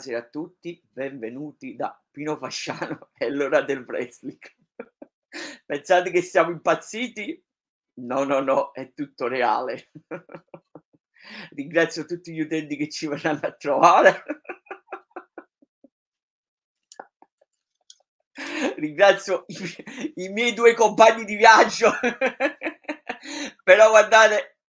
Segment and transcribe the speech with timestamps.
[0.00, 4.38] buonasera a tutti, benvenuti da Pino Fasciano e l'ora del wrestling.
[5.66, 7.44] Pensate che siamo impazziti?
[8.00, 9.90] No, no, no, è tutto reale.
[11.52, 14.24] Ringrazio tutti gli utenti che ci verranno a trovare.
[18.76, 21.92] Ringrazio i, i miei due compagni di viaggio.
[23.62, 24.59] Però guardate,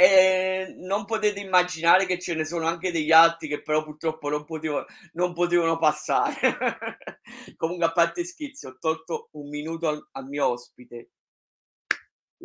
[0.00, 4.46] e non potete immaginare che ce ne sono anche degli altri che però purtroppo non
[4.46, 6.38] potevano, non potevano passare.
[7.58, 11.10] Comunque, a parte scherzi, ho tolto un minuto al, al mio ospite.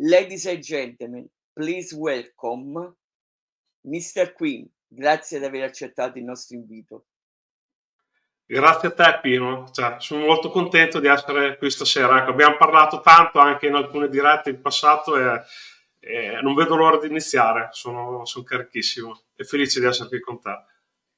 [0.00, 2.94] Ladies and gentlemen, please welcome
[3.84, 4.34] Mr.
[4.34, 4.68] Queen.
[4.86, 7.06] Grazie di aver accettato il nostro invito.
[8.44, 12.20] Grazie a te Pino, cioè, sono molto contento di essere qui stasera.
[12.20, 15.42] Ecco, abbiamo parlato tanto anche in alcune dirette in passato e
[16.06, 20.40] eh, non vedo l'ora di iniziare, sono, sono carichissimo e felice di essere qui con
[20.40, 20.56] te.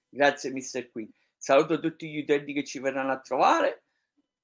[0.09, 1.13] Grazie Mister Qui.
[1.37, 3.85] Saluto tutti gli utenti che ci verranno a trovare.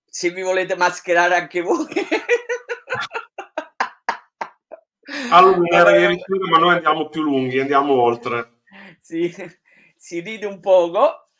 [0.05, 1.87] Se vi volete mascherare anche voi.
[5.31, 8.61] allora, ieri sera, ma noi andiamo più lunghi, andiamo oltre.
[9.01, 9.33] Sì,
[9.97, 11.31] si ride un poco.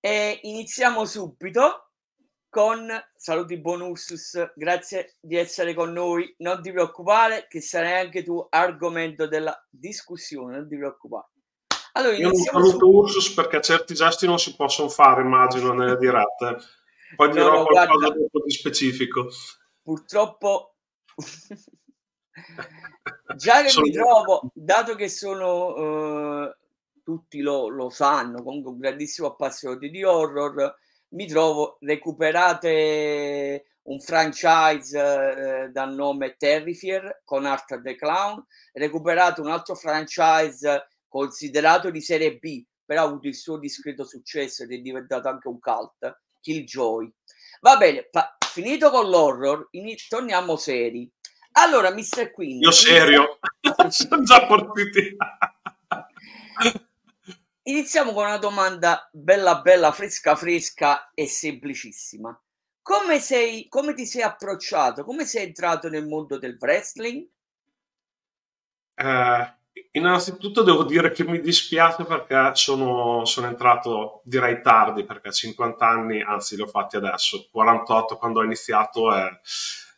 [0.00, 1.91] E iniziamo subito
[2.52, 2.86] con
[3.16, 9.26] saluti bonus, grazie di essere con noi, non ti preoccupare che sarai anche tu argomento
[9.26, 11.30] della discussione, non ti preoccupare.
[11.92, 12.90] Allora, Io non saluto su...
[12.90, 16.58] Ursus perché certi gesti non si possono fare, immagino, nelle dirette.
[17.16, 19.28] Poi no, dirò no, qualcosa guarda, di specifico.
[19.80, 20.74] Purtroppo,
[23.34, 23.86] già che sono...
[23.86, 26.54] mi trovo, dato che sono, uh,
[27.02, 30.80] tutti lo, lo sanno, comunque un grandissimo appassionato di horror,
[31.12, 39.48] mi trovo recuperate un franchise eh, dal nome Terrifier con Art the Clown, recuperato un
[39.48, 44.78] altro franchise considerato di serie B, però ha avuto il suo discreto successo ed è
[44.78, 47.12] diventato anche un cult, Killjoy.
[47.60, 51.10] Va bene, pa- finito con l'horror, in- torniamo seri.
[51.52, 52.30] Allora, Mr.
[52.30, 52.60] Queen...
[52.60, 53.38] Io serio,
[53.90, 55.16] sono già partiti.
[57.64, 62.36] Iniziamo con una domanda bella bella, fresca fresca e semplicissima.
[62.82, 65.04] Come, sei, come ti sei approcciato?
[65.04, 67.24] Come sei entrato nel mondo del wrestling?
[68.94, 69.54] Eh,
[69.92, 76.20] innanzitutto devo dire che mi dispiace perché sono, sono entrato, direi tardi, perché 50 anni,
[76.20, 79.24] anzi li ho fatti adesso, 48 quando ho iniziato è,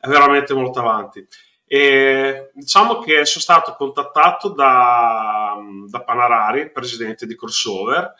[0.00, 1.26] è veramente molto avanti.
[1.66, 5.56] E diciamo che sono stato contattato da,
[5.88, 8.14] da Panarari, presidente di Crossover,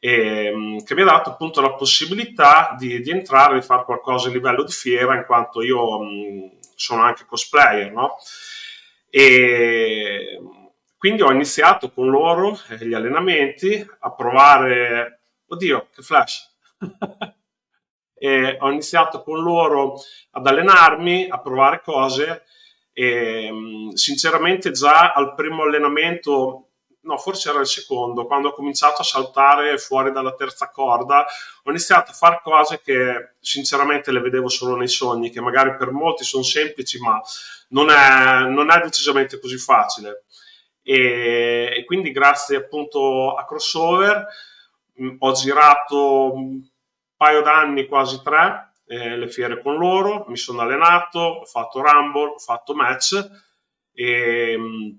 [0.00, 4.32] e, che mi ha dato appunto la possibilità di, di, entrare e fare qualcosa a
[4.32, 8.16] livello di fiera, in quanto io mh, sono anche cosplayer, no?
[9.10, 10.38] E
[10.96, 16.56] quindi ho iniziato con loro eh, gli allenamenti a provare, oddio, che flash!
[18.60, 19.94] ho iniziato con loro
[20.32, 22.44] ad allenarmi, a provare cose
[22.98, 26.70] e, ehm, sinceramente già al primo allenamento,
[27.02, 31.24] no forse era il secondo, quando ho cominciato a saltare fuori dalla terza corda,
[31.62, 35.92] ho iniziato a fare cose che sinceramente le vedevo solo nei sogni, che magari per
[35.92, 37.20] molti sono semplici, ma
[37.68, 40.24] non è, non è decisamente così facile.
[40.82, 44.26] E, e, quindi grazie appunto a Crossover
[44.94, 46.60] mh, ho girato un
[47.16, 52.32] paio d'anni, quasi tre, eh, le fiere con loro, mi sono allenato, ho fatto Rumble,
[52.32, 53.30] ho fatto match
[53.92, 54.98] e, ehm,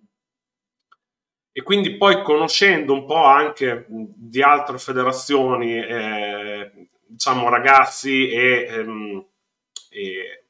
[1.51, 9.25] e quindi poi conoscendo un po' anche di altre federazioni, eh, diciamo ragazzi e, ehm,
[9.89, 10.45] e,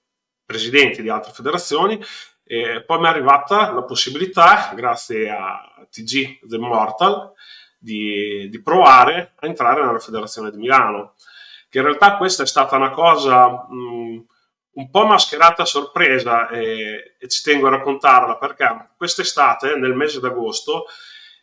[0.46, 2.00] presidenti di altre federazioni,
[2.44, 7.32] eh, poi mi è arrivata la possibilità, grazie a TG The Mortal,
[7.78, 11.14] di, di provare a entrare nella federazione di Milano
[11.70, 14.26] che in realtà questa è stata una cosa mh,
[14.72, 20.20] un po' mascherata a sorpresa e, e, ci tengo a raccontarla perché quest'estate, nel mese
[20.20, 20.86] d'agosto,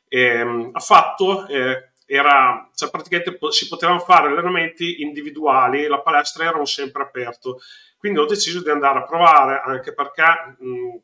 [0.09, 6.64] eh, ha fatto, eh, era, cioè praticamente si potevano fare allenamenti individuali, la palestra era
[6.64, 7.61] sempre aperto,
[7.99, 10.96] quindi ho deciso di andare a provare anche perché mh,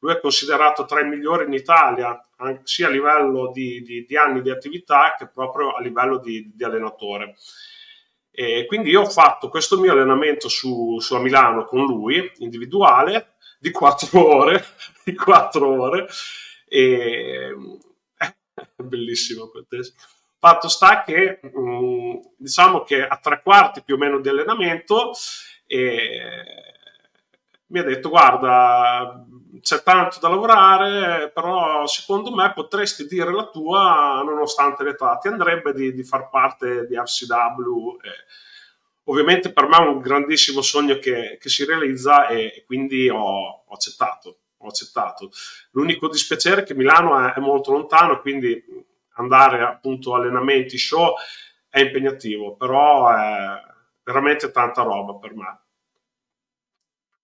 [0.00, 2.20] lui è considerato tra i migliori in Italia,
[2.62, 6.64] sia a livello di, di, di anni di attività che proprio a livello di, di
[6.64, 7.34] allenatore.
[8.40, 13.34] E quindi io ho fatto questo mio allenamento su, su a Milano con lui, individuale,
[13.58, 14.64] di quattro ore,
[15.02, 16.06] di quattro ore,
[16.68, 17.52] e
[18.16, 20.00] è bellissimo quel testo.
[20.38, 25.10] Fatto sta che mm, diciamo che a tre quarti più o meno di allenamento
[25.66, 26.67] eh,
[27.68, 29.24] mi ha detto guarda
[29.60, 35.72] c'è tanto da lavorare però secondo me potresti dire la tua nonostante l'età ti andrebbe
[35.72, 38.10] di, di far parte di RCW e,
[39.08, 43.64] ovviamente per me è un grandissimo sogno che, che si realizza e, e quindi ho,
[43.66, 45.30] ho, accettato, ho, accettato,
[45.72, 48.62] L'unico dispiacere è che Milano è, è molto lontano, quindi
[49.14, 51.14] andare appunto a allenamenti, show
[51.68, 53.62] è impegnativo, però è
[54.02, 55.60] veramente tanta roba per me.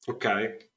[0.06, 0.68] Ok.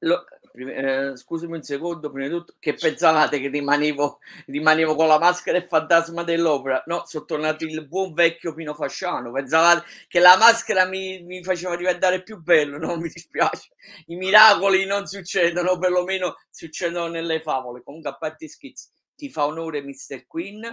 [0.00, 5.18] Lo, eh, scusami un secondo, prima di tutto, che pensavate che rimanevo, rimanevo con la
[5.18, 6.82] maschera e fantasma dell'opera?
[6.86, 9.30] No, sono tornato il buon vecchio Pino Fasciano.
[9.30, 12.78] Pensavate che la maschera mi, mi faceva diventare più bello?
[12.78, 13.70] No, mi dispiace.
[14.06, 17.82] I miracoli non succedono, perlomeno succedono nelle favole.
[17.82, 20.26] Comunque, a parte schizzi, ti fa onore, Mr.
[20.26, 20.64] Queen.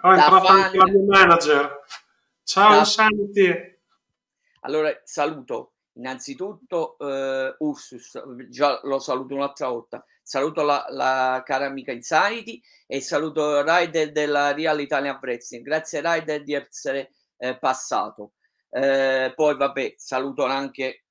[0.00, 0.70] Oh, entrato fan...
[0.72, 1.80] mia manager.
[2.52, 2.84] Ciao, da...
[2.84, 3.50] Santi.
[4.60, 11.92] Allora, saluto Innanzitutto eh, Ursus, già lo saluto un'altra volta, saluto la, la cara amica
[11.92, 15.64] Insanity e saluto Ryder della Real Italian Wrestling.
[15.64, 18.32] Grazie Ryder di essere eh, passato.
[18.68, 21.04] Eh, poi vabbè, saluto anche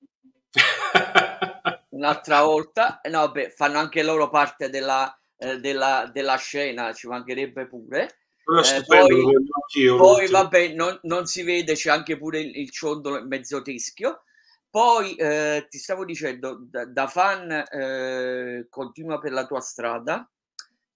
[1.89, 3.01] un'altra volta.
[3.09, 8.17] No, vabbè, fanno anche loro parte della, eh, della, della scena, ci mancherebbe pure.
[8.59, 13.61] Eh, poi, poi vabbè, non, non, si vede, c'è anche pure il, il ciondolo mezzo
[13.61, 14.23] teschio.
[14.69, 20.29] Poi eh, ti stavo dicendo, da, da fan eh, continua per la tua strada,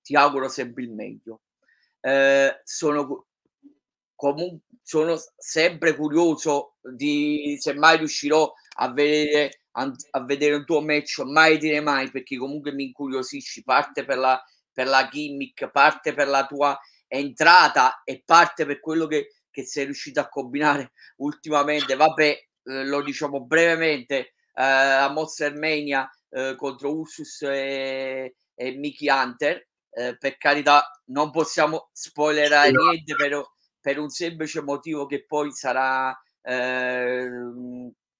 [0.01, 1.41] ti auguro sempre il meglio.
[1.99, 3.27] Eh, sono,
[4.15, 10.81] comunque, sono sempre curioso di se mai riuscirò a vedere, a, a vedere un tuo
[10.81, 14.41] match, mai dire mai, perché comunque mi incuriosisci, parte per la,
[14.71, 16.79] per la gimmick, parte per la tua
[17.17, 21.95] entrata e parte per quello che, che sei riuscito a combinare ultimamente.
[21.95, 22.23] Vabbè,
[22.63, 24.17] eh, lo diciamo brevemente,
[24.53, 29.67] eh, a Monster Mania eh, contro Ursus e, e Mickey Hunter.
[29.91, 33.53] Eh, per carità, non possiamo spoilerare sì, niente no.
[33.79, 37.29] per, un semplice motivo che poi sarà eh,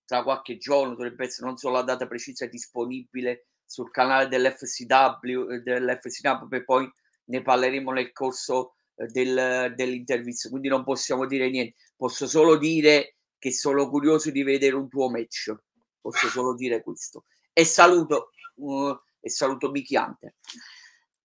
[0.05, 6.53] tra qualche giorno, dovrebbe essere non so la data precisa, disponibile sul canale dell'FCW, dell'FCW
[6.53, 6.89] e poi
[7.25, 11.75] ne parleremo nel corso del, dell'intervista, quindi non possiamo dire niente.
[11.95, 15.53] Posso solo dire che sono curioso di vedere un tuo match.
[16.01, 17.25] Posso solo dire questo.
[17.51, 20.35] E saluto, uh, e saluto Mickey Hunter.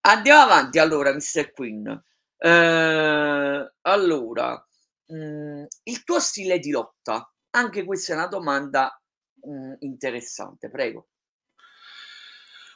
[0.02, 1.52] Andiamo avanti allora, Mr.
[1.52, 2.04] Queen.
[2.38, 4.66] Eh, allora,
[5.06, 8.98] mh, mm, il tuo stile di lotta, anche questa è una domanda
[9.42, 11.08] mh, mm, interessante, prego.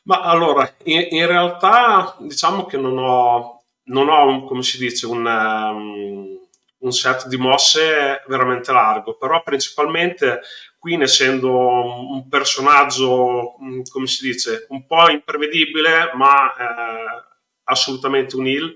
[0.05, 3.54] Ma allora, in, in, realtà diciamo che non ho,
[3.85, 6.39] non ho un, come si dice, un, um,
[6.79, 10.41] un set di mosse veramente largo, però principalmente
[10.79, 17.25] Queen essendo un personaggio, mm, come si dice, un po' imprevedibile, ma eh,
[17.65, 18.75] assolutamente un heel,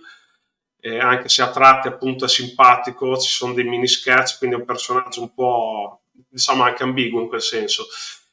[0.80, 4.58] eh, anche se a tratti appunto è simpatico, ci sono dei mini sketch, quindi è
[4.58, 7.86] un personaggio un po' diciamo anche ambiguo in quel senso.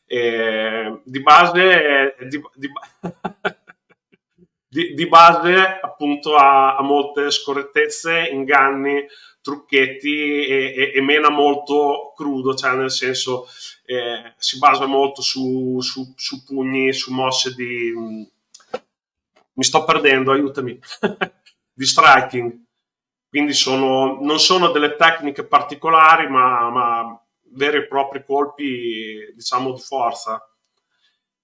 [0.06, 2.72] Eh, di base di, di,
[4.76, 9.06] di, di, base appunto ha, ha molte scorrettezze, inganni,
[9.40, 13.48] trucchetti e, e, e, mena molto crudo, cioè nel senso
[13.86, 17.94] eh, si basa molto su, su, su, pugni, su mosse di...
[19.54, 20.78] mi sto perdendo, aiutami,
[21.72, 22.64] di striking.
[23.30, 27.22] Quindi sono, non sono delle tecniche particolari, ma, ma
[27.52, 30.46] veri e propri colpi, diciamo, di forza.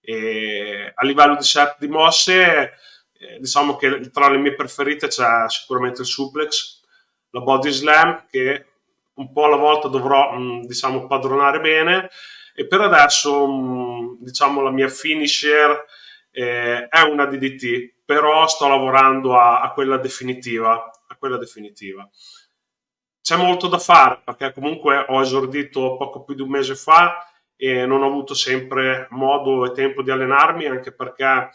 [0.01, 2.73] E a livello di set di mosse,
[3.21, 6.81] eh, diciamo che tra le mie preferite c'è sicuramente il suplex,
[7.29, 8.65] la body slam che
[9.13, 12.09] un po' alla volta dovrò mh, diciamo padronare bene.
[12.55, 15.85] E per adesso mh, diciamo la mia finisher
[16.31, 22.09] eh, è una DDT però sto lavorando a, a, quella definitiva a quella definitiva.
[23.21, 27.23] C'è molto da fare perché comunque ho esordito poco più di un mese fa
[27.55, 31.51] e non ho avuto sempre modo e tempo di allenarmi anche perché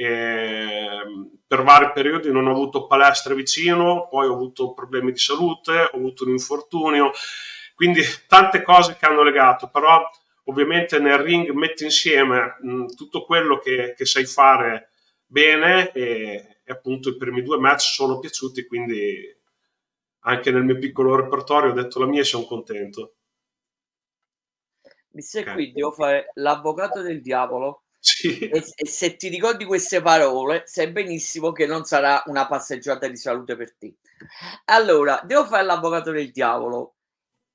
[0.00, 5.96] per vari periodi non ho avuto palestre vicino, poi ho avuto problemi di salute, ho
[5.96, 7.10] avuto un infortunio,
[7.74, 10.08] quindi tante cose che hanno legato, però
[10.44, 14.90] ovviamente nel ring metti insieme mh, tutto quello che, che, sai fare
[15.26, 19.36] bene e, e, appunto i primi due match sono piaciuti, quindi
[20.20, 23.14] anche nel mio piccolo repertorio ho detto la mia e sono contento.
[25.10, 25.54] Mi sei okay.
[25.54, 27.87] qui, devo fare l'avvocato del diavolo
[28.50, 33.16] E, e, se ti ricordi queste parole, sai benissimo che non sarà una passeggiata di
[33.16, 33.96] salute per te.
[34.66, 36.94] Allora, devo fare l'avvocato del diavolo.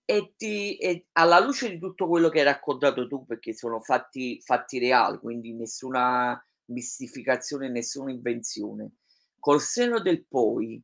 [0.05, 4.41] e, ti, e alla luce di tutto quello che hai raccontato tu, perché sono fatti,
[4.41, 8.93] fatti reali, quindi nessuna mistificazione, nessuna invenzione,
[9.39, 10.81] col seno del poi,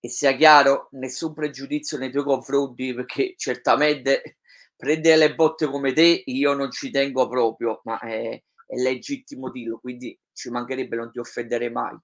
[0.00, 4.38] e sia chiaro, nessun pregiudizio nei tuoi confronti, perché certamente
[4.76, 9.78] prendere le botte come te io non ci tengo proprio, ma è, è legittimo dirlo,
[9.78, 11.96] quindi ci mancherebbe, non ti offenderei mai.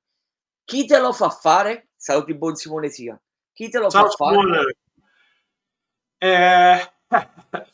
[0.65, 1.91] Chi te lo fa fare?
[1.95, 3.21] Saluti buon Simone Sia.
[3.53, 4.57] Chi te lo Ciao, fa Simone.
[4.57, 4.77] fare?
[6.17, 6.93] Eh,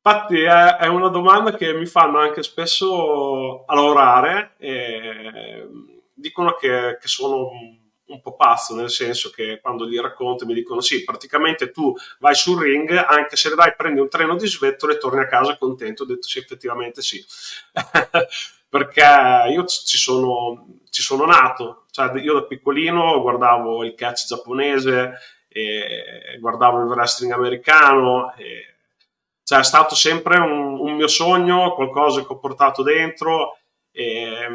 [0.00, 5.68] infatti è, è, una domanda che mi fanno anche spesso a lavorare e
[6.14, 7.50] dicono che, che sono
[8.06, 12.34] un po' pazzo, nel senso che quando gli racconto mi dicono sì, praticamente tu vai
[12.34, 16.02] sul ring, anche se vai prendi un treno di svettole e torni a casa contento,
[16.02, 17.24] ho detto sì, effettivamente sì.
[18.68, 25.12] Perché io ci sono, ci sono nato, cioè io da piccolino guardavo il catch giapponese,
[26.40, 28.34] guardavo il wrestling americano,
[29.44, 33.58] cioè è stato sempre un, un mio sogno, qualcosa che ho portato dentro.
[33.92, 34.48] E,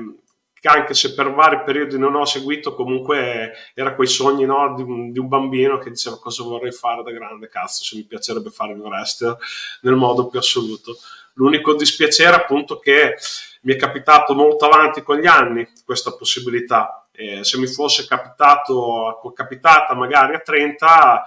[0.68, 5.12] anche se per vari periodi non ho seguito, comunque era quei sogni no, di, un,
[5.12, 8.74] di, un, bambino che diceva cosa vorrei fare da grande, cazzo, se mi piacerebbe fare
[8.74, 9.38] il wrestler
[9.82, 10.98] nel modo più assoluto.
[11.34, 13.16] L'unico dispiacere appunto che
[13.62, 17.08] mi è capitato molto avanti con gli anni questa possibilità.
[17.12, 21.24] Eh, se mi fosse capitato, capitata magari a 30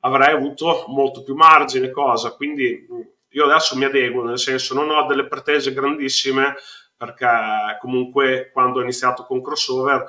[0.00, 2.32] avrei avuto molto più margine, cosa.
[2.32, 2.86] Quindi
[3.30, 6.56] io adesso mi adeguo, nel senso non ho delle pretese grandissime,
[7.00, 10.04] perché comunque quando ho iniziato con crossover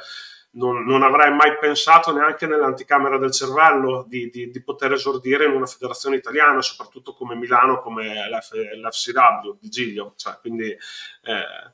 [0.55, 5.53] non, non avrei mai pensato neanche nell'anticamera del cervello di, di, di, poter esordire in
[5.53, 10.15] una federazione italiana, soprattutto come Milano, come l'F, l'FCW di Giglio.
[10.17, 11.73] Cioè, quindi eh,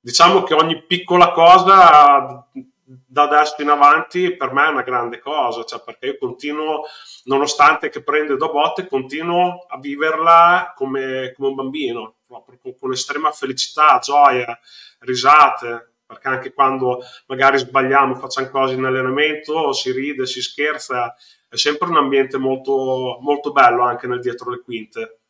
[0.00, 2.44] diciamo che ogni piccola cosa
[2.82, 6.82] da adesso in avanti per me è una grande cosa, cioè perché io continuo,
[7.26, 12.92] nonostante che prendo da botte, continuo a viverla come, come un bambino proprio con, con
[12.92, 14.58] estrema felicità, gioia,
[15.00, 21.14] risate, perché anche quando magari sbagliamo, facciamo cose in allenamento, si ride, si scherza,
[21.48, 25.20] è sempre un ambiente molto, molto bello anche nel dietro le quinte.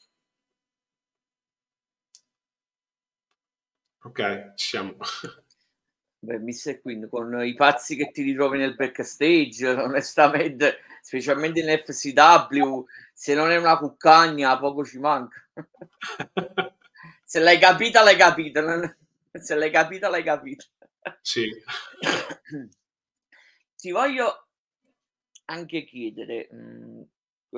[4.04, 4.96] Ok, ci siamo.
[6.20, 6.80] Beh, Mr.
[6.80, 13.50] Queen, con i pazzi che ti ritrovi nel backstage, onestamente, specialmente in FCW, se non
[13.50, 15.40] è una cuccagna, poco ci manca.
[17.30, 18.96] Se l'hai capita, l'hai capita.
[19.38, 20.64] Se l'hai capita, l'hai capita.
[21.20, 21.46] Sì.
[23.76, 24.48] Ti voglio
[25.44, 27.02] anche chiedere, mh,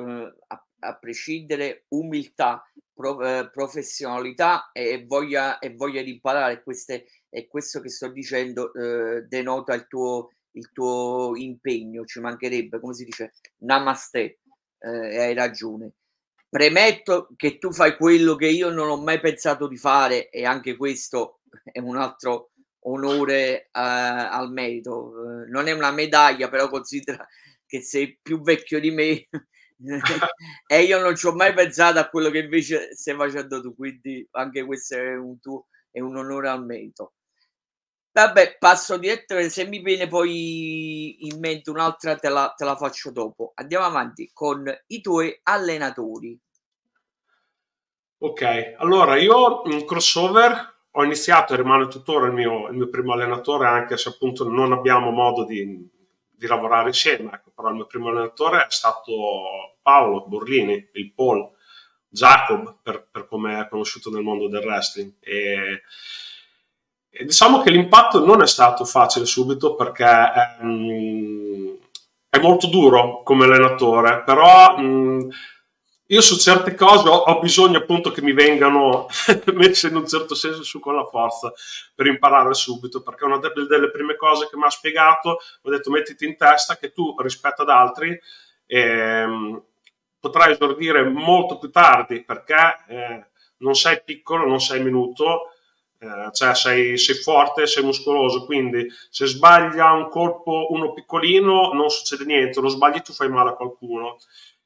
[0.00, 7.07] mm, a, a, prescindere, umiltà, pro, eh, professionalità e voglia, e voglia di imparare, queste,
[7.29, 12.95] e questo che sto dicendo eh, denota il tuo, il tuo impegno, ci mancherebbe, come
[12.95, 14.41] si dice, namaste,
[14.81, 15.93] eh, hai ragione.
[16.50, 20.75] Premetto che tu fai quello che io non ho mai pensato di fare e anche
[20.76, 25.12] questo è un altro onore uh, al merito.
[25.14, 27.25] Uh, non è una medaglia, però considera
[27.66, 29.28] che sei più vecchio di me
[30.66, 34.26] e io non ci ho mai pensato a quello che invece stai facendo tu, quindi
[34.33, 37.14] anche questo è un, tuo, è un onore al merito.
[38.12, 43.12] Vabbè, passo diretto, se mi viene poi in mente un'altra te la, te la faccio
[43.12, 43.52] dopo.
[43.55, 46.38] Andiamo avanti con i tuoi allenatori.
[48.19, 53.12] Ok, allora io in crossover ho iniziato e rimane tuttora il mio, il mio primo
[53.12, 55.88] allenatore, anche se appunto non abbiamo modo di,
[56.29, 57.31] di lavorare insieme.
[57.33, 61.49] Ecco, però il mio primo allenatore è stato Paolo Borlini, il Paul
[62.09, 65.14] Jacob, per, per come è conosciuto nel mondo del wrestling.
[65.21, 65.83] E,
[67.11, 71.76] e diciamo che l'impatto non è stato facile subito perché è, um,
[72.29, 75.29] è molto duro come allenatore, però um,
[76.07, 79.07] io su certe cose ho, ho, bisogno appunto che mi vengano
[79.55, 81.52] messe in un certo senso su con la forza
[81.95, 85.90] per imparare subito, perché una delle, delle prime cose che mi ha spiegato, ho detto
[85.90, 88.19] mettiti in testa che tu rispetto ad altri
[88.67, 89.62] ehm,
[90.21, 93.26] potrai esordire molto più tardi perché eh,
[93.59, 95.52] non sei piccolo, non sei minuto,
[96.02, 101.90] eh, cioè sei, sei, forte, sei muscoloso, quindi se sbaglia un colpo uno piccolino non
[101.90, 104.16] succede niente, lo sbagli tu fai male a qualcuno.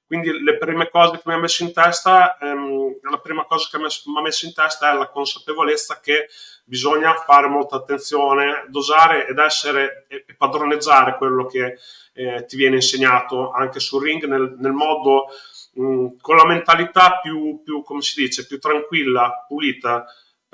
[0.07, 3.79] Quindi le prime cose che mi ha messo in testa, ehm, la prima cosa che
[3.79, 3.87] mi
[4.17, 6.29] ha messo in testa è la consapevolezza che
[6.65, 11.79] bisogna fare molta attenzione, dosare ed essere e padroneggiare quello che
[12.13, 15.27] eh, ti viene insegnato anche sul ring nel, nel modo
[15.73, 20.05] mh, con la mentalità più, più, come si dice, più tranquilla, pulita,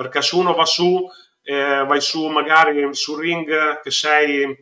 [0.00, 1.07] perché se uno va su,
[1.42, 4.57] eh, vai su magari sul ring che sei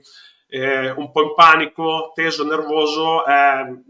[0.48, 3.82] eh, un po' in panico, teso, nervoso, eh,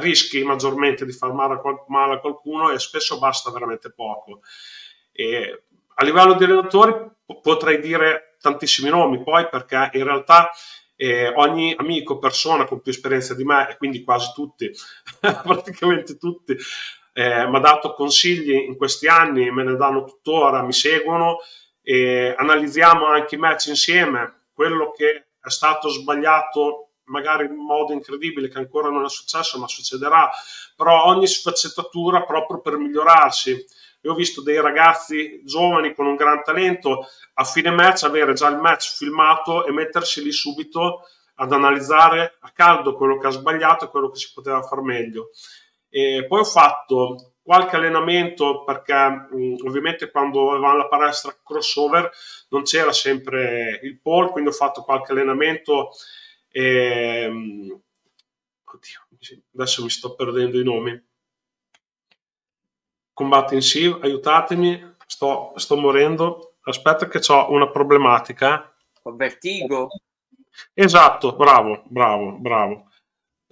[0.00, 4.40] rischi maggiormente di far male a qualcuno e spesso basta veramente poco.
[5.12, 6.94] E a livello di allenatori
[7.42, 10.48] potrei dire tantissimi nomi poi perché in realtà
[10.96, 14.70] eh, ogni amico, persona con più esperienza di me, e quindi quasi tutti,
[15.20, 16.56] praticamente tutti,
[17.16, 21.38] eh, mi ha dato consigli in questi anni, me ne danno tuttora, mi seguono
[21.80, 28.48] e analizziamo anche i match insieme, quello che è stato sbagliato magari in modo incredibile
[28.48, 30.28] che ancora non è successo ma succederà,
[30.74, 33.64] però ogni sfaccettatura proprio per migliorarsi.
[34.00, 38.48] Io ho visto dei ragazzi giovani con un gran talento a fine match avere già
[38.48, 41.02] il match filmato e mettersi lì subito
[41.36, 45.30] ad analizzare a caldo quello che ha sbagliato e quello che si poteva far meglio.
[45.96, 52.10] E poi ho fatto qualche allenamento perché mh, ovviamente quando avevamo la palestra crossover
[52.48, 55.90] non c'era sempre il pole, quindi ho fatto qualche allenamento
[56.48, 57.80] e, mh,
[58.64, 59.06] oddio,
[59.54, 61.00] adesso mi sto perdendo i nomi
[63.12, 66.56] Combat Intensive, aiutatemi, sto, sto morendo.
[66.62, 68.74] Aspetta che ho una problematica.
[69.00, 69.86] Con vertigo?
[70.72, 72.88] Esatto, bravo, bravo, bravo.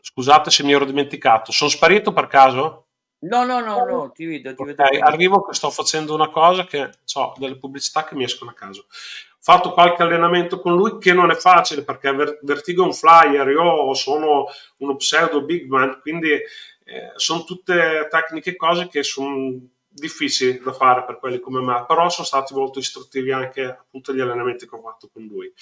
[0.05, 1.53] Scusate se mi ero dimenticato.
[1.53, 2.87] Sono sparito per caso?
[3.21, 5.05] No, no, no, no, ti vedo, ti okay, vedo.
[5.05, 8.87] Arrivo che sto facendo una cosa che ho delle pubblicità che mi escono a caso.
[8.89, 13.49] Ho fatto qualche allenamento con lui che non è facile perché Vertigo è un flyer,
[13.49, 14.47] io sono
[14.79, 19.57] uno pseudo big man, quindi eh, sono tutte tecniche e cose che sono
[19.87, 24.21] difficili da fare per quelli come me, però sono stati molto istruttivi anche appunto gli
[24.21, 25.53] allenamenti che ho fatto con lui.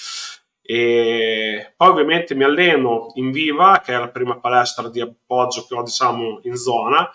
[0.73, 5.75] E poi ovviamente mi alleno in Viva, che è la prima palestra di appoggio che
[5.75, 7.11] ho diciamo in zona.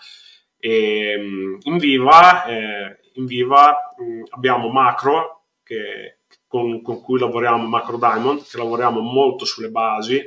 [0.58, 7.18] E mm, in Viva, eh, in Viva mh, mm, abbiamo Macro, che, con, con, cui
[7.18, 10.22] lavoriamo, Macro Diamond, che lavoriamo molto sulle basi.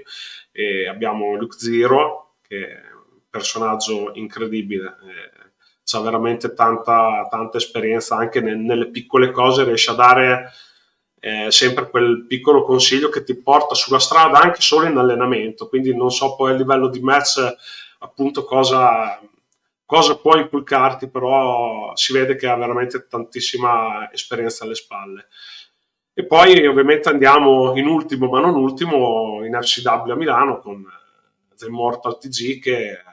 [0.52, 2.82] E abbiamo Luke Zero, che
[3.30, 4.98] personaggio incredibile.
[5.04, 10.52] Eh, ha veramente tanta, tanta esperienza anche ne, nelle piccole cose, riesce a dare
[11.20, 15.68] eh, sempre quel piccolo consiglio che ti porta sulla strada anche solo in allenamento.
[15.68, 17.40] Quindi non so poi a livello di match
[18.00, 19.20] appunto cosa,
[19.86, 25.28] cosa può inculcarti, però si vede che ha veramente tantissima esperienza alle spalle.
[26.14, 30.86] E poi ovviamente andiamo in ultimo, ma non ultimo, in RCW a Milano con
[31.56, 33.04] The Immortal TG che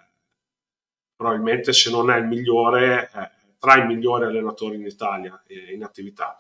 [1.15, 5.83] probabilmente se non è il migliore, eh, tra i migliori allenatori in Italia eh, in
[5.83, 6.37] attività.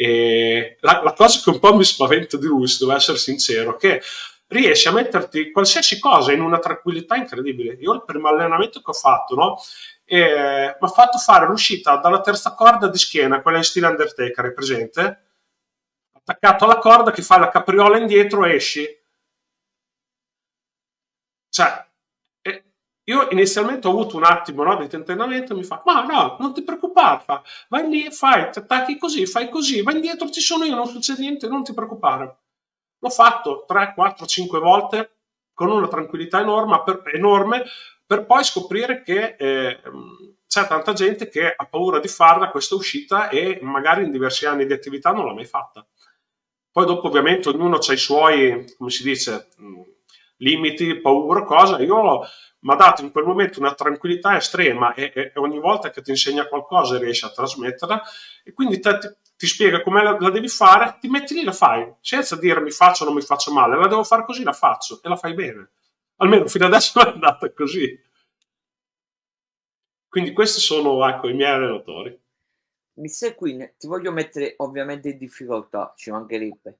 [0.00, 3.74] E la, la, cosa che un po' mi spaventa di lui, se devo essere sincero,
[3.74, 4.00] è che
[4.46, 7.72] riesce a metterti qualsiasi cosa in una tranquillità incredibile.
[7.80, 9.56] Io il primo allenamento che ho fatto, no?
[10.04, 14.44] Eh, mi ha fatto fare l'uscita dalla terza corda di schiena, quella in stile Undertaker,
[14.44, 15.24] è presente?
[16.12, 18.86] Attaccato alla corda che fa la capriola indietro e esci.
[21.50, 21.87] Cioè,
[23.08, 26.52] io inizialmente ho avuto un attimo no, di tentennamento e mi fa, ma no, non
[26.52, 30.64] ti preoccupare, fa, vai lì, fai, ti attacchi così, fai così, vai indietro, ci sono
[30.64, 32.36] io, non succede niente, non ti preoccupare.
[32.98, 35.12] L'ho fatto 3, 4, 5 volte
[35.54, 37.64] con una tranquillità enorme per, enorme,
[38.04, 39.80] per poi scoprire che eh,
[40.46, 44.66] c'è tanta gente che ha paura di farla questa uscita e magari in diversi anni
[44.66, 45.86] di attività non l'ha mai fatta.
[46.70, 49.48] Poi dopo ovviamente ognuno ha i suoi, come si dice,
[50.38, 51.78] limiti, paura, cosa.
[51.78, 52.20] Io
[52.60, 56.10] mi ha dato in quel momento una tranquillità estrema e, e, ogni volta che ti
[56.10, 58.02] insegna qualcosa riesci a trasmetterla
[58.44, 61.44] e quindi te, ti, ti, spiega come la, la, devi fare, ti metti lì e
[61.44, 64.42] la fai, senza dire mi faccio o non mi faccio male, la devo fare così,
[64.42, 65.70] la faccio e la fai bene.
[66.16, 68.06] Almeno fino adesso è andata così.
[70.08, 72.18] Quindi questi sono ecco, i miei allenatori.
[72.94, 73.34] Mr.
[73.36, 76.78] Queen, ti voglio mettere ovviamente in difficoltà, ci mancherebbe.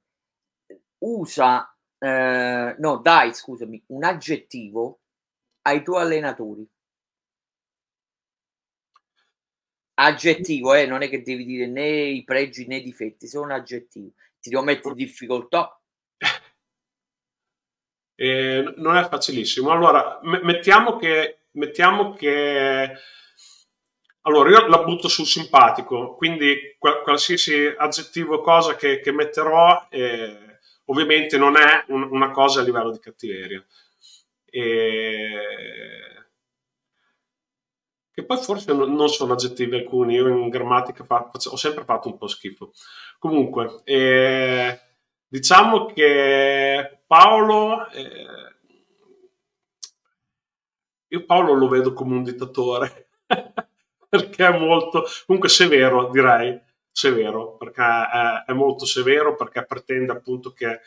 [0.98, 5.00] Usa, eh, no dai scusami, un aggettivo
[5.62, 6.66] ai tuoi allenatori.
[10.00, 14.12] Aggettivo, eh, non è che devi dire né i pregi né i difetti, sono aggettivo.
[14.40, 15.80] Ti devo mettere in difficoltà.
[18.14, 19.70] Eh, non è facilissimo.
[19.70, 22.92] Allora, m- mettiamo che, mettiamo che
[24.28, 30.47] allora, io la butto sul simpatico, quindi qualsiasi aggettivo cosa che, che metterò, eh,
[30.88, 33.64] ovviamente non è un, una cosa a livello di cattiveria.
[34.44, 36.16] E...
[38.10, 42.18] Che poi forse non sono aggettivi alcuni, io in grammatica fa, ho sempre fatto un
[42.18, 42.72] po' schifo.
[43.18, 44.80] Comunque, eh,
[45.28, 48.56] diciamo che Paolo, eh,
[51.06, 53.10] io Paolo lo vedo come un dittatore,
[54.08, 56.60] perché è molto, comunque severo direi,
[56.98, 60.80] severo, perché è, è molto severo, perché pretende appunto che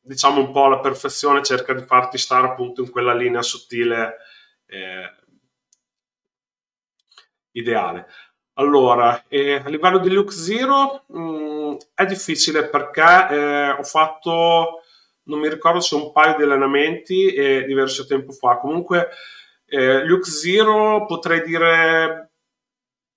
[0.00, 4.18] diciamo un po' alla perfezione cerca di farti stare appunto in quella linea sottile
[4.66, 5.12] eh,
[7.52, 8.06] ideale.
[8.54, 14.82] Allora, eh, a livello di look zero mh, mm, è difficile perché eh, ho fatto,
[15.24, 17.34] non mi ricordo se un paio di allenamenti
[17.66, 18.58] diverso tempo fa.
[18.58, 19.08] Comunque,
[19.66, 22.30] eh, look zero potrei dire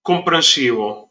[0.02, 1.11] comprensivo,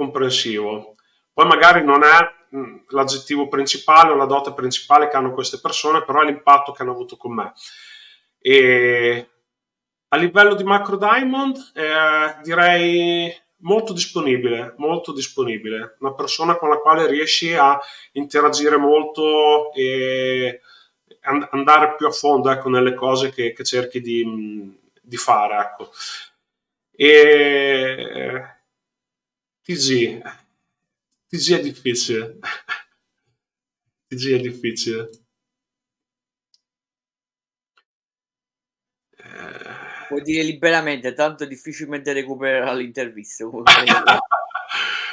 [0.00, 0.94] comprensivo.
[1.30, 6.02] Poi magari non è mm, l'aggettivo principale o la dote principale che hanno queste persone,
[6.04, 7.52] però è l'impatto che hanno avuto con me.
[8.38, 9.28] E
[10.08, 16.78] a livello di macro diamond, eh, direi molto disponibile, molto disponibile, una persona con la
[16.78, 17.78] quale riesci a
[18.12, 20.62] interagire molto e
[21.50, 25.56] andare più a fondo ecco, nelle cose che, che cerchi di, di, fare.
[25.62, 25.90] Ecco.
[26.96, 28.59] E
[29.62, 30.22] TG,
[31.28, 32.38] TG è difficile.
[34.08, 35.10] TG è difficile.
[40.08, 43.44] Puoi dire liberamente, tanto difficilmente recupererà l'intervista.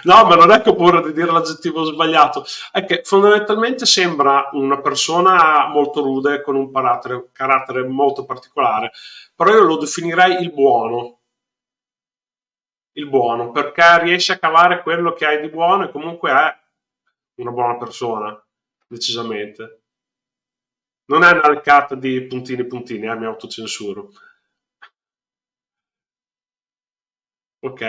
[0.04, 4.50] no, ma non è che ho paura di dire l'aggettivo sbagliato, è che fondamentalmente sembra
[4.54, 8.92] una persona molto rude con un carattere, carattere molto particolare,
[9.36, 11.17] però io lo definirei il buono.
[12.98, 16.60] Il buono, perché riesce a cavare quello che hai di buono e comunque è
[17.36, 18.44] una buona persona,
[18.88, 19.82] decisamente.
[21.06, 24.10] Non è una leccata di puntini puntini, eh, mi autocensuro.
[27.62, 27.82] Ok.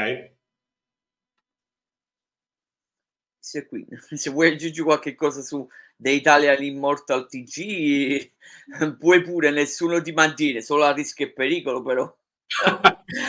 [3.40, 5.66] Se, qui, se vuoi aggiungere qualche cosa su
[5.96, 8.30] The Italian Immortal TG,
[8.98, 12.16] puoi pure, nessuno ti mantiene, solo a rischio e pericolo però.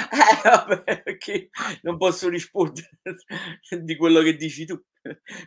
[0.10, 1.50] eh, perché
[1.82, 2.90] non posso rispondere
[3.82, 4.82] di quello che dici tu.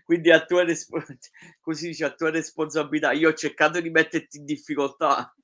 [0.04, 1.18] Quindi a tua, resp-
[1.60, 3.12] così dice, a tua responsabilità.
[3.12, 5.34] Io ho cercato di metterti in difficoltà,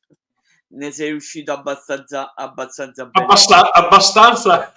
[0.69, 3.25] ne sei riuscito abbastanza, abbastanza bene.
[3.25, 4.73] Abbast- abbastanza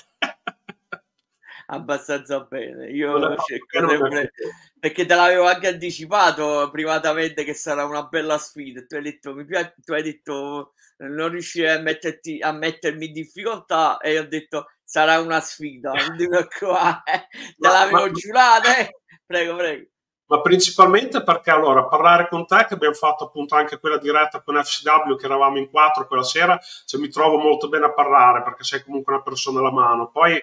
[1.71, 2.89] abbastanza bene.
[2.91, 4.31] Io no, cerco sempre
[4.79, 8.83] perché te l'avevo anche anticipato privatamente che sarà una bella sfida.
[8.85, 13.13] Tu hai detto, mi piace, tu hai detto non riuscirei a, metterti, a mettermi in
[13.13, 15.91] difficoltà e io ho detto sarà una sfida.
[16.59, 17.27] Qua, eh.
[17.57, 18.99] Te l'avevo ma, giurata, eh.
[19.25, 19.85] prego, prego.
[20.31, 24.55] Ma principalmente perché allora parlare con te, che abbiamo fatto appunto anche quella diretta con
[24.63, 28.63] FCW, che eravamo in quattro quella sera, cioè mi trovo molto bene a parlare perché
[28.63, 30.09] sei comunque una persona alla mano.
[30.09, 30.41] Poi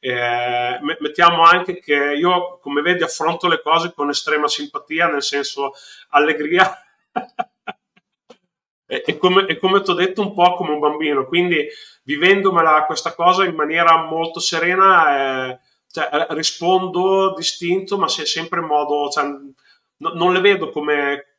[0.00, 5.72] eh, mettiamo anche che io, come vedi, affronto le cose con estrema simpatia, nel senso
[6.10, 6.72] allegria.
[8.86, 11.26] e, come, come ti ho detto, un po' come un bambino.
[11.26, 11.66] Quindi,
[12.04, 15.58] vivendomela questa cosa in maniera molto serena, eh,
[15.90, 19.08] cioè, rispondo distinto, ma sempre in modo.
[19.10, 21.36] Cioè, no, non le vedo come,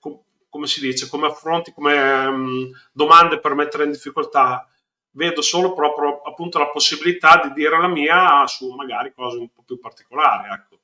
[0.50, 4.69] come si dice, come affronti, come um, domande per mettere in difficoltà
[5.12, 9.64] vedo solo proprio appunto la possibilità di dire la mia su magari cose un po'
[9.64, 10.78] più particolari, ecco.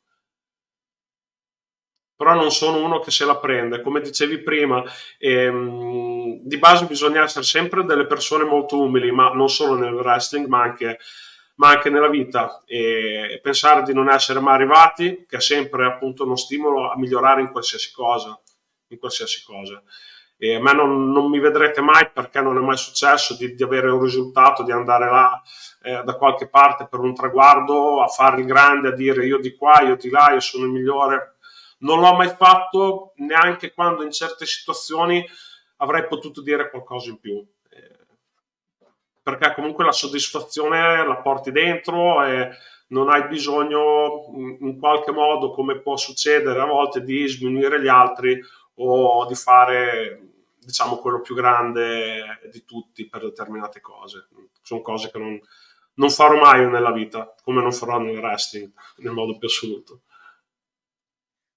[2.17, 4.81] Però non sono uno che se la prende, come dicevi prima,
[5.17, 10.47] ehm, di base bisogna essere sempre delle persone molto umili, ma non solo nel wrestling,
[10.47, 10.97] ma anche,
[11.55, 16.23] ma anche nella vita e pensare di non essere mai arrivati, che è sempre appunto
[16.23, 18.39] uno stimolo a migliorare in qualsiasi cosa,
[18.87, 19.83] in qualsiasi cosa.
[20.37, 23.63] E a me non, non, mi vedrete mai perché non è mai successo di, di
[23.63, 25.41] avere un risultato, di andare là
[25.81, 29.55] eh, da qualche parte per un traguardo, a fare il grande, a dire io di
[29.55, 31.37] qua, io di là, io sono il migliore.
[31.79, 35.25] Non l'ho mai fatto neanche quando in certe situazioni
[35.77, 37.45] avrei potuto dire qualcosa in più.
[37.69, 37.91] Eh,
[39.23, 42.49] perché comunque la soddisfazione la porti dentro e
[42.87, 44.25] non hai bisogno
[44.59, 48.39] in qualche modo, come può succedere a volte, di sminuire gli altri
[48.75, 50.33] o di fare
[50.65, 54.27] diciamo quello più grande di tutti per determinate cose.
[54.61, 55.39] Sono cose che non,
[55.95, 60.01] non farò mai nella vita, come non farò nel wrestling, nel modo più assoluto.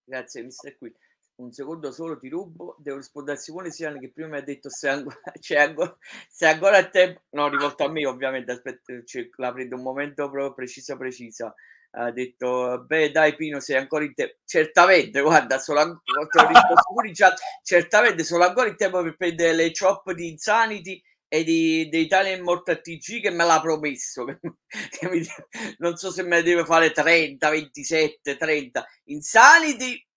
[0.05, 0.95] Grazie, mister qui.
[1.37, 4.69] Un secondo solo ti rubo, devo rispondere a Simone Siani che prima mi ha detto
[4.71, 5.97] se ancora, c'è ancora,
[6.29, 8.93] se ancora è tempo, no, rivolto a me ovviamente, aspetta,
[9.37, 11.55] la prendo un momento proprio precisa precisa
[11.91, 16.49] ha detto beh dai Pino sei ancora in tempo certamente guarda solo ancora
[17.63, 22.39] certamente sono ancora in tempo per prendere le chop di Insanity e di, di Italian
[22.39, 24.25] Immortal TG che me l'ha promesso
[25.79, 30.08] non so se me ne deve fare 30 27 30 Insanity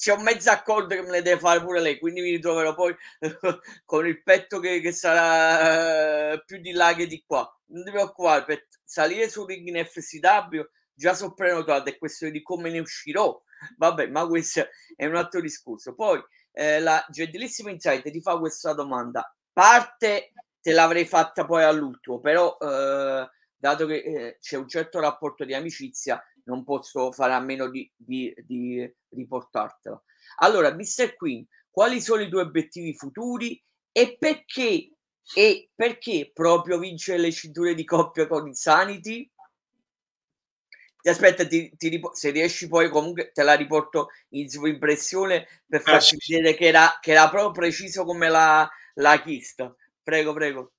[0.00, 2.96] c'è un mezzo accordo che me ne deve fare pure lei, quindi mi ritroverò poi
[3.84, 7.46] con il petto che, che sarà uh, più di là che di qua.
[7.66, 10.62] Non ti preoccupare, per salire sul ring in FCW
[10.94, 13.38] già sono prenotato, è questione di come ne uscirò.
[13.76, 15.94] Vabbè, ma questo è un altro discorso.
[15.94, 16.18] Poi
[16.52, 19.30] eh, la gentilissima Insight ti fa questa domanda.
[19.52, 20.32] Parte
[20.62, 25.52] te l'avrei fatta poi all'ultimo, però eh, dato che eh, c'è un certo rapporto di
[25.52, 30.02] amicizia, non posso fare a meno di, di, di riportartela.
[30.38, 31.16] Allora, Mr.
[31.16, 34.90] Queen, quali sono i tuoi obiettivi futuri e perché,
[35.34, 39.30] e perché proprio vincere le cinture di coppia con Insanity?
[41.02, 46.16] Aspetta, ti, ti rip- se riesci poi comunque te la riporto in impressione per farci
[46.16, 49.74] eh, vedere che era, che era proprio preciso come la, la chista.
[50.02, 50.72] Prego, prego.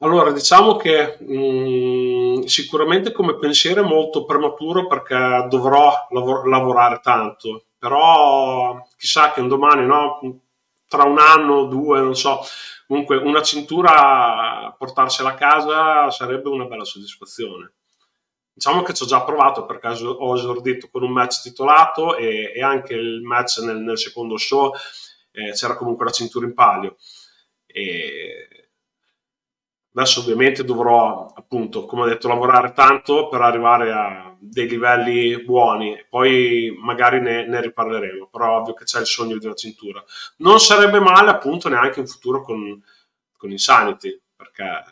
[0.00, 7.00] Allora, diciamo che mh, mm, sicuramente come pensiero è molto prematuro perché dovrò lav- lavorare
[7.02, 10.20] tanto, però chissà che un domani, no?
[10.88, 12.40] tra un anno, due, non so,
[12.86, 17.72] comunque una cintura portarsela a casa sarebbe una bella soddisfazione.
[18.52, 22.62] Diciamo che ci ho già provato perché ho esordito con un match titolato e, e
[22.62, 24.72] anche il match nel, nel secondo show
[25.32, 26.96] eh, c'era comunque la cintura in palio.
[27.66, 28.48] E
[30.00, 36.04] adesso ovviamente dovrò appunto, come ho detto, lavorare tanto per arrivare a dei livelli buoni,
[36.08, 40.02] poi magari ne, ne riparleremo, però ovvio che c'è il sogno della cintura.
[40.38, 42.80] Non sarebbe male appunto neanche in futuro con,
[43.36, 44.84] con Insanity, perché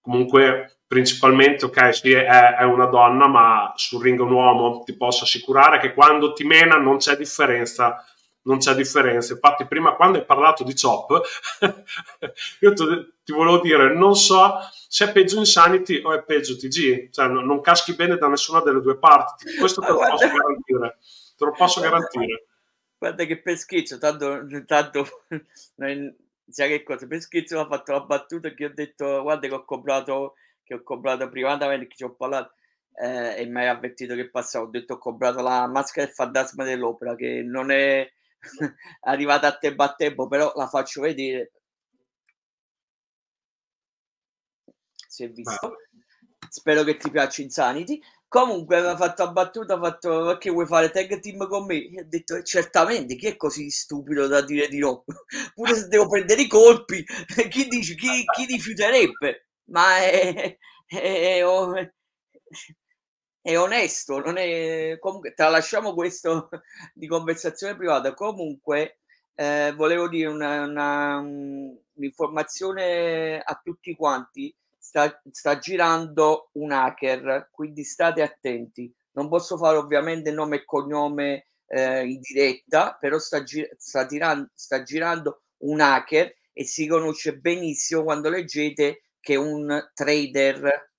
[0.00, 5.24] comunque principalmente, ok, sì, è, è, una donna, ma sul ring un uomo, ti posso
[5.24, 8.04] assicurare che quando ti mena non c'è differenza.
[8.44, 9.34] Non c'è differenza.
[9.34, 11.20] Infatti, prima quando hai parlato di Chop,
[12.60, 17.28] io ti volevo dire, non so se è peggio Insanity o è peggio TG, cioè
[17.28, 19.56] non, non caschi bene da nessuna delle due parti.
[19.56, 20.98] Questo te lo guarda, posso garantire.
[21.36, 22.46] Te lo posso guarda, garantire.
[22.98, 25.06] Guarda che per schizzo, tanto, tanto
[26.48, 29.54] sai che cosa, per schizzo mi ha fatto la battuta che ho detto, guarda che
[29.54, 32.54] ho comprato che ho comprato privatamente, che ci ho parlato
[32.94, 34.66] eh, e mi hai avvertito che passavo.
[34.66, 38.10] Ho detto ho comprato la maschera del fantasma dell'opera che non è
[39.02, 41.52] arrivata a tempo a tempo, però la faccio vedere.
[45.08, 45.76] Si è visto.
[46.48, 48.00] Spero che ti piaccia Insanity.
[48.28, 51.86] Comunque aveva fatto la battuta, ha fatto perché vuoi fare tag team con me?
[51.90, 55.04] E ha detto certamente, chi è così stupido da dire di no?
[55.54, 57.04] Pure se devo prendere i colpi,
[57.50, 59.48] chi dice, chi, chi rifiuterebbe?
[59.66, 61.42] ma è, è, è,
[63.56, 66.48] onesto, non è, comunque tralasciamo questo
[66.94, 68.98] di conversazione privata, comunque
[69.34, 77.82] eh, volevo dire una, una, un'informazione a tutti quanti, sta, sta girando un hacker, quindi
[77.82, 83.42] state attenti, non posso fare ovviamente nome e cognome eh, in diretta, però sta,
[83.76, 90.90] sta, tirando, sta girando un hacker e si conosce benissimo quando leggete che un trader,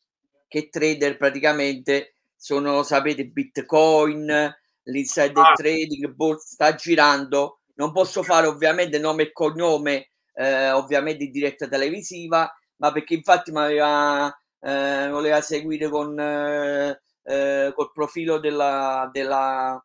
[0.48, 2.13] che trader praticamente
[2.44, 4.54] sono, sapete, Bitcoin,
[4.84, 5.54] l'insider ah.
[5.54, 7.62] trading, sta girando.
[7.76, 13.52] Non posso fare ovviamente nome e cognome, eh, ovviamente in diretta televisiva, ma perché infatti
[13.54, 14.28] mi aveva,
[14.60, 19.82] eh, voleva seguire con eh, eh, col profilo della, della,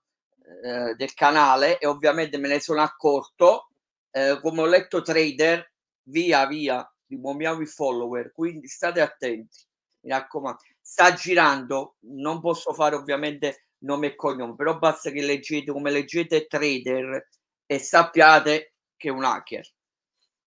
[0.65, 3.69] eh, del canale e ovviamente me ne sono accorto.
[4.11, 5.75] Eh, come ho letto trader,
[6.09, 9.65] via via rimuoviamo i follower, quindi state attenti,
[10.01, 10.59] mi raccomando.
[10.91, 16.47] Sta girando, non posso fare ovviamente nome e cognome, però basta che leggete come leggete
[16.47, 17.29] trader
[17.67, 19.69] e sappiate che è un hacker.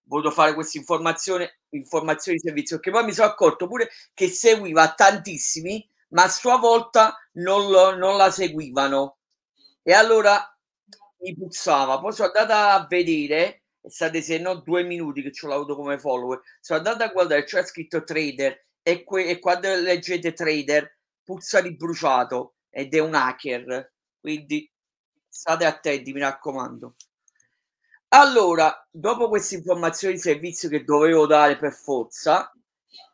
[0.06, 4.94] Voglio fare questa informazione, informazioni di servizio, che poi mi sono accorto pure che seguiva
[4.96, 9.18] tantissimi, ma a sua volta non, lo, non la seguivano.
[9.84, 10.44] E allora
[11.20, 12.00] mi puzzava.
[12.00, 16.00] Poi sono andata a vedere state se no due minuti che ce l'ho avuto come
[16.00, 16.42] follower.
[16.60, 21.76] Sono andato a guardare, c'è scritto trader e, que- e quando leggete trader puzza di
[21.76, 23.94] bruciato ed è un hacker.
[24.20, 24.70] Quindi
[25.28, 26.96] state attenti, mi raccomando.
[28.14, 32.52] Allora, dopo queste informazioni di servizio che dovevo dare per forza,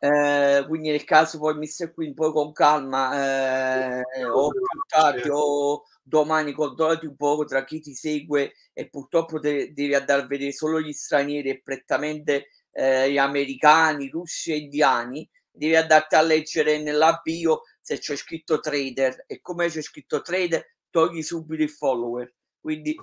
[0.00, 1.92] eh, quindi nel caso poi Mr.
[1.94, 7.80] Queen poi con calma eh, o più tardi o domani controllati un po' tra chi
[7.80, 13.10] ti segue e purtroppo te, devi andare a vedere solo gli stranieri e prettamente eh,
[13.12, 15.28] gli americani, russi e indiani,
[15.58, 20.76] devi andarti a leggere nella bio se c'è scritto trader e come c'è scritto trader
[20.90, 22.32] togli subito il follower.
[22.60, 22.98] Quindi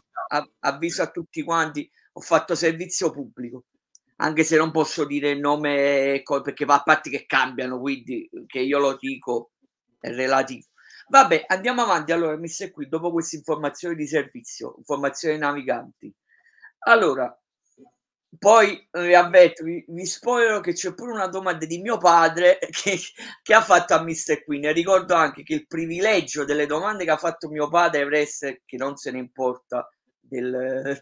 [0.60, 3.65] avviso a tutti quanti, ho fatto servizio pubblico
[4.18, 8.80] anche se non posso dire il nome perché a parte che cambiano, quindi che io
[8.80, 9.52] lo dico
[10.00, 10.68] è relativo.
[11.08, 12.12] Vabbè, andiamo avanti.
[12.12, 16.13] Allora, mi sei qui dopo queste informazioni di servizio, informazioni naviganti.
[16.88, 17.38] Allora,
[18.38, 22.98] poi vi avverto, vi, vi spoilerò che c'è pure una domanda di mio padre che,
[23.41, 24.43] che ha fatto a Mr.
[24.43, 24.65] Queen.
[24.65, 28.62] E ricordo anche che il privilegio delle domande che ha fatto mio padre deve essere
[28.65, 31.00] che non se ne importa del,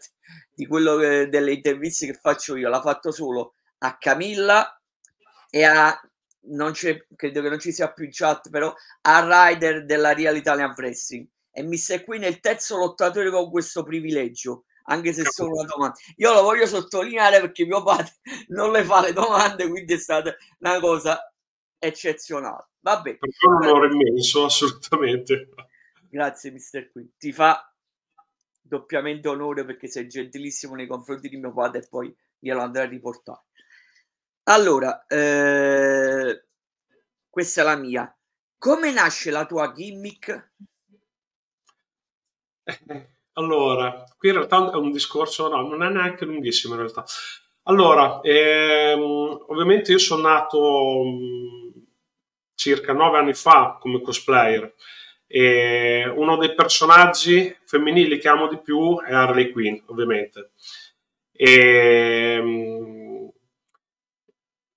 [0.52, 4.80] di quello che, delle interviste che faccio io, l'ha fatto solo a Camilla
[5.50, 5.98] e a
[6.46, 10.36] non c'è, credo che non ci sia più in chat, però a Rider della Real
[10.36, 12.04] Italian Wrestling e Mr.
[12.04, 15.96] Queen è il terzo lottatore con questo privilegio anche se sono una domanda.
[16.16, 18.12] Io lo voglio sottolineare perché mio padre
[18.48, 21.32] non le fa le domande, quindi è stata una cosa
[21.78, 22.68] eccezionale.
[22.80, 23.16] Vabbè.
[23.18, 25.48] Per un onore immenso, assolutamente.
[26.08, 27.10] Grazie, mister Queen.
[27.16, 27.72] Ti fa
[28.60, 32.88] doppiamente onore perché sei gentilissimo nei confronti di mio padre e poi glielo andrei a
[32.88, 33.42] riportare.
[34.44, 36.44] Allora, eh,
[37.28, 38.14] questa è la mia.
[38.58, 40.52] Come nasce la tua gimmick?
[43.36, 47.04] Allora, qui in realtà è un discorso, no, non è neanche lunghissimo in realtà.
[47.64, 49.00] Allora, ehm,
[49.48, 51.82] ovviamente io sono nato mh,
[52.54, 54.72] circa nove anni fa come cosplayer
[55.26, 60.52] e uno dei personaggi femminili che amo di più è Harley Quinn, ovviamente.
[61.32, 63.30] E, mh,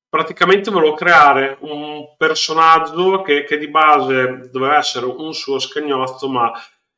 [0.10, 6.52] praticamente volevo creare un personaggio che, che di base doveva essere un suo scagnozzo, ma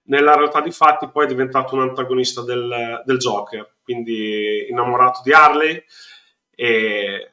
[0.10, 5.34] nella realtà di fatti poi è diventato un antagonista del, del Joker, quindi innamorato di
[5.34, 5.84] Harley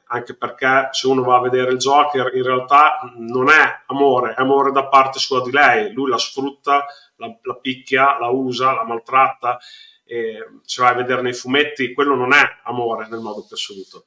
[0.05, 4.41] anche perché se uno va a vedere il Joker in realtà non è amore, è
[4.41, 6.85] amore da parte sua di lei, lui la sfrutta,
[7.17, 9.59] la, la picchia, la usa, la maltratta,
[10.05, 14.05] se vai a vedere nei fumetti quello non è amore nel modo più assoluto.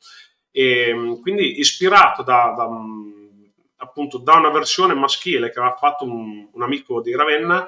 [0.51, 2.69] E, quindi ispirato da, da,
[3.77, 7.67] appunto da una versione maschile che aveva fatto un, un amico di Ravenna,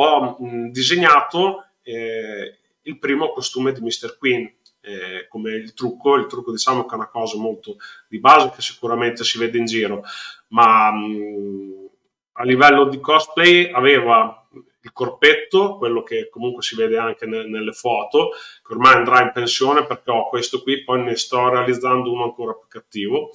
[0.00, 4.16] ho mh, disegnato eh, il primo costume di Mr.
[4.18, 4.56] Queen.
[4.80, 7.76] Eh, come il trucco, il trucco diciamo che è una cosa molto
[8.08, 10.02] di base che sicuramente si vede in giro,
[10.48, 11.88] ma mh,
[12.34, 14.46] a livello di cosplay aveva
[14.80, 18.30] il corpetto, quello che comunque si vede anche ne, nelle foto,
[18.64, 22.54] che ormai andrà in pensione perché ho questo qui, poi ne sto realizzando uno ancora
[22.54, 23.30] più cattivo.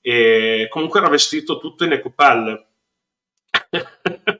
[0.00, 2.66] E comunque era vestito tutto in ecopelle.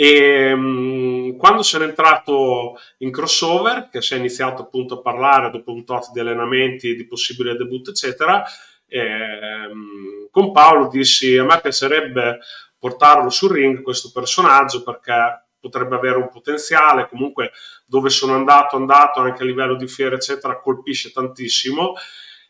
[0.00, 5.72] E um, quando sono entrato in crossover, che si è iniziato appunto a parlare dopo
[5.72, 8.44] un tot di allenamenti, di possibile debutto, eccetera,
[8.86, 12.38] ehm, con Paolo dissi a me piacerebbe
[12.78, 17.50] portarlo sul ring questo personaggio perché potrebbe avere un potenziale, comunque
[17.84, 21.94] dove sono andato, andato anche a livello di fiere, eccetera, colpisce tantissimo.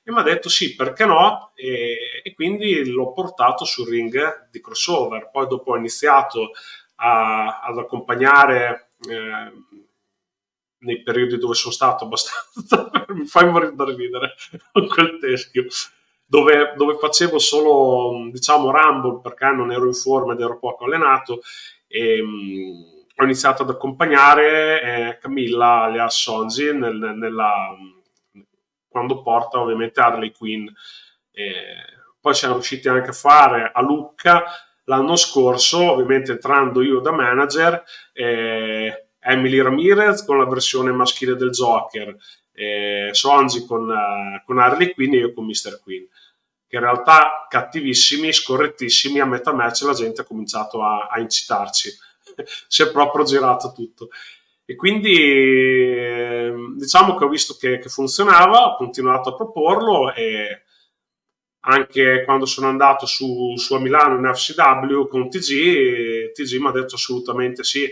[0.04, 1.52] E mi ha detto sì, perché no?
[1.54, 5.30] E, e quindi l'ho portato sul ring di crossover.
[5.32, 6.50] Poi dopo ho iniziato
[7.00, 9.52] a, ad accompagnare eh,
[10.80, 14.34] nei periodi dove sono stato abbastanza mi fai morire da ridere
[14.72, 15.66] con quel teschio.
[16.30, 21.40] Dove, dove, facevo solo diciamo rumble perché non ero in forma ed ero poco allenato
[21.86, 22.84] e um,
[23.16, 27.74] ho iniziato ad accompagnare eh, Camilla alias Sonzi nel, nella,
[28.88, 30.66] quando porta ovviamente Harley Quinn.
[31.30, 34.44] Eh, poi siamo riusciti anche a fare a Lucca
[34.88, 41.50] L'anno scorso, ovviamente entrando io da manager, eh, Emily Ramirez con la versione maschile del
[41.50, 42.16] Joker,
[42.54, 45.80] eh, Sonji con, uh, con Harley Quinn e io con Mr.
[45.82, 46.06] Queen
[46.68, 51.90] che in realtà cattivissimi, scorrettissimi, a metà match la gente ha cominciato a, a incitarci,
[52.68, 54.10] si è proprio girato tutto.
[54.66, 60.64] E quindi eh, diciamo che ho visto che, che, funzionava, ho continuato a proporlo e
[61.60, 66.72] anche quando sono andato su, su a Milano in FCW con TG, TG mi ha
[66.72, 67.88] detto assolutamente sì,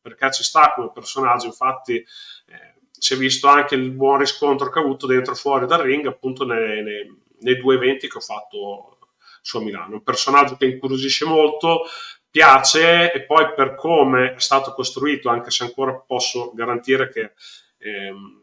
[0.00, 4.78] perché ci sta come personaggio, infatti eh, si è visto anche il buon riscontro che
[4.78, 8.20] ha avuto dentro e fuori dal ring, appunto nei, nei, nei due eventi che ho
[8.20, 8.98] fatto
[9.42, 9.94] su a Milano.
[9.94, 11.82] Un personaggio che incuriosisce molto,
[12.30, 17.32] piace e poi per come è stato costruito, anche se ancora posso garantire che
[17.78, 18.38] ehm,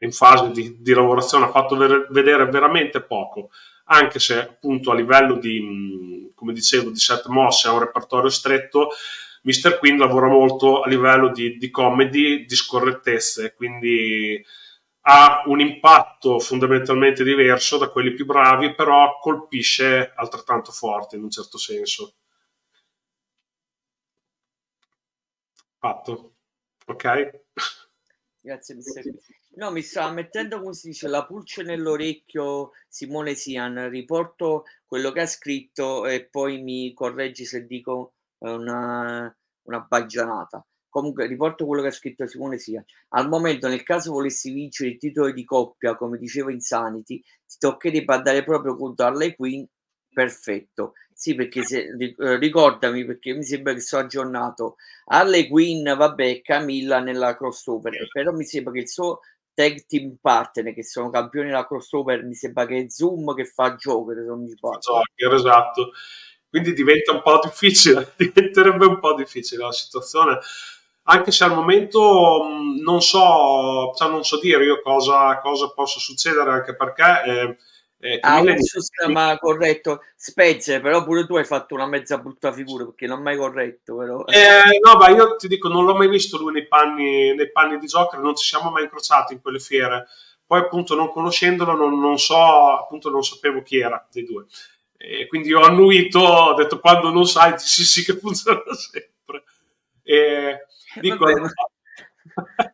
[0.00, 3.50] in fase di, di lavorazione ha fatto ver- vedere veramente poco
[3.88, 8.90] anche se appunto a livello di, come dicevo, di set mosse ha un repertorio stretto,
[9.42, 9.78] Mr.
[9.78, 14.44] Queen lavora molto a livello di, di comedy, di scorrettezze, quindi
[15.02, 21.30] ha un impatto fondamentalmente diverso da quelli più bravi, però colpisce altrettanto forte in un
[21.30, 22.14] certo senso.
[25.78, 26.34] Fatto.
[26.86, 27.46] Ok?
[28.40, 29.02] Grazie, Mr.
[29.56, 33.88] No, mi sta mettendo, come si dice, la pulce nell'orecchio Simone Sian.
[33.90, 40.64] Riporto quello che ha scritto e poi mi correggi se dico una, una baggianata.
[40.88, 42.84] Comunque, riporto quello che ha scritto Simone Sian.
[43.08, 48.14] Al momento, nel caso volessi vincere il titolo di coppia, come diceva Insanity, ti toccherebbe
[48.14, 49.64] andare proprio contro Harley Quinn.
[50.10, 50.94] Perfetto.
[51.20, 54.76] Sì, perché se, eh, ricordami, perché mi sembra che sono aggiornato.
[55.06, 59.18] Harley Quinn, vabbè, Camilla nella crossover, però mi sembra che il suo
[59.52, 63.74] tag team partner, che sono campioni della crossover, mi sembra che è Zoom che fa
[63.74, 65.34] Joker, se non mi sbaglio.
[65.34, 65.90] Esatto,
[66.48, 70.38] quindi diventa un po' difficile, diventerebbe un po' difficile la situazione
[71.10, 72.42] anche se al momento
[72.82, 77.56] non so, cioè non so dire io cosa, cosa possa succedere, anche perché eh,
[78.00, 79.38] eh, ah, un sistema di...
[79.38, 83.96] corretto, Spezze, però pure tu hai fatto una mezza brutta figura perché non mai corretto.
[83.96, 84.24] Però.
[84.26, 87.78] Eh, no, ma io ti dico, non l'ho mai visto lui nei panni, nei panni
[87.78, 90.06] di Joker, non ci siamo mai incrociati in quelle fiere.
[90.46, 94.46] Poi, appunto, non conoscendolo, non, non so, appunto, non sapevo chi era dei due.
[94.96, 99.42] E quindi ho annuito, ho detto quando non sai, sì, sì, che funziona sempre.
[100.02, 100.66] E
[101.00, 101.48] dico, Vabbè,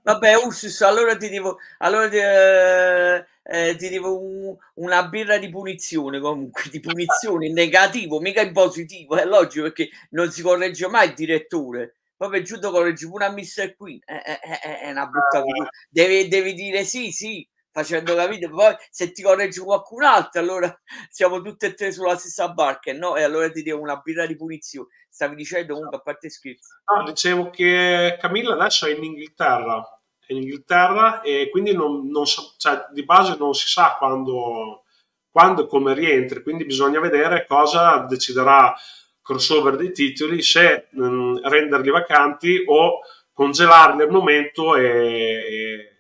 [0.03, 5.51] Vabbè, Ursus, allora ti devo, allora ti, eh, eh, ti devo un, una birra di
[5.51, 10.89] punizione, comunque, di punizione in negativo, mica in positivo, è logico perché non si corregge
[10.89, 11.97] mai il direttore.
[12.17, 13.75] Poi per giunto correggi pure a Mr.
[13.77, 15.69] Queen, è, è, è, è una brutta figura.
[15.91, 20.81] Devi, devi dire sì, sì, facendo capire, poi se ti corregge qualcun altro, allora
[21.11, 23.17] siamo tutti e tre sulla stessa barca, no?
[23.17, 24.89] E allora ti devo una birra di punizione.
[25.11, 26.69] Stavi dicendo comunque a parte scherzi.
[26.97, 29.85] No, dicevo che Camilla è in Inghilterra,
[30.29, 34.85] in Inghilterra e quindi non, non so, cioè, di base non si sa quando,
[35.31, 38.75] quando e come rientri, quindi bisogna vedere cosa deciderà
[39.23, 43.01] crossover dei titoli, se mh, renderli vacanti o
[43.33, 45.94] congelarli al momento e, e,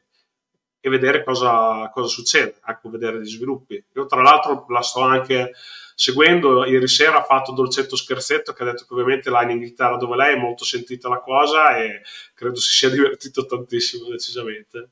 [0.87, 3.83] e vedere cosa, cosa, succede, ecco, vedere gli sviluppi.
[3.95, 5.53] Io tra l'altro la sto anche
[5.95, 6.67] seguendo.
[6.67, 10.15] Ieri sera ha fatto Dolcetto Scherzetto che ha detto che ovviamente là in Inghilterra dove
[10.15, 12.03] lei è molto sentita la cosa e
[12.35, 14.91] credo si sia divertito tantissimo decisamente.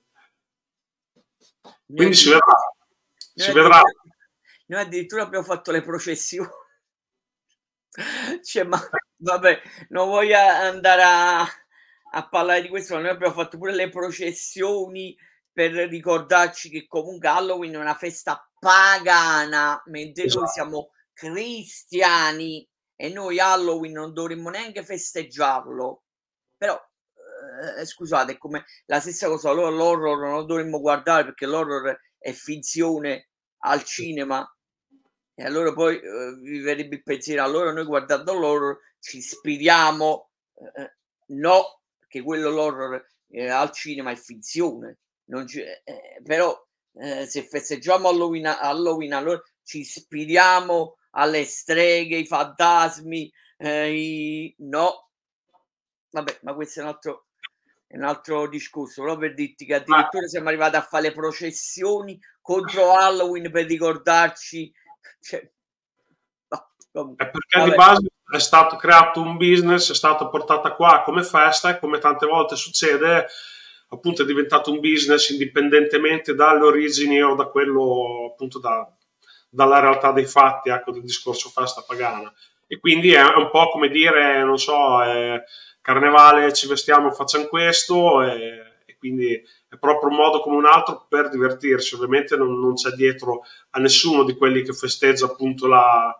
[1.84, 2.74] Quindi si vedrà.
[3.34, 3.82] Si vedrà.
[4.68, 6.48] Noi addirittura abbiamo fatto le processioni.
[8.42, 8.80] Cioè, ma
[9.18, 13.90] vabbè, non voglio andare a, a parlare di questo, ma noi abbiamo fatto pure le
[13.90, 15.14] processioni
[15.52, 20.40] per ricordarci che comunque Halloween è una festa pagana, mentre esatto.
[20.40, 26.04] noi siamo cristiani e noi Halloween non dovremmo neanche festeggiarlo.
[26.56, 26.80] Però
[27.78, 31.98] eh, scusate, è come la stessa cosa, allora l'horror non lo dovremmo guardare perché l'horror
[32.18, 33.28] è finzione
[33.64, 34.46] al cinema.
[35.34, 40.82] E allora poi eh, vi verrebbe il pensiero, allora noi guardando l'horror ci ispiriamo, eh,
[40.82, 40.96] eh
[41.34, 44.98] no, che quello l'horror eh, al cinema è finzione
[45.32, 46.54] non eh, però
[46.94, 54.54] eh, se festeggiamo Halloween, Halloween allora ci ispiriamo alle streghe, i fantasmi, eh, i...
[54.58, 55.08] no,
[56.10, 57.26] vabbè, ma questo è un altro,
[57.86, 62.92] è un altro discorso, però per dirti che addirittura siamo arrivati a fare processioni contro
[62.96, 64.70] Halloween per ricordarci,
[65.20, 65.50] cioè,
[66.48, 67.70] no, è perché vabbè.
[67.70, 71.98] di base è stato creato un business, è stata portata qua come festa e come
[71.98, 73.28] tante volte succede
[73.92, 78.90] appunto è diventato un business indipendentemente dalle origini o da quello appunto da,
[79.48, 82.32] dalla realtà dei fatti ecco, del discorso festa pagana.
[82.66, 85.42] E quindi è un po' come dire non so eh,
[85.82, 89.34] carnevale ci vestiamo facciamo questo e, e, quindi
[89.68, 91.94] è proprio un modo come un altro per divertirsi.
[91.94, 96.18] Ovviamente non, non c'è dietro a nessuno di quelli che festeggia appunto la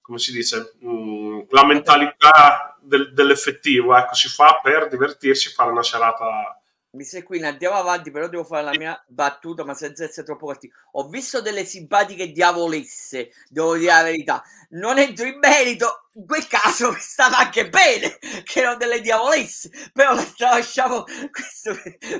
[0.00, 5.84] come si dice mm, la mentalità del, dell'effettivo ecco si fa per divertirsi fare una
[5.84, 6.59] serata
[6.92, 10.46] mi sei qui, andiamo avanti, però devo fare la mia battuta, ma senza essere troppo
[10.46, 10.74] cattivo.
[10.92, 14.42] Ho visto delle simpatiche diavolesse, devo dire la verità.
[14.70, 19.70] Non entro in merito, in quel caso è stata anche bene che erano delle diavolesse,
[19.92, 21.76] però lasciamo questo,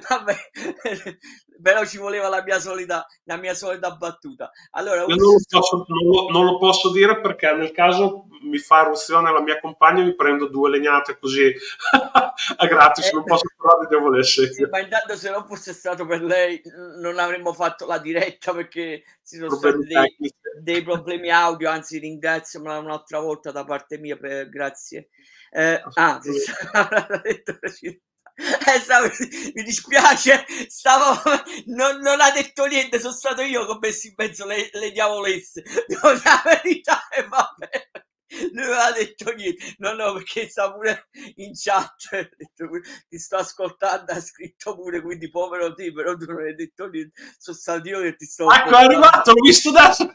[0.08, 0.36] vabbè,
[1.60, 4.52] però ci voleva la mia solita, la mia solita battuta.
[4.72, 9.32] Allora, non lo, posso, non, non lo posso dire perché nel caso mi fa eruzione
[9.32, 11.52] la mia compagna mi prendo due legnate così
[12.56, 14.52] a gratis, eh, non posso parlare di diavolesse.
[14.52, 16.60] Sì, ma intanto se non fosse stato per lei
[16.98, 20.16] non avremmo fatto la diretta perché ci sono stati dei,
[20.60, 25.10] dei, problemi audio, anzi ringrazio un'altra volta da parte mia, per, grazie.
[25.50, 26.32] Eh, ah, eh,
[28.80, 29.08] stavo,
[29.54, 31.20] mi dispiace, stavo,
[31.66, 34.90] non, non, ha detto niente, sono stato io che ho messo in mezzo le, le
[34.90, 35.62] diavolesse.
[36.24, 37.90] la verità è vabbè
[38.52, 39.74] non aveva detto niente.
[39.78, 42.30] No no perché sta pure in chat
[43.08, 47.20] ti sto ascoltando ha scritto pure quindi povero te però tu non hai detto niente.
[47.38, 50.12] Sono stato io che ti sto ecco è arrivato l'ho visto adesso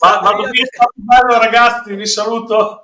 [0.00, 2.82] ma, ma stato bello ragazzi vi saluto.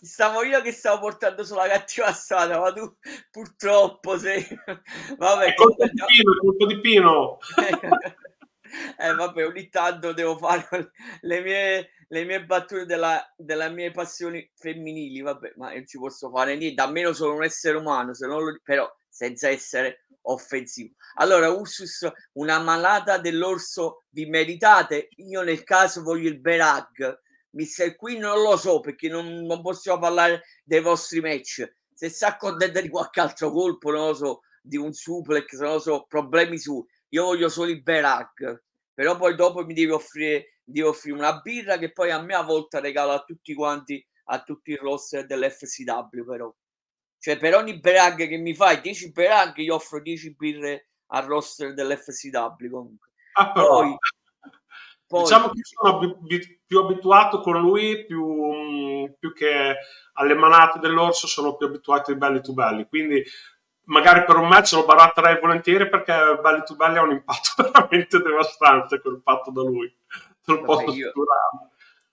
[0.00, 2.96] Stavo io che stavo portando sulla cattiva strada ma tu
[3.30, 4.46] purtroppo sei
[5.18, 7.38] vabbè è colpa di Pino è colpa di Pino
[8.98, 10.66] eh, vabbè, ogni tanto devo fare
[11.22, 16.30] le mie, le mie battute della, delle mie passioni femminili, vabbè, ma non ci posso
[16.30, 20.94] fare niente, almeno sono un essere umano, se non lo, però senza essere offensivo.
[21.14, 25.08] Allora, Ursus, una malata dell'orso vi meritate?
[25.16, 27.20] Io nel caso voglio il Berag.
[27.50, 31.72] Mister qui non lo so perché non, non possiamo parlare dei vostri match.
[31.94, 35.78] Se si accontenta di qualche altro colpo, non lo so, di un suplex, non lo
[35.78, 36.84] so, problemi su.
[37.14, 38.62] Io voglio solo il Berag.
[38.92, 42.42] Però poi dopo mi devi offrire, devi offrire una birra che poi a me a
[42.42, 46.54] volte regalo a tutti quanti, a tutti i roster dell'FCW però.
[47.18, 51.74] Cioè, per ogni brag che mi fai 10 brag, io offro 10 birre al roster
[51.74, 53.08] dell'FCW comunque.
[53.32, 53.96] Ah, poi,
[55.06, 59.76] poi, diciamo che sono più, più abituato con lui, più, mm, più, che
[60.12, 63.24] alle manate dell'orso sono più abituato ai belli to belli, quindi
[63.84, 68.18] magari per un match lo baratterei volentieri perché belli to belli ha un impatto veramente
[68.18, 69.92] devastante quel fatto da lui.
[70.44, 71.12] Te lo posso io...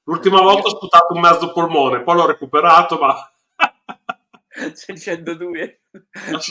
[0.04, 3.16] L'ultima volta ho sputato un mezzo polmone, poi l'ho recuperato, ma
[4.74, 5.82] 602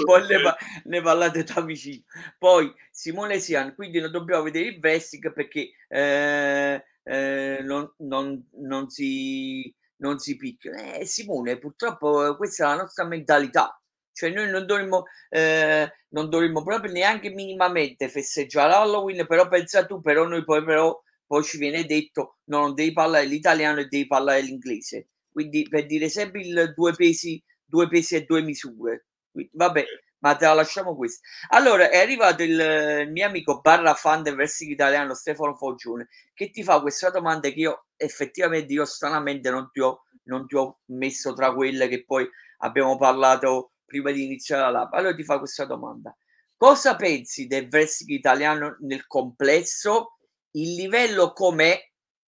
[0.05, 0.55] poi ne,
[0.85, 2.03] ne, parlate da vicino
[2.39, 8.89] poi Simone Sian quindi non dobbiamo vedere il wrestling perché eh, eh, non, non, non,
[8.89, 10.73] si non si picchia.
[10.95, 13.80] Eh, Simone purtroppo questa è la nostra mentalità
[14.13, 20.01] cioè noi non dovremmo, eh, non dovremmo proprio neanche minimamente festeggiare Halloween però pensa tu
[20.01, 24.07] però noi poi però poi ci viene detto no, non devi parlare l'italiano e devi
[24.07, 29.07] parlare l'inglese quindi per dire sempre il due pesi due pesi e due misure.
[29.53, 29.85] Vabbè,
[30.19, 31.27] ma te la lasciamo questa.
[31.51, 36.51] Allora, è arrivato il, il mio amico barra fan del wrestling italiano Stefano Foggione che
[36.51, 40.81] ti fa questa domanda che io effettivamente io stranamente non ti ho, non ti ho
[40.87, 44.95] messo tra quelle che poi abbiamo parlato prima di iniziare la lab.
[44.95, 46.17] Allora ti fa questa domanda.
[46.57, 50.19] Cosa pensi del wrestling italiano nel complesso?
[50.53, 51.77] Il livello com'è?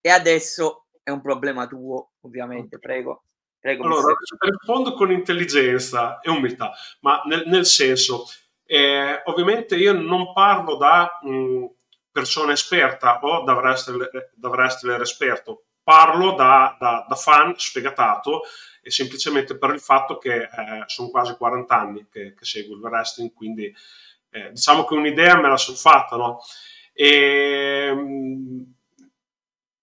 [0.01, 3.23] E adesso è un problema tuo, ovviamente, prego.
[3.59, 8.25] Prego, allora, rispondo con intelligenza e umiltà, ma nel, nel senso,
[8.65, 11.65] eh, ovviamente io non parlo da mh,
[12.11, 18.43] persona esperta o da wrestler, da wrestler esperto, parlo da, da, da, fan sfegatato
[18.81, 22.81] e semplicemente per il fatto che eh, sono quasi 40 anni che, che seguo il
[22.81, 23.73] wrestling, quindi
[24.29, 26.39] eh, diciamo che un'idea me la sono fatta, no?
[26.93, 28.73] E, mh,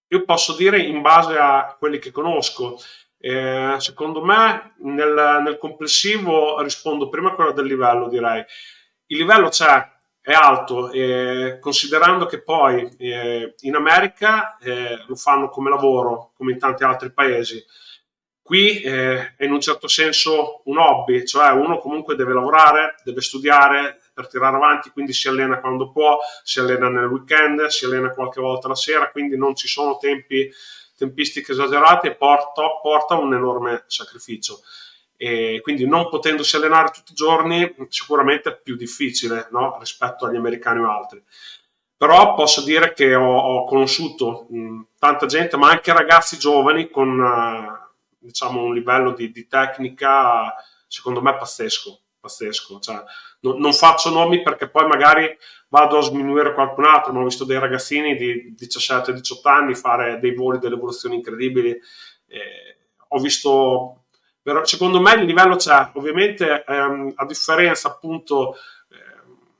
[0.08, 2.78] io posso dire in base a quelli che conosco,
[3.18, 8.44] eh, secondo me nel, nel, complessivo rispondo prima a quello del livello, direi.
[9.06, 9.86] Il livello c'è,
[10.20, 16.52] è alto, eh, considerando che poi eh, in America eh, lo fanno come lavoro, come
[16.52, 17.64] in tanti altri paesi.
[18.42, 23.20] Qui eh, è in un certo senso un hobby, cioè uno comunque deve lavorare, deve
[23.20, 28.10] studiare per tirare avanti, quindi si allena quando può, si allena nel weekend, si allena
[28.10, 30.50] qualche volta la sera, quindi non ci sono tempi
[31.00, 34.60] tempistiche esagerate porta, porta un enorme sacrificio.
[35.22, 39.76] E quindi non potendosi allenare tutti i giorni sicuramente è più difficile no?
[39.78, 41.22] rispetto agli americani o altri.
[41.94, 47.18] Però posso dire che ho, ho conosciuto mh, tanta gente, ma anche ragazzi giovani con
[47.18, 50.54] uh, diciamo, un livello di, di, tecnica
[50.86, 52.00] secondo me pazzesco.
[52.18, 52.80] pazzesco.
[52.80, 53.02] Cioè,
[53.40, 55.36] no, non faccio nomi perché poi magari
[55.68, 60.34] vado a sminuire qualcun altro, ma ho visto dei ragazzini di 17-18 anni fare dei
[60.34, 61.78] voli, delle evoluzioni incredibili.
[62.26, 63.99] Eh, ho visto,
[64.50, 68.56] però secondo me il livello c'è, ovviamente ehm, a differenza appunto
[68.88, 68.96] eh,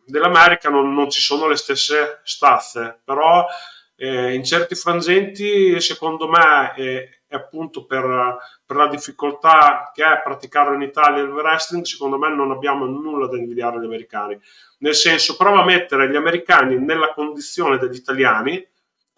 [0.05, 3.47] dell'America non, non, ci sono le stesse stazze, però
[3.95, 8.37] eh, in certi frangenti secondo me è appunto per,
[8.67, 13.29] per, la difficoltà che è praticare in Italia il wrestling, secondo me non abbiamo nulla
[13.29, 14.37] da invidiare agli americani.
[14.79, 18.67] Nel senso, prova a mettere gli americani nella condizione degli italiani,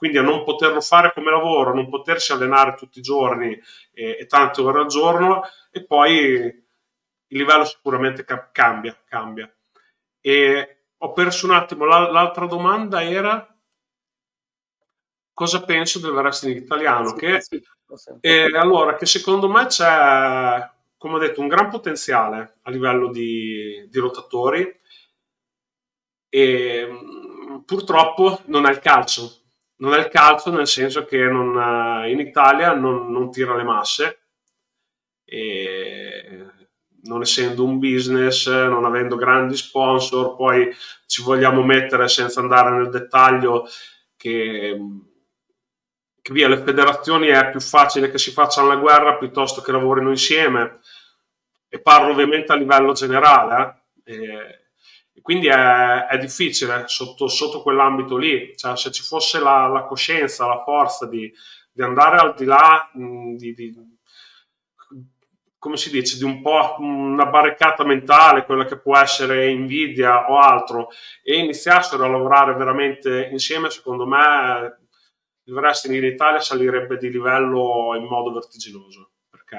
[0.02, 3.56] quindi a non poterlo fare come lavoro, a non potersi allenare tutti i giorni
[3.92, 9.48] e, e tante ore al giorno, e poi il livello sicuramente cambia, cambia.
[10.20, 13.46] E ho perso un attimo, l'altra domanda era
[15.32, 17.10] cosa penso del wrestling italiano.
[17.10, 17.62] Sì, che, sì,
[18.22, 23.86] eh, allora, che secondo me c'è, come ho detto, un gran potenziale a livello di,
[23.88, 24.80] di lottatori
[26.28, 29.36] e mm, purtroppo non è il calcio.
[29.82, 34.20] Non è il calcio nel senso che non, in Italia non, non tira le masse,
[35.24, 36.46] e
[37.04, 40.72] non essendo un business, non avendo grandi sponsor, poi
[41.06, 43.66] ci vogliamo mettere senza andare nel dettaglio
[44.16, 44.78] che
[46.22, 50.10] che via le federazioni è più facile che si facciano la guerra piuttosto che lavorino
[50.10, 50.78] insieme
[51.68, 54.61] e parlo ovviamente a livello generale eh?
[55.22, 60.46] Quindi è, è difficile sotto, sotto, quell'ambito lì, cioè, se ci fosse la, la coscienza,
[60.46, 61.32] la forza di,
[61.72, 63.74] di, andare al di là mh, di, di
[65.62, 70.36] come si dice, di un po' una barricata mentale, quella che può essere invidia o
[70.36, 70.88] altro,
[71.22, 74.80] e iniziassero a lavorare veramente insieme, secondo me
[75.44, 79.56] il wrestling in Italia salirebbe di livello in modo vertiginoso, perché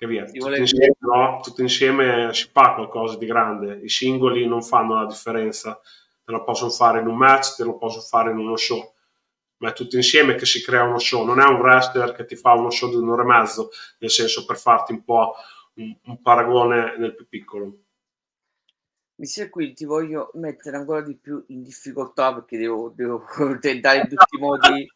[0.00, 1.40] che via, tutti, insieme, no?
[1.42, 5.78] tutti insieme si fa qualcosa di grande, i singoli non fanno la differenza,
[6.24, 8.94] te lo possono fare in un match, te lo possono fare in uno show.
[9.58, 12.34] Ma è tutto insieme che si crea uno show, non è un wrestler che ti
[12.34, 15.34] fa uno show di un'ora e mezzo, nel senso per farti un po'
[15.74, 17.80] un, un paragone nel più piccolo.
[19.16, 23.22] Mister qui ti voglio mettere ancora di più in difficoltà perché devo, devo
[23.60, 24.90] tentare in tutti i modi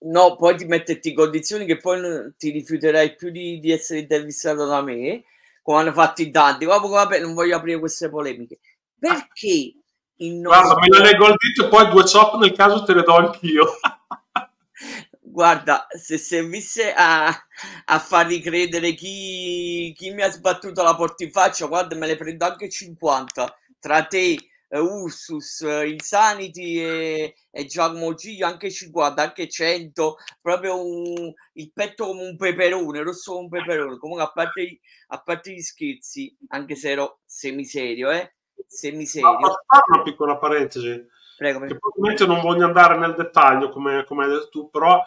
[0.00, 4.66] no, poi ti metterti in condizioni che poi ti rifiuterai più di, di essere intervistato
[4.66, 5.24] da me,
[5.62, 6.64] come hanno fatto in tanti.
[6.64, 8.60] Comunque, vabbè, non voglio aprire queste polemiche.
[8.98, 9.74] Perché
[10.16, 10.74] il nostro...
[10.74, 13.16] Guarda, me la leggo al dito e poi due chop nel caso te le do
[13.16, 13.78] anch'io.
[15.20, 21.32] Guarda, se servisse a, a far ricredere chi, chi mi ha sbattuto la porta in
[21.32, 24.38] faccia, guarda, me le prendo anche 50 tra te,
[24.70, 32.06] Ursus, uh, Insanity e, e Giacomo Giglio, anche 50, anche 100, proprio un, il petto
[32.06, 33.98] come un peperone, rosso come un peperone.
[33.98, 38.34] Comunque, a parte, a parte gli scherzi, anche se ero semiserio, eh,
[38.66, 39.30] semiserio.
[39.30, 41.06] No, posso fare una piccola parentesi?
[41.36, 41.78] Prego, prego.
[41.78, 45.02] Probabilmente non voglio andare nel dettaglio, come, come hai detto tu, però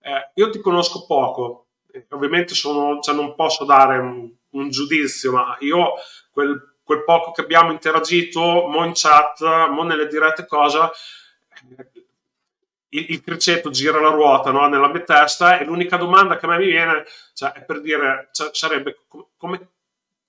[0.00, 1.66] eh, io ti conosco poco.
[2.10, 5.94] ovviamente sono, cioè non posso dare un, un giudizio, ma io
[6.30, 10.90] quel, quel, poco che abbiamo interagito, mo in chat, mo nelle dirette cosa,
[12.90, 14.68] il, il criceto gira la ruota no?
[14.68, 18.28] nella mia testa e l'unica domanda che a me mi viene cioè, è per dire,
[18.32, 18.98] cioè, sarebbe
[19.36, 19.68] come,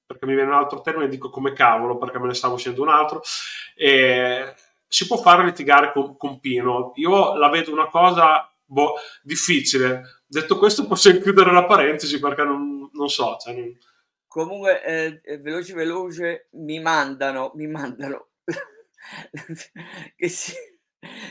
[0.06, 2.90] perché mi viene un altro termine, dico come cavolo, perché me ne stavo uscendo un
[2.90, 3.22] altro,
[3.76, 4.54] e
[4.88, 6.94] si può fare litigare con, con Pino.
[6.96, 10.22] Io la vedo una cosa boh, difficile.
[10.26, 13.38] Detto questo, possiamo chiudere la parentesi perché non, non so.
[13.38, 13.74] Cioè.
[14.36, 18.32] Comunque, eh, eh veloce, veloce, mi mandano, mi mandano
[20.18, 20.52] che si,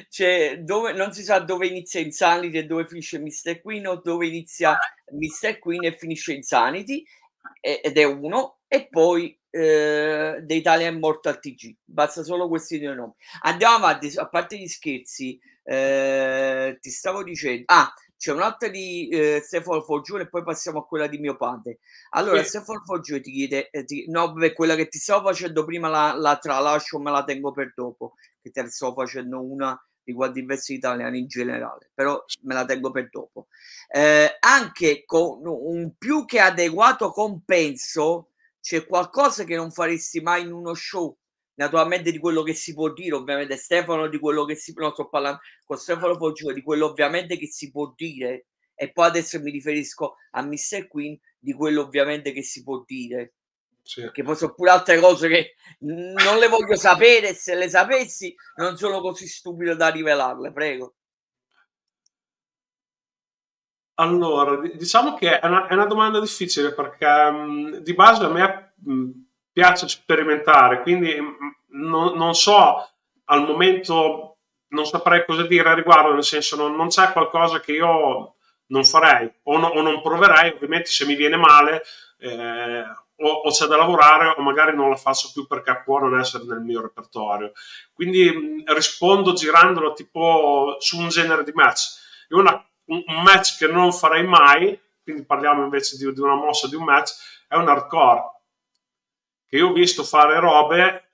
[0.09, 3.61] cioè, dove, non si sa dove inizia Insanity e dove finisce Mr.
[3.61, 4.79] Queen o dove inizia
[5.13, 5.59] Mr.
[5.59, 7.05] Queen e finisce Insanity
[7.61, 13.13] ed è uno e poi eh, The Italian Mortal TG basta solo questi due nomi
[13.43, 19.41] andiamo avanti a parte gli scherzi eh, ti stavo dicendo ah c'è un'altra di eh,
[19.45, 21.79] Stefano Foggione e poi passiamo a quella di mio padre
[22.11, 22.49] allora sì.
[22.49, 26.15] Stefano Foggione ti chiede eh, ti, no beh, quella che ti stavo facendo prima la,
[26.17, 30.45] la tralascio me la tengo per dopo che te ne sto facendo una riguardo i
[30.45, 33.49] vesti italiani in generale, però me la tengo per dopo.
[33.89, 40.53] Eh, anche con un più che adeguato compenso c'è qualcosa che non faresti mai in
[40.53, 41.17] uno show.
[41.57, 45.09] Naturalmente di quello che si può dire, ovviamente Stefano di quello che si no, sto
[45.09, 49.53] parlando con Stefano Poggio di quello ovviamente che si può dire e poi adesso mi
[49.53, 50.89] riferisco a Mr.
[50.89, 53.35] Queen di quello ovviamente che si può dire
[53.85, 54.01] sì.
[54.01, 57.35] Perché poi sono pure altre cose che non le voglio sapere.
[57.35, 60.53] Se le sapessi, non sono così stupido da rivelarle.
[60.53, 60.95] Prego.
[63.97, 68.75] Allora, diciamo che è una, è una domanda difficile perché um, di base a me
[68.87, 69.24] um,
[69.55, 71.37] piace sperimentare, quindi um,
[71.69, 72.91] non, non, so
[73.27, 74.39] al momento,
[74.71, 78.35] non saprei cosa dire a riguardo, nel senso non, non c'è qualcosa che io
[78.67, 81.83] non farei o, no, o, non proverei, ovviamente se mi viene male
[82.19, 82.83] eh,
[83.17, 86.45] o, o, c'è da lavorare o magari non la faccio più perché può non essere
[86.45, 87.53] nel mio repertorio.
[87.93, 92.27] Quindi mh, rispondo girandolo tipo su un genere di match.
[92.29, 92.53] È una,
[92.87, 96.75] un, un, match che non farei mai, quindi parliamo invece di, di una mossa di
[96.75, 97.13] un match,
[97.47, 98.33] è un hardcore.
[99.55, 101.11] Che io ho visto fare robe,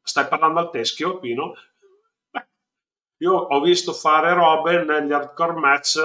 [0.00, 1.54] stai parlando al teschio, Pino?
[3.16, 5.98] Io ho visto fare robe negli hardcore match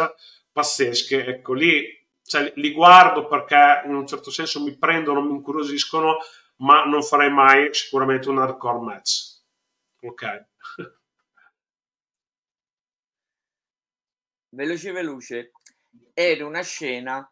[0.51, 1.85] pazzesche, ecco lì
[2.23, 6.17] cioè, li guardo perché in un certo senso mi prendono, mi incuriosiscono,
[6.55, 9.41] ma non farei mai sicuramente un hardcore match.
[10.01, 10.45] Ok.
[14.49, 15.51] Veloce veloce.
[16.15, 17.31] Era una scena,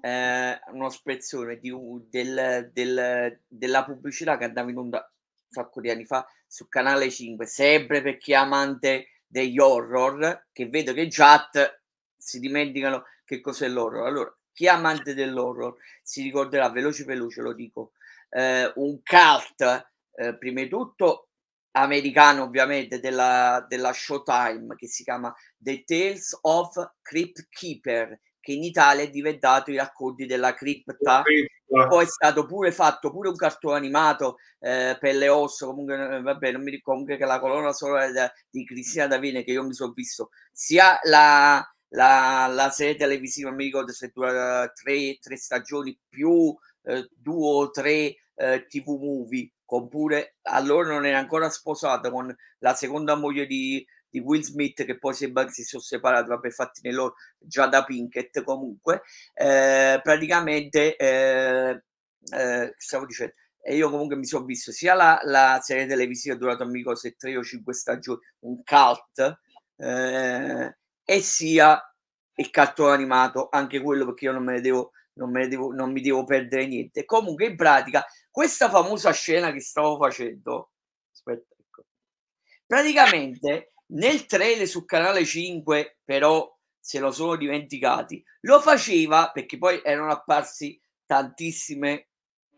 [0.00, 1.72] eh, uno spezzone di,
[2.08, 7.10] del, del, della pubblicità che andava in onda un sacco di anni fa su Canale
[7.10, 11.82] 5, sempre per chi è amante degli horror, che vedo che chat
[12.16, 14.06] si dimenticano che cos'è l'horror.
[14.06, 17.92] Allora, chi è amante dell'horror si ricorderà, veloce veloce lo dico,
[18.30, 21.28] eh, un cult, eh, prima di tutto
[21.72, 28.64] americano ovviamente della, della Showtime che si chiama The Tales of Crypt Keeper che in
[28.64, 31.22] Italia è diventato i racconti della cripta.
[31.88, 36.20] Poi è stato pure fatto pure un cartone animato eh, per le ossa, comunque eh,
[36.20, 38.06] vabbè, non mi ricordo comunque che la colonna sonora
[38.50, 43.64] di Cristina Davine che io mi sono visto, sia la, la, la serie televisiva, mi
[43.64, 49.88] ricordo se dura tre, tre stagioni più eh, due o tre eh, TV movie, con
[49.88, 54.98] pure allora non era ancora sposato con la seconda moglie di, di Will Smith che
[54.98, 59.02] poi sembra che si sono separati, vabbè, fatti loro già da Pinkett comunque,
[59.32, 61.82] eh, praticamente eh,
[62.30, 63.32] eh, stavo dicendo,
[63.64, 67.36] e io comunque mi sono visto sia la, la serie televisiva durata amico se tre
[67.36, 69.38] o cinque stagioni, un cult,
[69.76, 71.80] eh, e sia
[72.34, 75.72] il cartone animato, anche quello perché io non me ne devo, non, me ne devo,
[75.72, 77.04] non mi devo perdere niente.
[77.06, 80.72] Comunque, in pratica, questa famosa scena che stavo facendo,
[81.12, 81.84] aspetta, ecco,
[82.66, 89.80] praticamente nel trailer su canale 5, però se lo sono dimenticati, lo faceva perché poi
[89.84, 92.08] erano apparsi tantissime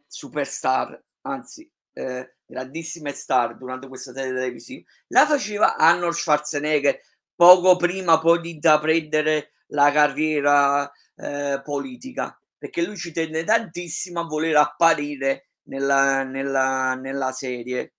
[0.06, 4.82] superstar, anzi, eh, grandissime star durante questa serie televisiva.
[5.08, 7.00] La faceva Arnold Schwarzenegger
[7.34, 14.24] poco prima poi di intraprendere la carriera eh, politica, perché lui ci tende tantissimo a
[14.24, 17.94] voler apparire nella, nella, nella serie,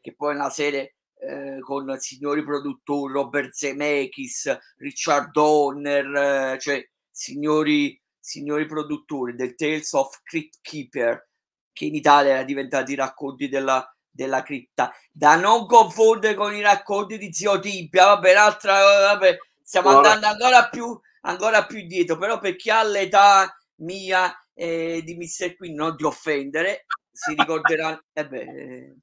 [0.00, 6.86] che poi è una serie eh, con signori produttori, Robert Zemeckis, Richard Donner, eh, cioè
[7.10, 11.28] signori, signori produttori del Tales of Crypt Keeper,
[11.72, 16.60] che in Italia era diventato i racconti della, della cripta, da non confondere con i
[16.60, 20.12] racconti di Zio Tibia, vabbè, un'altra, vabbè, stiamo Ora.
[20.12, 25.56] andando ancora più, ancora più dietro, però per chi ha l'età mia eh, di Mr.
[25.56, 28.96] Queen, non di offendere, si ricorderanno, eh beh, eh,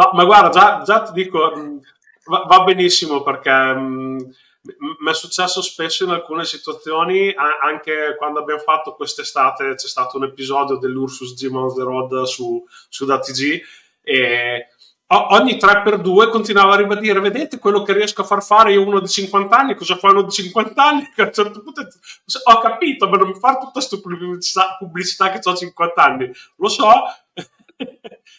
[0.00, 1.52] ma, ma, guarda, già, già, ti dico,
[2.24, 4.18] va, va benissimo perché mh, mm,
[5.00, 10.24] mi è successo spesso in alcune situazioni, anche quando abbiamo fatto quest'estate, c'è stato un
[10.24, 13.60] episodio dell'Ursus G on the Road su, su DATG
[14.02, 14.68] e
[15.12, 19.08] ogni 3x2 continuava a ribadire vedete quello che riesco a far fare io uno di
[19.08, 21.10] 50 anni cosa fa uno di 50 anni?
[21.12, 21.86] Che a un certo punto
[22.44, 26.30] ho capito ma non mi fare tutta questa pubblicità, pubblicità che ho 50 anni.
[26.56, 26.88] Lo so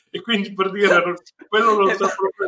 [0.09, 1.13] e quindi per dire
[1.47, 2.47] quello non so proprio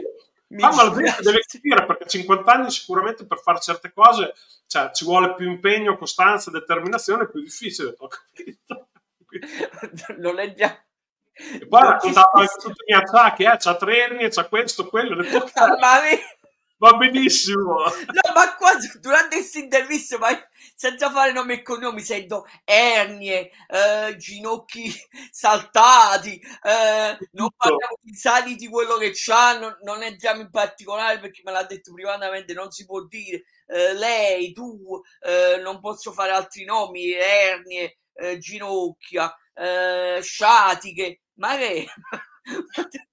[0.60, 4.36] Ah, ma la gente deve capire perché a 50 anni sicuramente per fare certe cose
[4.68, 7.96] cioè, ci vuole più impegno, costanza, determinazione, è più difficile.
[7.98, 8.90] Ho capito.
[10.18, 10.78] non è già.
[11.34, 15.16] E poi ha raccontato anche tutti i miei attacchi, eh, c'ha treni, c'ha questo, quello.
[15.16, 15.24] Me
[16.84, 17.76] va benissimo.
[17.86, 20.28] No, ma qua durante questa intervista, ma
[20.76, 24.92] senza fare nomi e cognomi, sento ernie, eh, ginocchi
[25.32, 31.42] saltati, eh, non parliamo di sali di quello che c'hanno, non entriamo in particolare perché
[31.46, 33.44] me l'ha detto privatamente, non si può dire.
[33.66, 41.56] Eh, lei, tu, eh, non posso fare altri nomi, ernie, eh, ginocchia, eh, sciatiche, ma
[41.56, 41.88] che...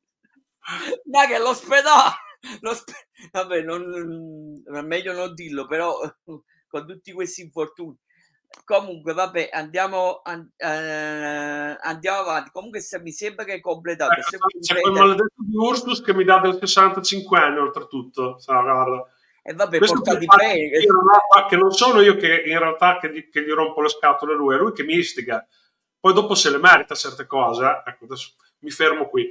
[1.11, 2.30] ma che l'ospedale
[2.75, 5.99] spe- vabbè, non, è meglio non dirlo, però
[6.69, 7.97] con tutti questi infortuni.
[8.65, 12.51] Comunque, vabbè, andiamo, an- eh, andiamo avanti.
[12.51, 14.19] Comunque, se, mi sembra che è completato.
[14.19, 18.39] Eh, c'è quel maledetto di Ursus che mi dà del 65 anni, oltretutto.
[18.39, 19.07] Sa, guarda.
[19.43, 20.69] E vabbè, portati bene.
[21.49, 24.55] Che non sono io che in realtà che gli, che gli rompo le scatole lui,
[24.55, 25.47] è lui che mi istiga.
[25.99, 27.65] Poi dopo se le merita certe cose.
[27.65, 27.91] Eh.
[27.91, 29.31] Ecco, adesso mi fermo qui.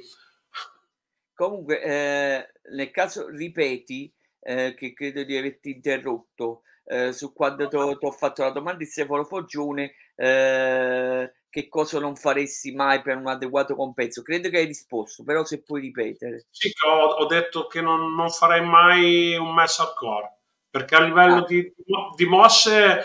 [1.39, 7.77] Comunque, eh, nel caso ripeti, eh, che credo di averti interrotto, eh, su quando ti
[7.77, 13.27] ho fatto la domanda di Stefano Foggione, eh, che cosa non faresti mai per un
[13.27, 14.21] adeguato compenso?
[14.21, 16.47] Credo che hai risposto, però se puoi ripetere.
[16.49, 21.43] Sì, ho, ho detto che non, non, farei mai un match hardcore, perché a livello
[21.43, 21.45] ah.
[21.45, 21.73] di,
[22.17, 23.01] di, mosse,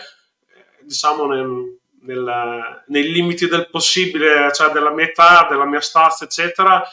[0.81, 6.85] diciamo nel, nel, nei limiti del possibile, cioè della mia età, della mia stazza, eccetera,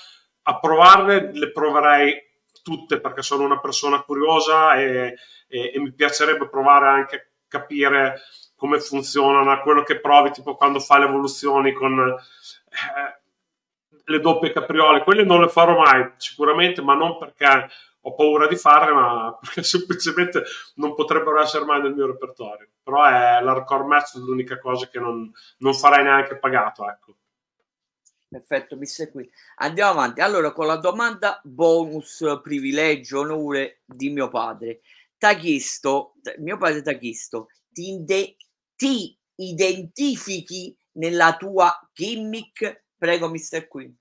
[0.43, 2.31] a provarle le proverei
[2.63, 5.17] tutte perché sono una persona curiosa e,
[5.49, 8.21] e, e mi piacerebbe provare anche a capire
[8.57, 13.21] come funzionano, quello che provi tipo quando fai le evoluzioni con eh,
[14.05, 17.69] le doppie capriole, quelle non le farò mai sicuramente, ma non perché
[18.05, 20.45] ho paura di farle, ma perché semplicemente
[20.77, 22.69] non potrebbero essere mai nel mio repertorio.
[22.83, 27.17] Però è l'hardcore match l'unica cosa che non, non farei neanche pagato, ecco.
[28.33, 29.31] Perfetto, mi segui.
[29.57, 30.23] Andiamo avanti.
[30.23, 34.81] Allora, con la domanda bonus, privilegio, onore di mio padre.
[35.19, 38.37] Ti ha chiesto, mio padre ti ha chiesto, ti, inde-
[38.75, 42.85] ti identifichi nella tua gimmick?
[42.97, 43.69] Prego, Mr.
[43.69, 43.95] Queen.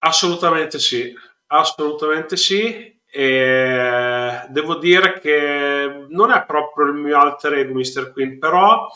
[0.00, 1.14] Assolutamente sì,
[1.46, 3.00] assolutamente sì.
[3.06, 8.12] E devo dire che non è proprio il mio alter ego, Mr.
[8.12, 8.90] Queen, però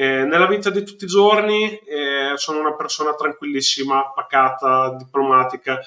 [0.00, 5.80] Eh, nella vita di tutti i giorni eh, sono una persona tranquillissima, pacata, diplomatica.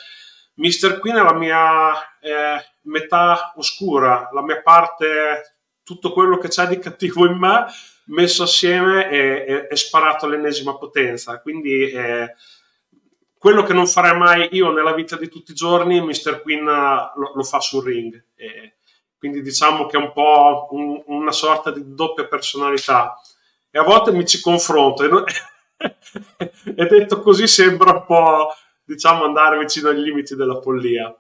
[0.55, 0.99] Mr.
[0.99, 6.77] Queen è la mia eh, metà oscura, la mia parte, tutto quello che c'è di
[6.77, 7.67] cattivo in me
[8.07, 11.39] messo assieme e, e, e sparato all'ennesima potenza.
[11.39, 12.35] Quindi eh,
[13.37, 16.41] quello che non farei mai io nella vita di tutti i giorni, Mr.
[16.41, 18.21] Queen lo, lo fa sul ring.
[19.17, 23.15] Quindi diciamo che è un po' un, una sorta di doppia personalità
[23.71, 25.23] e a volte mi ci confronto e, non...
[26.75, 28.53] e detto così sembra un po'
[28.83, 31.15] diciamo andare vicino ai limiti della follia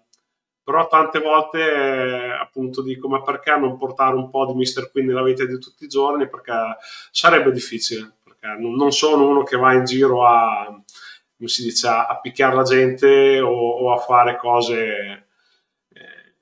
[0.63, 4.91] però tante volte eh, appunto dico ma perché non portare un po' di Mr.
[4.91, 6.53] Queen nella vita di tutti i giorni perché
[7.09, 10.65] sarebbe difficile perché non, non sono uno che va in giro a
[11.37, 15.27] come si dice a, a picchiare la gente o, o a fare cose
[15.89, 16.33] eh,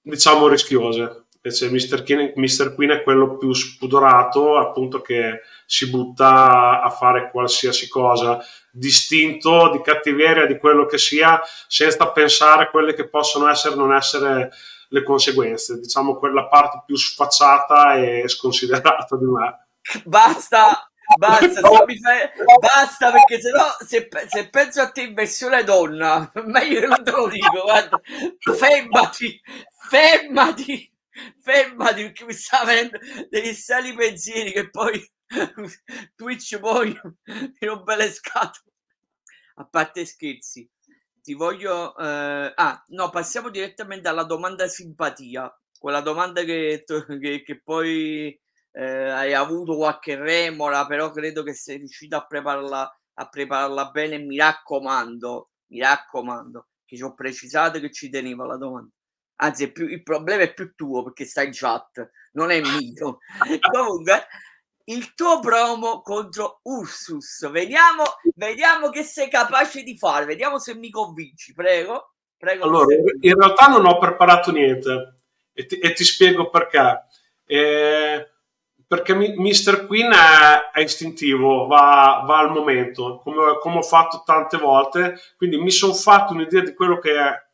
[0.00, 2.02] diciamo rischiose Invece Mr.
[2.04, 2.74] Queen, Mr.
[2.74, 8.38] Queen è quello più spudorato, appunto, che si butta a fare qualsiasi cosa,
[8.72, 13.78] distinto di cattiveria, di quello che sia, senza pensare a quelle che possono essere o
[13.78, 14.50] non essere
[14.88, 15.78] le conseguenze.
[15.78, 19.68] Diciamo quella parte più sfacciata e sconsiderata di me.
[20.04, 22.00] Basta, basta, fai...
[22.60, 27.10] basta perché sennò se, se penso a te in versione donna, meglio che non te
[27.12, 28.00] lo dico, guarda,
[28.54, 29.40] fermati,
[29.88, 30.96] fermati
[31.40, 32.98] fermati perché mi sta avendo
[33.28, 35.04] degli strani pensieri che poi
[36.16, 38.74] Twitch poi mi rompe le scatole.
[39.56, 40.68] A parte scherzi
[41.20, 42.52] ti voglio eh...
[42.54, 45.52] ah no passiamo direttamente alla domanda simpatia.
[45.78, 46.84] Quella domanda che,
[47.20, 48.40] che, che poi
[48.72, 54.18] eh, hai avuto qualche remora però credo che sei riuscito a prepararla a prepararla bene
[54.18, 58.90] mi raccomando mi raccomando che ci ho precisato che ci teneva la domanda
[59.40, 63.18] anzi più, il problema è più tuo perché stai in chat, non è mio.
[63.72, 64.26] Comunque,
[64.84, 70.90] il tuo promo contro Ursus, vediamo, vediamo che sei capace di fare, vediamo se mi
[70.90, 72.14] convinci, prego.
[72.36, 75.14] prego allora, in realtà non ho preparato niente
[75.52, 77.04] e ti, e ti spiego perché.
[77.44, 78.30] Eh,
[78.86, 79.86] perché Mr.
[79.86, 85.58] Queen è, è istintivo, va, va, al momento, come, come ho fatto tante volte, quindi
[85.58, 87.47] mi sono fatto un'idea di quello che è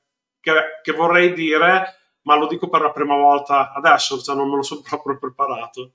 [0.44, 4.56] che, che, vorrei dire, ma lo dico per la prima volta adesso, cioè non me
[4.56, 5.92] lo sono proprio preparato.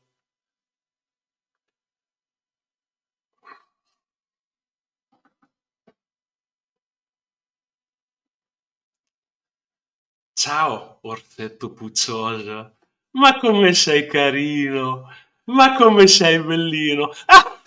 [10.34, 12.78] Ciao, orsetto puccioso.
[13.12, 15.08] Ma come sei carino!
[15.46, 17.12] Ma come sei bellino!
[17.26, 17.59] Ah!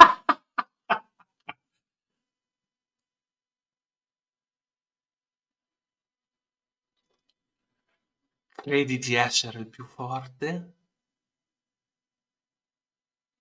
[8.62, 10.74] Credi di essere il più forte?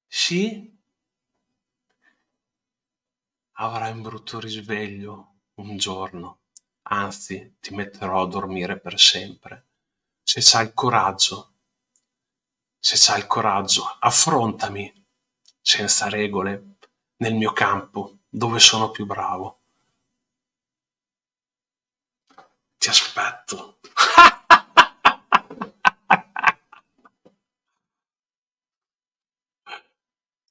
[0.08, 0.76] Sì?
[3.52, 6.40] Avrai un brutto risveglio un giorno,
[6.90, 9.68] anzi ti metterò a dormire per sempre.
[10.24, 11.54] Se c'hai il coraggio,
[12.80, 15.06] se c'hai il coraggio, affrontami
[15.62, 16.78] senza regole
[17.18, 19.60] nel mio campo dove sono più bravo.
[22.80, 23.78] Ti aspetto.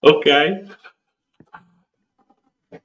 [0.03, 0.62] Ok.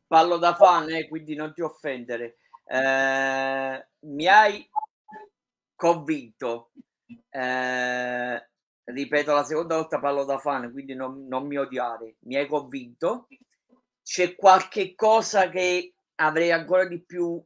[0.06, 2.38] Parlo da fan, eh, quindi non ti offendere.
[2.66, 4.70] Eh, mi hai
[5.76, 6.72] convinto.
[7.30, 8.50] Eh,
[8.84, 12.18] ripeto la seconda volta parlo da fan, quindi non, non mi odiare.
[12.22, 13.28] Mi hai convinto.
[14.04, 17.42] C'è qualche cosa che avrei ancora di più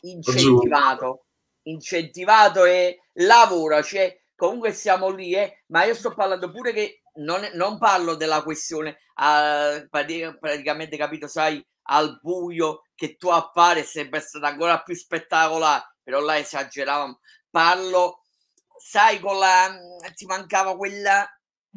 [0.00, 1.26] incentivato.
[1.64, 3.82] Incentivato e lavora.
[3.82, 8.42] Cioè, comunque siamo lì, eh, ma io sto parlando pure che non, non parlo della
[8.42, 15.96] questione uh, praticamente capito, sai, al buio che tu appare sarebbe stato ancora più spettacolare,
[16.02, 17.20] però là esageravamo.
[17.50, 18.22] Parlo,
[18.78, 19.76] sai, con la
[20.14, 21.28] ti mancava quella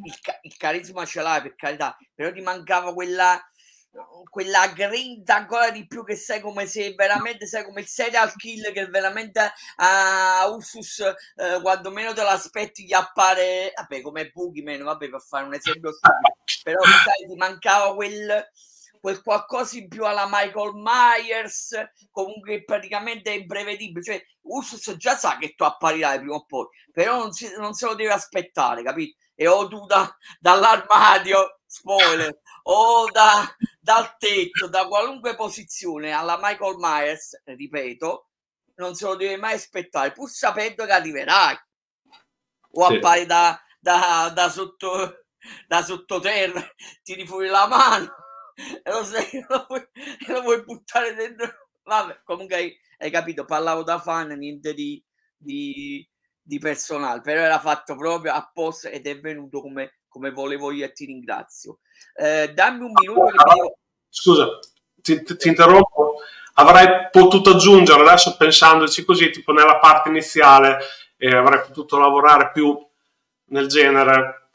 [0.03, 3.41] il, il carisma ce l'hai per carità, però ti mancava quella
[4.29, 8.71] quella grinta ancora di più che sai come se veramente sai come il serial kill
[8.71, 14.83] che veramente a uh, Ursus uh, quando meno te l'aspetti gli appare vabbè come Boogeyman
[14.83, 18.47] vabbè per fare un esempio stupido però sai ti mancava quel
[18.99, 21.75] quel qualcosa in più alla Michael Myers
[22.11, 27.17] comunque praticamente è imprevedibile cioè Ursus già sa che tu apparirai prima o poi però
[27.17, 29.17] non, si, non se lo deve aspettare capito?
[29.39, 32.35] E o tu da, dall'armadio spoiler
[32.69, 38.29] o da, dal tetto, da qualunque posizione alla Michael Myers, ripeto,
[38.75, 41.57] non se lo deve mai aspettare, pur sapendo che arriverai.
[42.71, 42.95] O sì.
[42.95, 45.23] appari da, da, da sotto
[45.67, 46.61] da sottoterra,
[47.03, 48.13] tiri fuori la mano
[48.83, 49.87] e lo, sai, lo, vuoi,
[50.27, 51.51] lo vuoi buttare dentro.
[51.83, 55.01] Vabbè, comunque hai, hai, capito, parlavo da fan, niente di,
[55.37, 56.07] di,
[56.41, 60.91] di, personale, però era fatto proprio apposta ed è venuto come, come volevo io e
[60.91, 61.79] ti ringrazio.
[62.15, 63.25] Eh, dammi un minuto.
[63.27, 63.77] Che...
[64.09, 64.47] Scusa,
[64.95, 66.15] ti, ti, ti interrompo.
[66.55, 70.79] Avrei potuto aggiungere adesso pensandoci così, tipo nella parte iniziale,
[71.17, 72.75] eh, avrei potuto lavorare più
[73.49, 74.49] nel genere.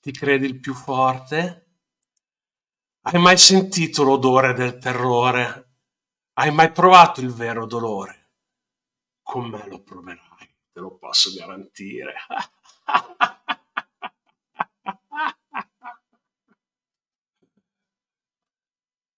[0.00, 1.62] Ti credi il più forte?
[3.02, 5.74] Hai mai sentito l'odore del terrore?
[6.32, 8.30] Hai mai provato il vero dolore?
[9.22, 12.14] Con me lo proverai, te lo posso garantire.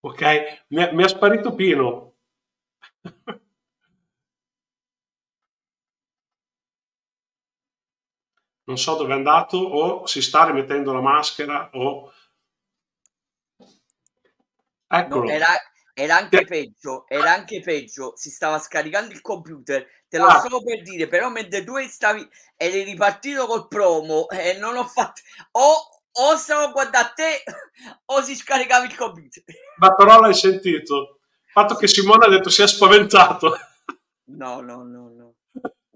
[0.00, 2.14] ok, mi è, sparito Pino.
[8.64, 12.12] non so dove è andato o si sta rimettendo la maschera o
[14.88, 15.24] Eccolo.
[15.24, 15.48] No, era,
[15.92, 20.38] era, anche peggio, era anche peggio, si stava scaricando il computer, te lo ah.
[20.38, 22.26] stavo per dire, però mentre tu stavi
[22.56, 25.20] eri ripartito col promo e non ho fatto
[25.52, 27.42] o, o stavo guardando a te
[28.06, 29.42] o si scaricava il computer.
[29.76, 31.20] Ma però l'hai sentito?
[31.46, 33.56] Il fatto che Simone ha detto si è spaventato.
[34.30, 35.34] No, no, no, no.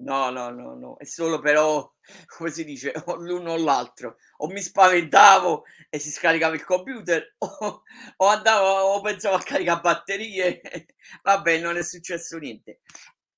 [0.03, 1.89] No, no, no, no, è solo però,
[2.37, 4.17] come si dice, l'uno o l'altro.
[4.39, 7.83] O mi spaventavo e si scaricava il computer, o,
[8.17, 10.61] o andavo, o pensavo a caricare batterie.
[11.23, 12.81] Vabbè, non è successo niente.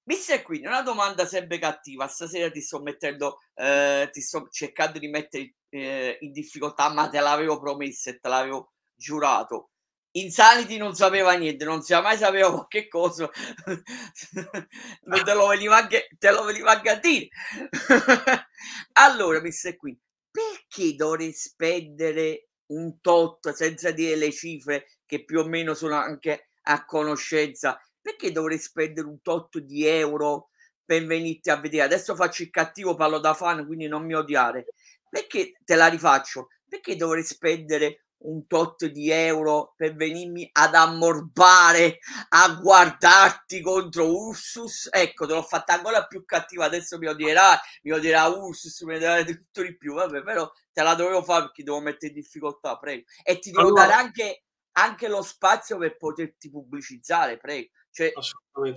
[0.07, 2.07] Mister qui, una domanda sempre cattiva.
[2.09, 7.20] Stasera ti sto mettendo, eh, ti sto cercando di mettere eh, in difficoltà, ma te
[7.20, 9.70] l'avevo promesso e te l'avevo giurato.
[10.16, 13.28] Insanity non sapeva niente, non sia mai sapeva qualche cosa,
[15.05, 17.28] non te lo veniva anche, te lo veniva anche a dire.
[18.92, 19.76] allora, Mr.
[19.76, 19.98] Queen,
[20.30, 26.48] perché dovrei spendere un tot senza dire le cifre che più o meno sono anche
[26.62, 27.80] a conoscenza?
[28.05, 30.50] Perché dovrei spendere un tot di euro
[30.84, 31.84] per venirti a vedere?
[31.84, 34.66] Adesso faccio il cattivo, parlo da fan, quindi non mi odiare.
[35.09, 36.48] Perché te la rifaccio?
[36.68, 44.90] Perché dovrei spendere un tot di euro per venirmi ad ammorbare, a guardarti contro Ursus.
[44.90, 46.66] Ecco, te l'ho fatta ancora più cattiva.
[46.66, 49.94] Adesso mi odierà, mi odierà Ursus, mi odierà tutto di più.
[49.94, 53.05] Vabbè, però te la dovevo fare perché devo mettere in difficoltà, prego.
[53.22, 54.42] E ti devo allora, dare anche,
[54.72, 57.70] anche, lo spazio per poterti pubblicizzare, prego.
[57.95, 58.12] Cioè,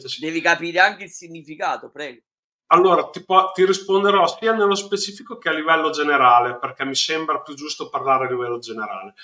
[0.06, 0.20] sì.
[0.20, 2.22] devi capire anche il significato, prego.
[2.68, 7.42] Allora, ti, po- ti, risponderò sia nello specifico che a livello generale, perché mi sembra
[7.42, 9.16] più giusto parlare a livello generale.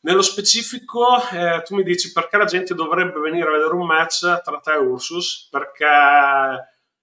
[0.00, 4.40] Nello specifico, eh, tu mi dici perché la gente dovrebbe venire a vedere un match
[4.42, 5.86] tra te e Ursus, perché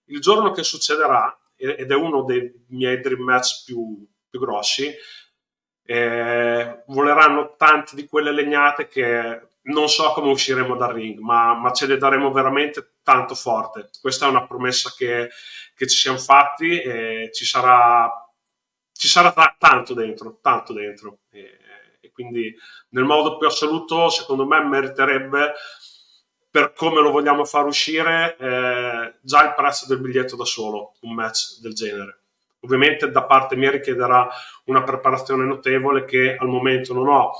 [0.05, 4.93] il giorno che succederà, ed è uno dei miei dream match più, più grossi,
[5.85, 11.71] eh, voleranno tante di quelle legnate che non so come usciremo dal ring, ma, ma
[11.71, 13.89] ce le daremo veramente tanto forte.
[13.99, 15.29] Questa è una promessa che,
[15.75, 18.11] che ci siamo fatti e ci sarà,
[18.91, 21.19] ci sarà t- tanto dentro, tanto dentro.
[21.31, 21.57] E,
[21.99, 22.53] e quindi
[22.89, 25.53] nel modo più assoluto, secondo me, meriterebbe
[26.49, 31.13] per come lo vogliamo far uscire eh, già il prezzo del biglietto da solo, un
[31.13, 32.19] match del genere.
[32.61, 34.27] Ovviamente da parte mia richiederà
[34.65, 37.31] una preparazione notevole che al momento non ho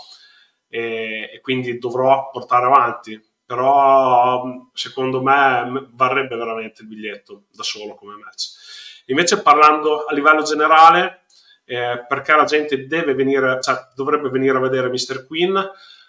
[0.75, 7.93] e, e quindi dovrò portare avanti però secondo me varrebbe veramente il biglietto da solo
[7.93, 9.03] come match.
[9.05, 11.25] Invece parlando a livello generale,
[11.63, 15.27] eh, perché la gente deve venire, cioè, dovrebbe venire a vedere Mr.
[15.27, 15.53] Queen,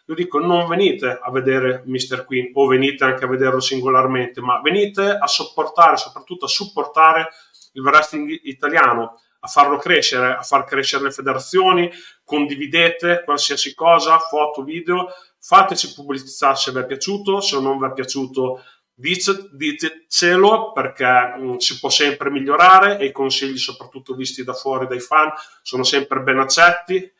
[0.06, 2.24] io dico non venite a vedere Mr.
[2.24, 7.28] Queen o venite anche a vederlo singolarmente, ma venite a sopportare, soprattutto a supportare
[7.72, 11.88] il wrestling italiano, a farlo crescere, a far crescere le federazioni,
[12.24, 15.06] condividete qualsiasi cosa, foto, video,
[15.38, 18.60] fateci pubblicità se vi è piaciuto, se non vi è piaciuto
[18.92, 24.54] dice, ditecelo perché mh, mm, si può sempre migliorare e i consigli soprattutto visti da
[24.54, 25.32] fuori dai fan
[25.62, 27.12] sono sempre ben accetti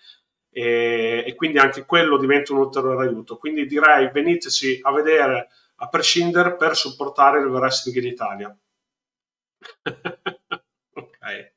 [0.50, 3.36] e, e quindi anche quello diventa un ulteriore aiuto.
[3.36, 8.58] Quindi direi veniteci a vedere a prescindere per supportare il wrestling in Italia.
[10.94, 11.54] ok.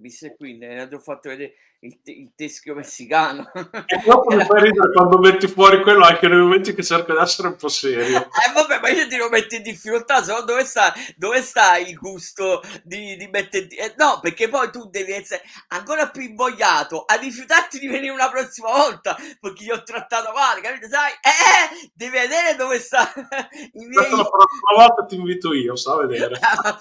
[0.00, 3.50] Visto qui, ne ho fatto vedere il, il teschio messicano.
[3.86, 7.18] E dopo mi fai ridere quando metti fuori quello anche nei momenti che cerco di
[7.18, 8.28] essere un po' serio.
[8.40, 11.76] Eh vabbè, ma io ti lo metti in difficoltà, se no dove sta, dove sta
[11.76, 13.68] il gusto di, di mettere...
[13.68, 18.30] Eh, no, perché poi tu devi essere ancora più invogliato a rifiutarti di venire una
[18.30, 20.88] prossima volta, perché io ho trattato male, capito?
[20.88, 21.12] Sai?
[21.12, 24.10] Eh, devi vedere dove sta i miei...
[24.10, 26.38] La prossima volta ti invito io, sa vedere.
[26.40, 26.78] Ah,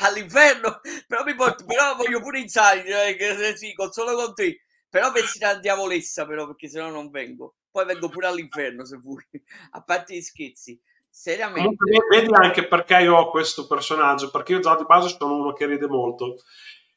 [0.00, 5.10] all'inferno, però mi porto, però voglio pure Inside, eh, sì, con solo con te, però
[5.12, 9.24] pensi la diavolessa però, perché sennò non vengo, poi vengo pure all'inferno se vuoi,
[9.72, 10.80] a parte gli scherzi.
[11.12, 11.76] Seriamente.
[12.08, 15.66] Vedi anche perché io ho questo personaggio, perché io già di base sono uno che
[15.66, 16.36] ride molto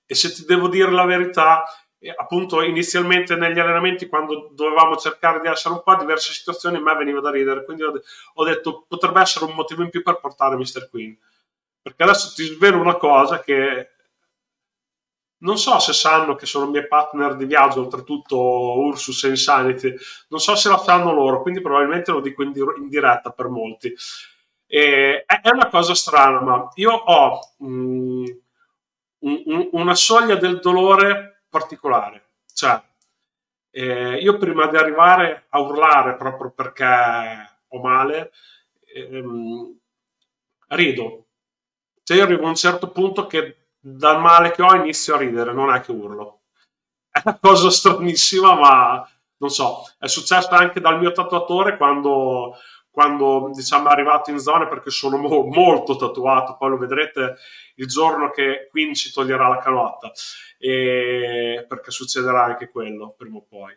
[0.05, 1.63] e se ti devo dire la verità,
[2.15, 6.95] appunto inizialmente negli allenamenti quando dovevamo cercare di essere un po' diverse situazioni a me
[6.95, 10.89] veniva da ridere quindi ho, detto potrebbe essere un motivo in più per portare Mr.
[10.89, 11.17] Queen
[11.83, 13.89] perché adesso ti svelo una cosa che
[15.43, 19.93] non so se sanno che sono miei partner di viaggio oltretutto Ursus e Insanity
[20.29, 23.49] non so se la sanno loro quindi probabilmente lo dico in, di- in diretta per
[23.49, 23.93] molti
[24.65, 28.25] e, è una cosa strana ma io ho mm,
[29.23, 32.29] un, una soglia del dolore particolare.
[32.53, 32.81] Cioè,
[33.71, 36.85] eh, io prima di arrivare a urlare proprio perché
[37.67, 38.31] ho male,
[38.93, 39.77] ehm,
[40.69, 41.25] rido.
[42.03, 45.53] Cioè, io arrivo a un certo punto che dal male che ho inizio a ridere,
[45.53, 46.41] non è che urlo.
[47.09, 52.55] È una cosa stranissima, ma non so, è successo anche dal mio tatuatore quando
[52.93, 57.37] quando diciamo è arrivato in zona perché sono mo- molto tatuato, poi lo vedrete
[57.77, 60.11] il giorno che Queen ci toglierà la canotta,
[60.59, 63.75] e perché succederà anche quello prima o poi.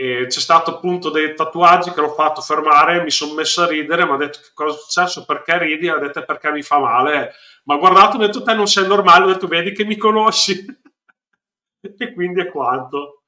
[0.00, 4.06] E c'è stato appunto dei tatuaggi che l'ho fatto fermare, mi sono messo a ridere,
[4.06, 7.32] mi ha detto che cosa è successo, perché ridi, ha detto perché mi fa male,
[7.64, 10.64] ma guardato, ho detto te non sei normale, ho detto vedi che mi conosci,
[11.98, 13.24] e quindi è quanto.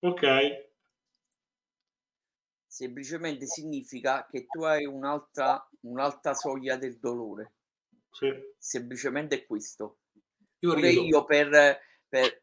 [0.00, 0.66] Ok
[2.78, 7.54] semplicemente significa che tu hai un'altra, un'altra soglia del dolore.
[8.08, 8.32] Sì.
[8.56, 9.98] Semplicemente è questo.
[10.60, 12.42] Io io per, per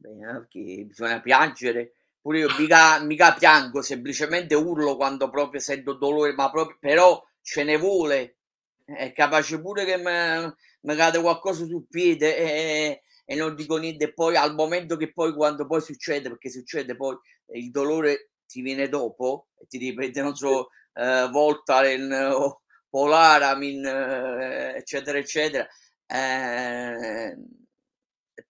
[0.00, 6.50] vabbè, bisogna piangere, pure io mica, mica, piango, semplicemente urlo quando proprio sento dolore, ma
[6.50, 8.36] proprio, però ce ne vuole.
[8.84, 14.12] È capace pure che mi cade qualcosa sul piede e, e non dico niente.
[14.12, 17.16] Poi al momento che poi quando poi succede, perché succede poi
[17.54, 24.74] il dolore ti viene dopo e ti ripete, non so, eh, Voltaren o Polaramin, eh,
[24.76, 25.66] eccetera, eccetera,
[26.06, 27.36] eh,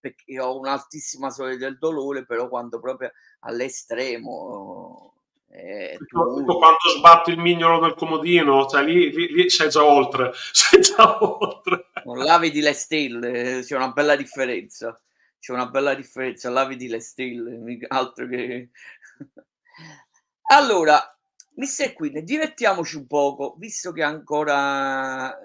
[0.05, 5.13] perché ho un'altissima soglia del dolore, però quando proprio all'estremo...
[5.49, 6.43] Eh, tu...
[6.43, 11.23] quando sbatti il mignolo del comodino, cioè lì, lì, lì sei già oltre, sei già
[11.23, 11.87] oltre.
[12.03, 14.99] Non la vedi le stelle, c'è una bella differenza.
[15.39, 18.69] C'è una bella differenza, la vedi le stelle, altro che
[20.53, 20.99] allora,
[21.55, 21.93] Mr.
[21.93, 25.35] Queen, divertiamoci un poco, visto che ancora,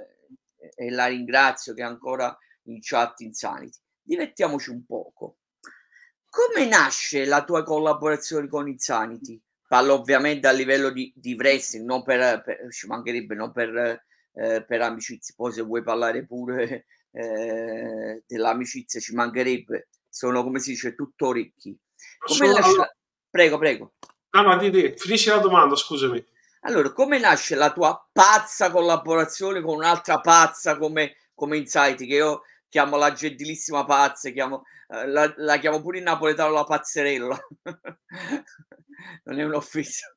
[0.75, 3.79] e la ringrazio che ancora in chat Insanity,
[4.11, 5.37] divertiamoci un poco.
[6.29, 9.41] Come nasce la tua collaborazione con Insanity?
[9.69, 14.03] Parlo ovviamente a livello di, di wrestling, non per, per, ci mancherebbe, non per,
[14.33, 15.35] eh, per amicizia.
[15.37, 19.89] Poi se vuoi parlare pure eh, dell'amicizia ci mancherebbe.
[20.09, 21.77] Sono, come si dice, tutto orecchi.
[22.19, 22.97] Come nasce...
[23.31, 23.93] Prego, prego.
[24.31, 24.95] No, no, di, di.
[24.97, 26.25] finisci la domanda, scusami.
[26.63, 32.43] Allora, come nasce la tua pazza collaborazione con un'altra pazza come, come Insight, che io
[32.71, 37.39] chiamo la gentilissima pazza, chiamo, eh, la, la, chiamo pure in napoletano la pazzerella.
[39.25, 40.17] non è un'offesa.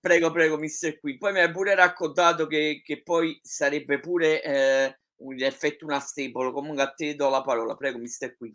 [0.00, 1.16] Prego, prego, mister qui.
[1.16, 6.52] Poi mi hai pure raccontato che, che poi sarebbe pure eh, in effetti una staple.
[6.52, 7.74] Comunque a te do la parola.
[7.74, 8.54] Prego, mister qui.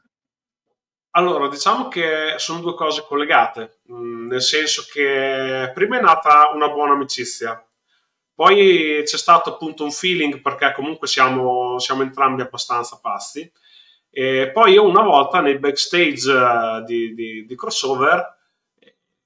[1.14, 6.70] Allora, diciamo che sono due cose collegate, mm, nel senso che prima è nata una
[6.70, 7.62] buona amicizia,
[8.42, 13.52] poi c'è stato appunto un feeling perché comunque siamo, siamo entrambi abbastanza pazzi,
[14.10, 18.36] e poi io una volta nei backstage uh, di, di, di, crossover,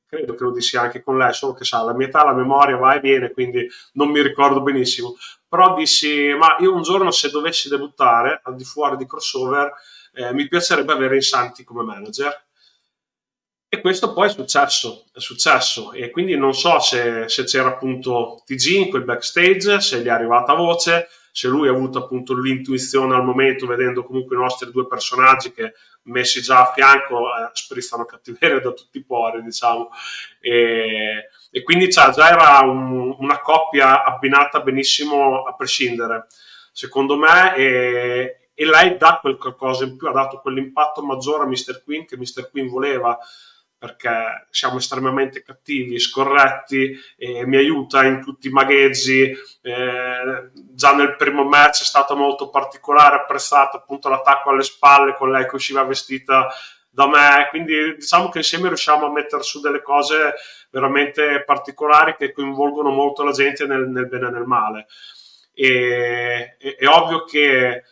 [0.06, 2.76] credo che lo dissi anche con lei, solo che sa, la mia età, la memoria
[2.76, 5.16] va e viene, quindi non mi ricordo benissimo,
[5.48, 9.72] però dissi, ma io un giorno se dovessi debuttare al di fuori di crossover
[10.14, 12.45] eh, mi piacerebbe avere Insanti come manager.
[13.68, 15.92] E questo poi è successo, è successo.
[15.92, 20.10] E quindi non so se, se c'era appunto TG in quel backstage, se gli è
[20.10, 24.88] arrivata voce, se lui ha avuto appunto l'intuizione al momento, vedendo comunque i nostri due
[24.88, 25.74] personaggi che
[26.04, 29.90] messi già a fianco eh, sprizzano cattiveria da tutti i pori, diciamo.
[30.40, 36.28] E, e quindi cioè, già era un, una coppia abbinata benissimo a prescindere,
[36.72, 37.56] secondo me.
[37.56, 41.84] E, e lei dà quel qualcosa in più, ha dato quell'impatto maggiore a Mr.
[41.84, 42.50] Queen che Mr.
[42.50, 43.20] Queen voleva
[43.86, 49.32] perché siamo estremamente cattivi, scorretti, e mi aiuta in tutti i magheggi.
[49.62, 55.30] Eh, già nel primo match è stato molto particolare, apprezzato appunto l'attacco alle spalle con
[55.30, 56.48] lei che usciva vestita
[56.90, 57.46] da me.
[57.52, 60.34] Quindi diciamo che insieme riusciamo a mettere su delle cose
[60.72, 64.88] veramente particolari che coinvolgono molto la gente nel, nel bene e nel male.
[65.54, 67.84] e, è, è ovvio che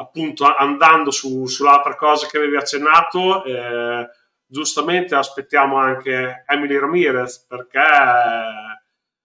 [0.00, 4.08] appunto andando su, sull'altra cosa che avevi accennato, eh,
[4.48, 7.82] giustamente aspettiamo anche Emily Ramirez perché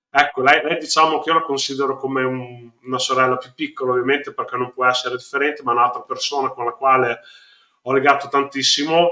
[0.10, 4.34] ecco, lei, lei, diciamo che io la considero come un, una sorella più piccola ovviamente
[4.34, 7.20] perché non può essere differente, ma è un'altra persona con la quale
[7.84, 9.10] ho legato tantissimo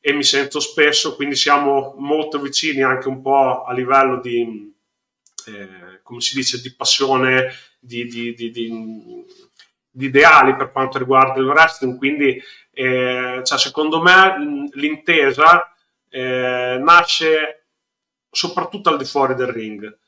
[0.00, 4.74] e mi sento spesso, quindi siamo molto vicini anche un po' a livello di,
[5.46, 9.24] eh, come si dice, di passione, di, di, di, di,
[9.94, 12.40] ideali per quanto riguarda il wrestling, quindi
[12.72, 15.72] eh, cioè, secondo me l'intesa
[16.08, 17.66] eh, nasce
[18.30, 19.98] soprattutto al di fuori del ring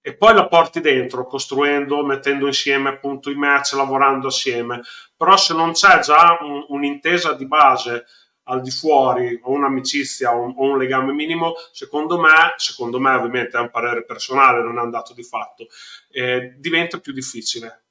[0.00, 4.82] e poi la porti dentro costruendo, mettendo insieme appunto i match, lavorando assieme.
[5.16, 8.04] Però se non c'è già un, un'intesa di base
[8.44, 13.16] al di fuori o un'amicizia o un, o un, legame minimo, secondo me, secondo me
[13.16, 15.66] ovviamente è un parere personale, non è un dato di fatto,
[16.12, 17.85] eh, diventa più difficile.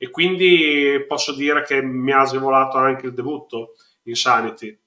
[0.00, 4.80] E quindi posso dire che mi ha agevolato anche il debutto in Sanity,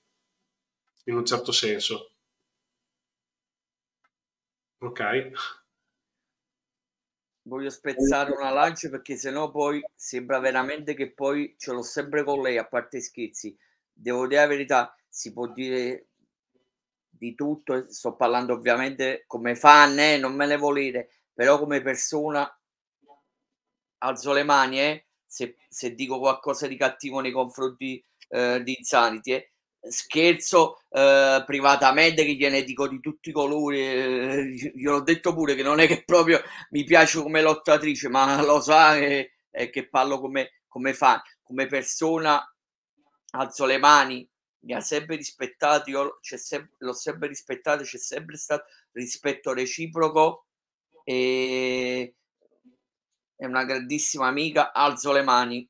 [1.05, 2.11] in un certo senso.
[4.79, 5.31] Ok.
[7.43, 12.41] Voglio spezzare una lancia perché sennò poi sembra veramente che poi ce l'ho sempre con
[12.41, 13.55] lei, a parte scherzi
[13.91, 16.07] devo dire la verità, si può dire
[17.09, 22.49] di tutto, sto parlando ovviamente come fan, eh, non me ne volete, però come persona
[24.01, 29.33] alzo le mani, eh, se, se, dico qualcosa di cattivo nei confronti eh, di Insanity,
[29.33, 29.51] eh.
[29.89, 35.55] scherzo eh, privatamente che gliene dico di tutti i colori, eh, io ho detto pure
[35.55, 36.41] che non è che proprio
[36.71, 42.43] mi piace come lottatrice, ma lo sa che, che parlo come, come fan, come persona
[43.33, 44.27] alzo le mani,
[44.63, 50.45] mi ha sempre rispettato, io sempre, l'ho sempre rispettato, c'è sempre stato rispetto reciproco
[51.03, 52.15] e
[53.41, 55.67] è una grandissima amica, alzo le mani.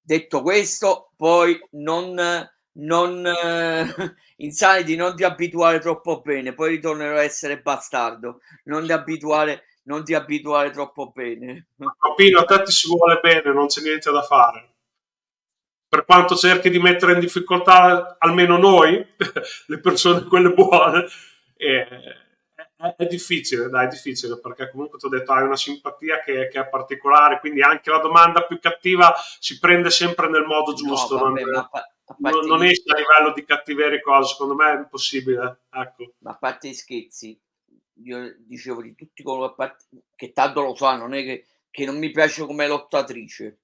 [0.00, 2.14] Detto questo, poi non,
[2.74, 8.92] non eh, insani non ti abituare troppo bene, poi ritornerò a essere bastardo, non ti
[8.92, 11.70] abituare, non ti abituare troppo bene.
[12.14, 14.68] Pino, a te ti si vuole bene, non c'è niente da fare
[15.88, 18.96] per quanto cerchi di mettere in difficoltà almeno noi,
[19.66, 21.06] le persone quelle buone,
[21.54, 21.86] è,
[22.82, 26.48] è, è, difficile, dai, è difficile, perché comunque ti ho detto hai una simpatia che,
[26.48, 31.16] che, è particolare, quindi anche la domanda più cattiva si prende sempre nel modo giusto,
[31.16, 31.66] no, vabbè, non,
[32.18, 35.60] non, non esce a livello di cattiveria cosa, secondo me è impossibile.
[35.70, 36.14] Ecco.
[36.18, 37.38] Ma a parte i scherzi,
[38.04, 39.54] io dicevo di tutti coloro
[40.16, 43.58] che tanto lo sanno, non è che, che non mi piace come lottatrice,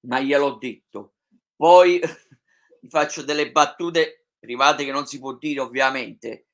[0.00, 1.12] ma gliel'ho detto
[1.60, 2.00] poi
[2.88, 6.46] faccio delle battute private che non si può dire ovviamente,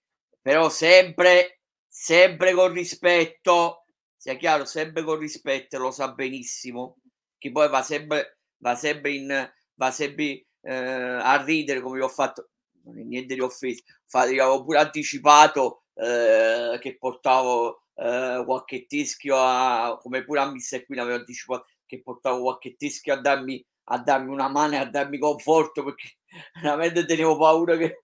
[0.42, 1.55] però sempre,
[1.98, 6.98] sempre con rispetto, sia chiaro, sempre con rispetto, lo sa benissimo,
[7.38, 12.50] che poi va sempre, va sempre, in, va sempre eh, a ridere come ho fatto,
[12.84, 20.22] niente di offeso, infatti avevo pure anticipato eh, che portavo eh, qualche teschio a, come
[20.22, 24.48] pure a Miss qui avevo anticipato che portavo qualche teschio a darmi a darmi una
[24.48, 26.18] mano e a darmi conforto perché
[26.60, 28.02] veramente tenevo paura che,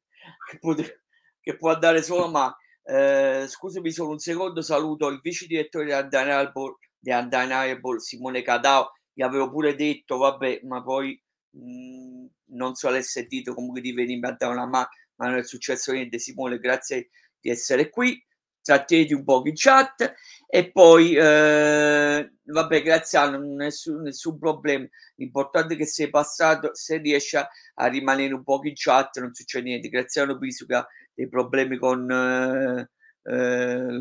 [0.48, 1.04] che, pote,
[1.40, 5.92] che può andare solo ma eh, scusami solo un secondo saluto il vice direttore di
[5.92, 8.92] Undeniable, di Undeniable Simone Cadao.
[9.12, 13.92] Gli avevo pure detto vabbè ma poi mh, mhmm, non so l'hai sentito comunque di
[13.92, 16.18] venirmi a dare una mano ma non è successo niente.
[16.18, 17.10] Simone grazie
[17.40, 18.20] di essere qui.
[18.62, 20.14] Tratteniti un po' in chat.
[20.46, 24.86] E poi eh, vabbè Graziano nessun, nessun problema.
[25.16, 29.34] L'importante è che sei passato se riesci a, a, rimanere un po' in chat non
[29.34, 29.88] succede niente.
[29.88, 32.90] Penso che ha dei problemi con eh,
[33.22, 34.00] eh,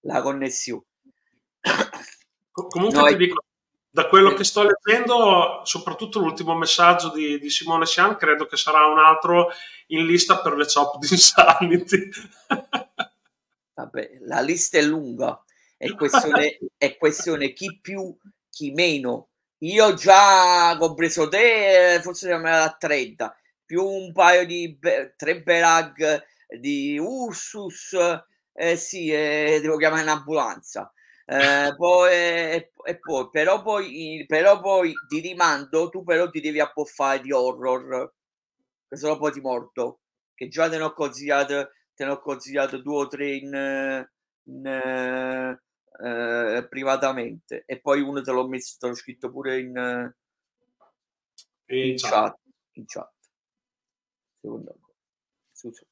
[0.00, 0.84] la connessione
[2.50, 3.44] comunque no, ti dico
[3.92, 8.86] da quello che sto leggendo, soprattutto l'ultimo messaggio di, di Simone Sian, credo che sarà
[8.86, 9.50] un altro
[9.88, 12.08] in lista per le chop di Insanity.
[13.74, 15.44] Vabbè, la lista è lunga,
[15.76, 18.16] è questione, è questione chi più,
[18.48, 19.28] chi meno.
[19.58, 23.36] Io già compreso te, forse siamo a 30,
[23.72, 24.78] più un paio di
[25.16, 26.22] tre berag
[26.60, 27.96] di Ursus,
[28.52, 30.92] eh sì, eh, devo chiamare un'ambulanza.
[31.24, 31.24] Eh,
[31.78, 37.22] poi, e, e, poi, però poi, però poi ti rimando, tu però ti devi appoffare
[37.22, 38.12] di horror,
[38.86, 40.00] che sennò poi ti morto,
[40.34, 44.06] che già te ne ho consigliato te ne ho consigliato due o tre in,
[44.44, 45.58] in eh,
[46.68, 50.12] privatamente e poi uno te l'ho messo, te l'ho scritto pure in,
[51.68, 52.36] in chat.
[52.72, 53.20] In chat.
[54.42, 54.76] Secondo
[55.52, 55.84] Scusa.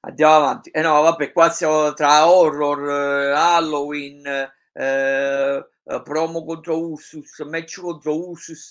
[0.00, 0.70] Andiamo avanti.
[0.70, 8.14] Eh no, vabbè, qua siamo tra horror, Halloween, eh, eh, promo contro Ursus, match contro
[8.28, 8.68] Ursus,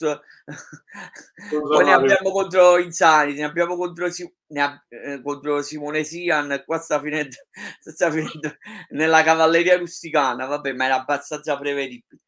[1.50, 4.08] poi ne abbiamo contro Insanity, ne abbiamo contro,
[4.48, 7.36] ne ha, eh, contro Simone Sian, qua sta finendo,
[7.82, 8.56] sta finendo
[8.90, 12.22] nella cavalleria rusticana, vabbè, ma era abbastanza prevedibile.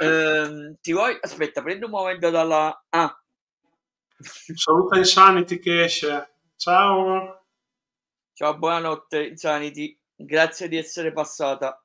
[0.00, 1.16] Eh, ti vuoi?
[1.20, 2.84] Aspetta, prendo un momento dalla...
[2.88, 3.19] Ah.
[4.22, 6.34] Saluta Insanity che esce.
[6.56, 7.46] Ciao.
[8.34, 9.98] Ciao, buonanotte Insanity.
[10.14, 11.82] Grazie di essere passata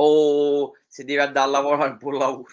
[0.00, 2.52] o se deve andare a lavorare po' lavoro,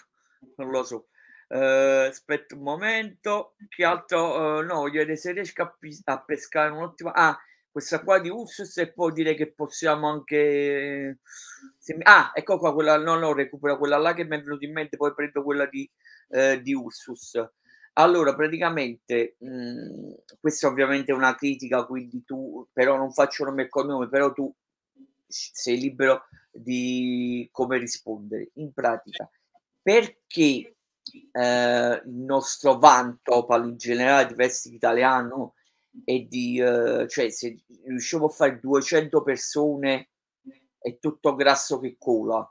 [0.56, 1.08] non lo so.
[1.48, 4.58] Uh, aspetta un momento, che altro?
[4.58, 7.12] Uh, no, voglio vedere se riesco a, a pescare un'ottima...
[7.12, 7.36] Ah,
[7.70, 11.18] questa qua di Ursus e poi dire che possiamo anche...
[11.78, 11.96] Se...
[12.02, 12.96] Ah, ecco qua, quella...
[12.98, 15.88] No, no, recupero quella là che mi è venuta in mente, poi prendo quella di,
[16.30, 17.40] eh, di Ursus.
[17.98, 23.64] Allora, praticamente, mh, mm, questa ovviamente è una critica, quindi tu, però non faccio nome
[23.64, 24.52] e cognome, però tu
[25.26, 28.50] sei libero di come rispondere.
[28.54, 29.28] In pratica,
[29.80, 30.76] perché
[31.32, 35.54] eh, il nostro Vantopal in generale di wrestling italiano
[36.04, 40.10] e di eh, cioè se riusciamo a fare 200 persone
[40.78, 42.46] è tutto grasso che cola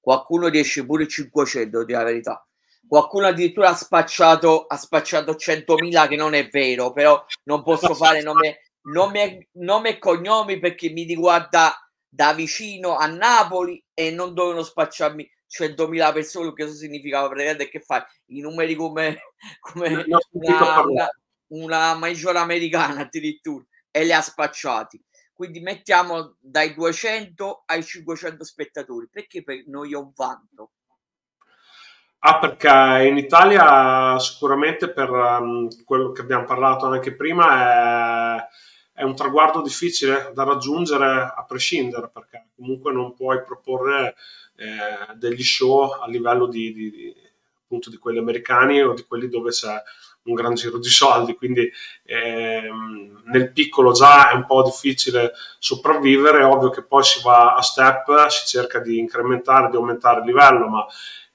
[0.00, 2.47] qualcuno riesce pure 500 di la verità
[2.88, 8.22] qualcuno addirittura ha spacciato ha spacciato 100.000 che non è vero però non posso fare
[8.22, 11.74] nome, nome, nome e cognomi perché mi riguarda
[12.08, 17.80] da vicino a Napoli e non dovevano spacciarmi 100.000 persone, che questo significava praticamente che
[17.80, 19.18] fai i numeri come,
[19.60, 21.08] come una, una,
[21.48, 25.02] una major americana addirittura e li ha spacciati.
[25.32, 29.08] Quindi mettiamo dai 200 ai 500 spettatori.
[29.08, 30.72] Perché per noi è un vanto?
[32.20, 38.48] Ah, perché in Italia sicuramente per um, quello che abbiamo parlato anche prima è
[38.98, 44.16] è un traguardo difficile da raggiungere a prescindere, perché comunque non puoi proporre
[44.56, 47.14] eh, degli show a livello di, di, di,
[47.62, 49.80] appunto di quelli americani o di quelli dove c'è
[50.24, 51.70] un gran giro di soldi, quindi
[52.06, 57.62] ehm, nel piccolo già è un po' difficile sopravvivere, ovvio che poi si va a
[57.62, 60.84] step, si cerca di incrementare, di aumentare il livello, ma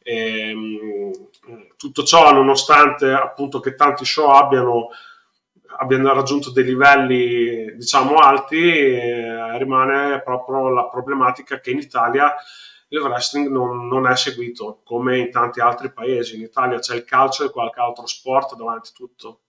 [0.04, 1.12] ehm,
[1.78, 4.90] tutto ciò nonostante appunto che tanti show abbiano
[5.78, 12.34] abbiano raggiunto dei livelli diciamo alti, eh, rimane proprio la problematica che in Italia
[12.90, 16.36] il wrestling non, non, è seguito come in tanti altri paesi.
[16.36, 19.40] In Italia c'è il calcio e qualche altro sport davanti tutto.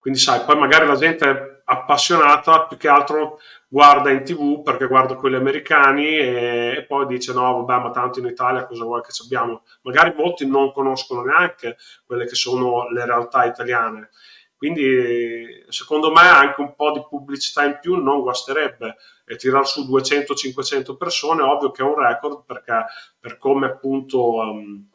[0.00, 3.38] Quindi sai, poi magari la gente appassionata più che altro
[3.68, 8.18] guarda in tv perché guarda quelli americani e, e, poi dice no vabbè ma tanto
[8.18, 9.62] in Italia cosa vuoi che abbiamo?
[9.82, 14.10] Magari molti non conoscono neanche quelle che sono le realtà italiane.
[14.56, 18.96] Quindi secondo me anche un po' di pubblicità in più non guasterebbe.
[19.24, 22.84] E tirare su 200-500 persone ovvio che è un record perché
[23.18, 24.88] per come appunto um,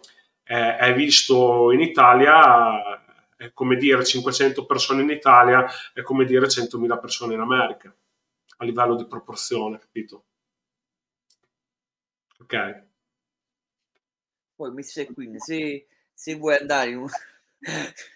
[0.44, 3.05] è, è visto in Italia
[3.36, 7.94] è come dire 500 persone in Italia, è come dire 100.000 persone in America,
[8.58, 10.26] a livello di proporzione, capito?
[12.40, 12.84] Ok.
[14.56, 15.14] Poi, Mr.
[15.14, 17.08] Queen, se, se vuoi andare in un...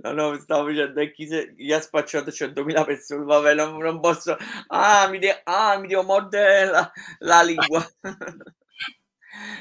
[0.00, 4.34] No, no, stavo dicendo chi, se, chi ha spacciato 100.000 persone, vabbè, non, non posso...
[4.68, 5.42] Ah, mi, de...
[5.44, 7.86] ah, mi devo mordere la, la lingua.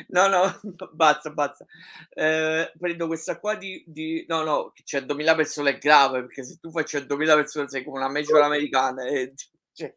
[0.10, 0.60] No, no,
[0.94, 1.66] basta, basta.
[2.10, 4.26] Eh, prendo questa qua di, di...
[4.28, 8.10] No, no, 100.000 persone è grave, perché se tu fai 100.000 persone sei come una
[8.10, 9.34] major americana e,
[9.74, 9.94] cioè,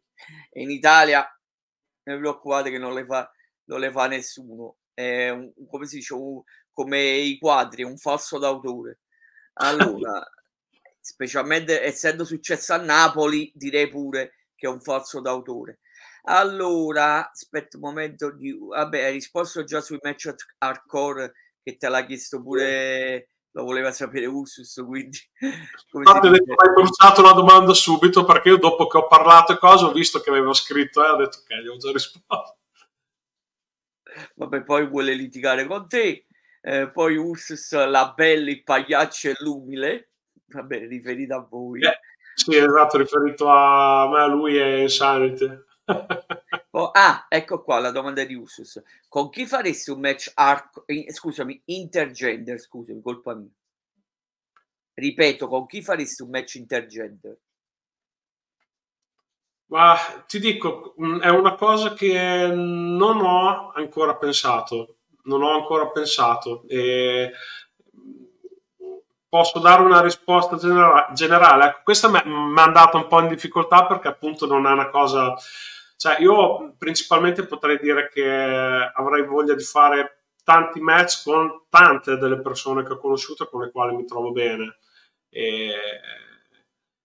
[0.53, 1.25] in Italia
[2.03, 3.29] non vi preoccupate che non le fa,
[3.65, 4.77] non le fa nessuno.
[4.93, 6.41] È un, come si dice, un,
[6.71, 8.99] come i quadri, un falso d'autore.
[9.53, 10.25] Allora,
[10.99, 15.79] specialmente essendo successo a Napoli, direi pure che è un falso d'autore.
[16.23, 18.55] Allora, aspetta un momento, di...
[18.59, 21.33] vabbè, hai risposto già sui match hardcore
[21.63, 25.17] che te l'ha chiesto pure, lo voleva sapere Ursus, quindi...
[25.91, 29.91] Infatti hai bruciato la domanda subito perché io dopo che ho parlato e cose ho
[29.91, 32.57] visto che aveva scritto e eh, ho detto ok, gli ho già risposto.
[34.35, 36.25] Vabbè, poi vuole litigare con te,
[36.61, 40.11] eh, poi Ursus, la bella, il pagliaccio e l'umile,
[40.47, 41.81] vabbè, riferito a voi.
[41.81, 41.99] Eh,
[42.35, 45.69] sì, esatto, riferito a me, a lui e Insanity.
[46.73, 48.81] Oh, ah, ecco qua la domanda di Usus.
[49.09, 53.49] Con chi faresti un match arco, eh, scusami, intergender, scusami, colpa mia.
[54.93, 57.37] Ripeto, con chi faresti un match intergender?
[59.65, 59.95] Ma
[60.27, 64.97] ti dico, mm, è una cosa che non ho ancora pensato.
[65.23, 66.63] Non ho ancora pensato.
[66.67, 67.31] E
[69.31, 71.65] posso dare una risposta genera- generale.
[71.67, 75.35] Ecco, questa mi ha mandato un po' in difficoltà perché appunto non è una cosa
[75.95, 78.25] Cioè, io principalmente potrei dire che
[78.93, 83.61] avrei voglia di fare tanti match con tante delle persone che ho conosciuto e con
[83.61, 84.79] le quali mi trovo bene.
[85.29, 85.71] E,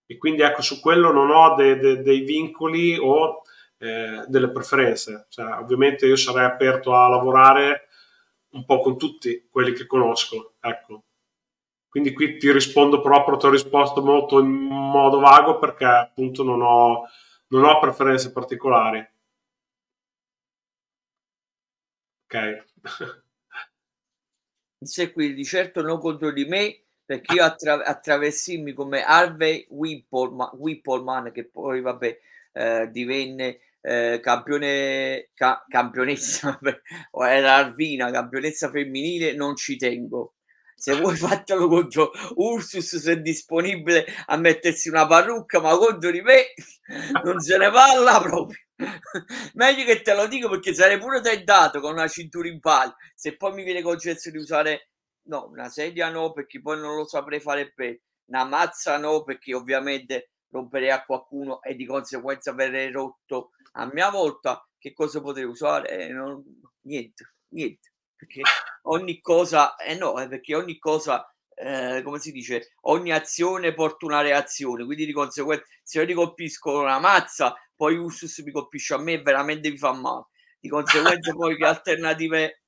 [0.05, 3.43] e quindi ecco, su quello non ho de, de, dei vincoli o
[3.77, 5.27] eh, delle preferenze.
[5.29, 7.87] Cioè, ovviamente io sarei aperto a lavorare
[8.51, 10.55] un po' con tutti quelli che conosco.
[10.59, 11.03] Ecco.
[11.97, 16.61] Quindi qui ti rispondo proprio, ti ho risposto molto in modo vago perché appunto non
[16.61, 17.07] ho,
[17.47, 19.03] non ho preferenze particolari.
[22.25, 22.65] Ok.
[24.79, 30.51] Se qui di certo non contro di me perché io attra- attraversimmi come Harvey Whippleman,
[30.53, 32.19] Whippleman che poi vabbè
[32.53, 36.59] eh, divenne eh, campione ca- campionessa
[37.09, 40.33] o era Arvina campionessa femminile non ci tengo
[40.79, 46.21] se vuoi fatelo contro Ursus se è disponibile a mettersi una parrucca ma contro di
[46.21, 46.53] me
[47.23, 48.57] non se ne parla proprio.
[49.55, 52.95] Meglio che te lo dico perché sarei pure tentato con una cintura in palla.
[53.15, 54.91] Se poi mi viene concesso di usare
[55.23, 58.01] no una sedia no perché poi non lo saprei fare bene.
[58.25, 64.09] Una mazza no perché ovviamente romperei a qualcuno e di conseguenza verrei rotto a mia
[64.09, 64.61] volta.
[64.77, 65.89] Che cosa potrei usare?
[65.89, 66.43] Eh, non,
[66.81, 68.41] niente niente perché
[68.83, 74.05] ogni cosa, eh no, eh, perché ogni cosa, eh, come si dice, ogni azione porta
[74.05, 78.95] una reazione, quindi di conseguenza se io ti colpisco una mazza, poi Ursus mi colpisce
[78.95, 80.25] a me veramente mi fa male.
[80.59, 82.61] Di conseguenza poi che alternative,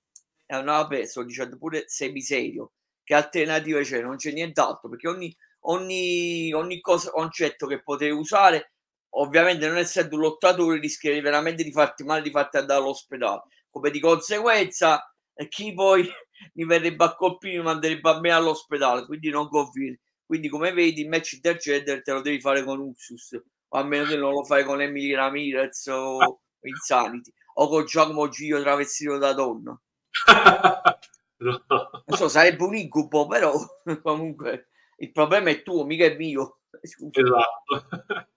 [0.45, 2.73] eh, no vabbè, sto dicendo pure semiserio,
[3.03, 4.01] che alternative c'è?
[4.01, 8.73] Non c'è nient'altro, perché ogni, ogni, ogni cosa, concetto che potevi usare,
[9.15, 13.41] ovviamente non essendo un lottatore rischierai veramente di farti male, di farti andare all'ospedale.
[13.71, 15.08] Come di conseguenza
[15.39, 16.05] e chi poi
[16.55, 20.01] mi verrebbe a colpire mi manderebbe a me all'ospedale, quindi non conviene.
[20.25, 24.17] Quindi come vedi il match intergender te lo devi fare con Ursus, o almeno che
[24.17, 29.79] non lo fai con Emily Ramirez o Insanity, o con Giacomo Gio travestito da donna.
[31.37, 31.63] no.
[32.05, 33.53] Non so, sarebbe un incubo, però
[34.03, 34.67] comunque
[34.97, 36.59] il problema è tuo, mica è mio.
[36.81, 38.27] Esatto.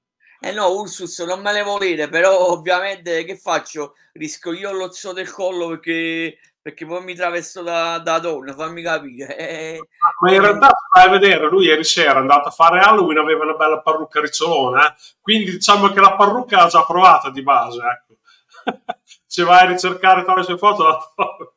[0.45, 3.95] Eh no, Ursus non me ne volere, però ovviamente che faccio?
[4.13, 9.37] Rischio io l'ozzo del collo perché perché poi mi travesto da, da donna, fammi capire.
[9.43, 9.79] Eh,
[10.21, 13.43] Ma in realtà, vai a vedere, lui ieri sera è andato a fare Halloween, aveva
[13.43, 14.95] una bella parrucca ricciolona, eh?
[15.21, 18.17] quindi diciamo che la parrucca l'ha già provata di base, ecco.
[19.27, 21.51] Se vai a ricercare tra le sue foto la trovi.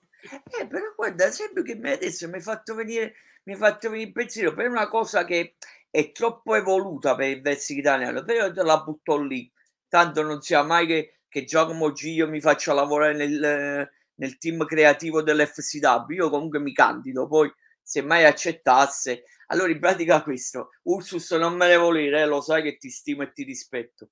[0.60, 3.14] Eh, però guarda, sempre che me adesso mi hai fatto venire,
[3.44, 5.56] mi hai fatto venire il pensiero per una cosa che
[5.90, 9.52] è troppo evoluta per il vestito italiano, però te la butto lì.
[9.88, 15.22] Tanto non sia mai che, che Giacomo Giglio mi faccia lavorare nel nel team creativo
[15.22, 17.52] dell'FCW, io comunque mi candido, poi
[17.82, 22.78] se mai accettasse, allora in pratica questo, Ursus non me ne volere, lo sai che
[22.78, 24.10] ti stimo e ti rispetto.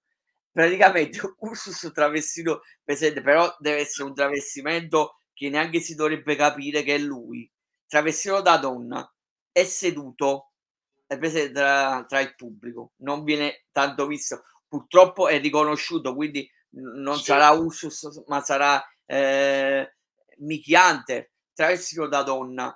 [0.52, 6.96] Praticamente Ursus travestito presente, però deve essere un travestimento che neanche si dovrebbe capire che
[6.96, 7.50] è lui.
[7.88, 9.12] Travestito da donna,
[9.52, 10.52] è seduto,
[11.08, 17.18] è presente tra, tra il pubblico, non viene tanto visto, purtroppo è riconosciuto, quindi non
[17.18, 17.26] sì.
[17.26, 18.84] sarà Ursus, ma sarà
[19.14, 19.96] eh,
[20.38, 22.76] Mickey Hunter, travestito da donna,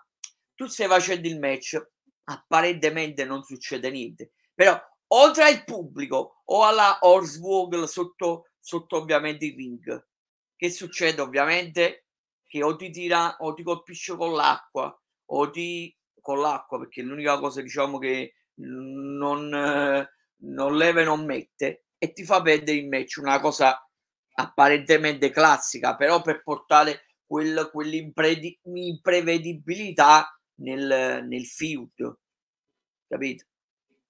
[0.54, 1.82] tu stai facendo il match,
[2.26, 9.56] apparentemente non succede niente, però oltre al pubblico o alla Hornswoggle sotto, sotto ovviamente il
[9.56, 10.08] ring,
[10.56, 12.06] che succede ovviamente?
[12.48, 14.96] Che o ti tira o ti colpisce con l'acqua
[15.30, 20.10] o ti con l'acqua perché l'unica cosa diciamo che non, eh,
[20.42, 23.18] non leva non mette e ti fa perdere il match.
[23.18, 23.87] Una cosa
[24.40, 32.18] apparentemente classica, però per portare quel, quell'imprevedibilità nel, nel feud,
[33.08, 33.46] capito?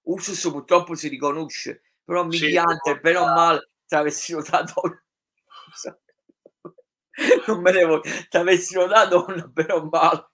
[0.02, 5.02] Ursus purtroppo si riconosce, però sì, Hunter, però male, travestito da donna.
[7.46, 10.28] non me ne voglio, travestito da donna, però male.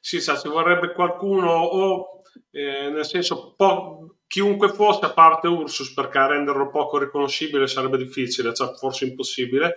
[0.00, 5.92] Sì, sa, ci vorrebbe qualcuno o eh, nel senso po- chiunque fosse a parte Ursus
[5.92, 9.74] perché renderlo poco riconoscibile sarebbe difficile, cioè forse impossibile,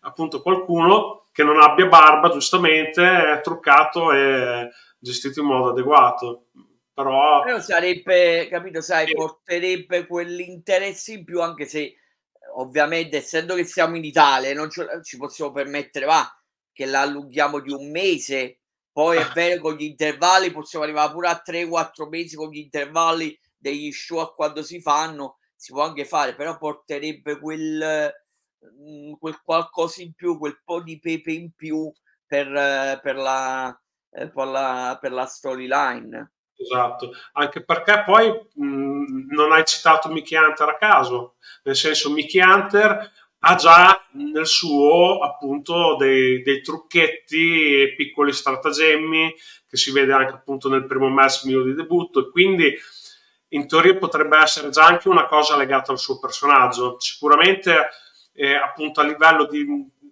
[0.00, 6.46] appunto qualcuno che non abbia barba giustamente, è truccato e gestito in modo adeguato.
[6.92, 9.14] Però, Però sarebbe, capito, sai, sì.
[9.14, 11.94] porterebbe quell'interesse in più anche se
[12.56, 16.28] ovviamente essendo che siamo in Italia non ci possiamo permettere va,
[16.72, 18.58] che la allunghiamo di un mese
[18.92, 23.38] poi è vero con gli intervalli possiamo arrivare pure a 3-4 mesi con gli intervalli
[23.60, 28.10] degli show quando si fanno, si può anche fare, però porterebbe quel,
[28.58, 31.92] mhmm, quel qualcosa in più, quel po' di pepe in più
[32.26, 33.78] per, per la,
[34.08, 36.32] per la, per la storyline.
[36.56, 42.42] Esatto, anche perché poi mh, non hai citato Mickey Hunter a caso, nel senso Mickey
[42.42, 43.12] Hunter
[43.42, 49.34] ha già nel suo appunto dei, dei trucchetti e piccoli stratagemmi
[49.66, 52.20] che si vede anche appunto nel primo match mio di debutto.
[52.20, 52.76] E quindi
[53.50, 56.98] in teoria potrebbe essere già anche una cosa legata al suo personaggio.
[57.00, 57.88] Sicuramente
[58.32, 59.64] eh, appunto a livello di,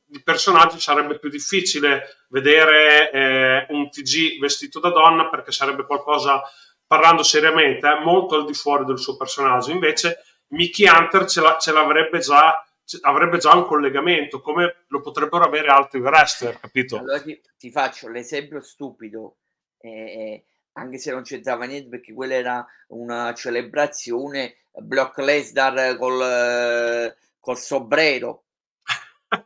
[0.04, 6.42] di personaggio sarebbe più difficile vedere eh, un TG vestito da donna perché sarebbe qualcosa,
[6.86, 9.70] parlando seriamente, eh, molto al di fuori del suo personaggio.
[9.70, 12.62] Invece Mickey Hunter ce, la, ce l'avrebbe già
[13.02, 16.96] avrebbe già un collegamento, come lo potrebbero avere altri wrestler, capito?
[16.96, 19.36] Allora ti, ti faccio l'esempio stupido,
[19.78, 20.44] eh,
[20.78, 28.44] anche se non c'entrava niente perché quella era una celebrazione, Brock Lesnar col, col sombrero,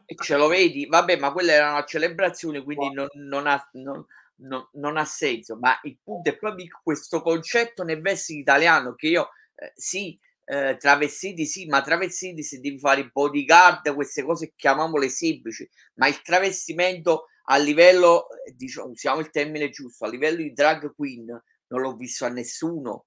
[0.05, 4.05] e ce lo vedi, vabbè, ma quella era una celebrazione, quindi non, non, ha, non,
[4.37, 5.57] non, non, ha, senso.
[5.57, 10.77] Ma il punto è proprio questo concetto nel vestito italiano che io eh, sì, eh,
[10.79, 16.21] travestiti, sì, ma travestiti se devi fare i bodyguard, queste cose chiamiamole semplici, ma il
[16.23, 21.97] travestimento a livello, diciamo, usiamo il termine giusto, a livello di drag queen non l'ho
[21.97, 23.07] visto a nessuno,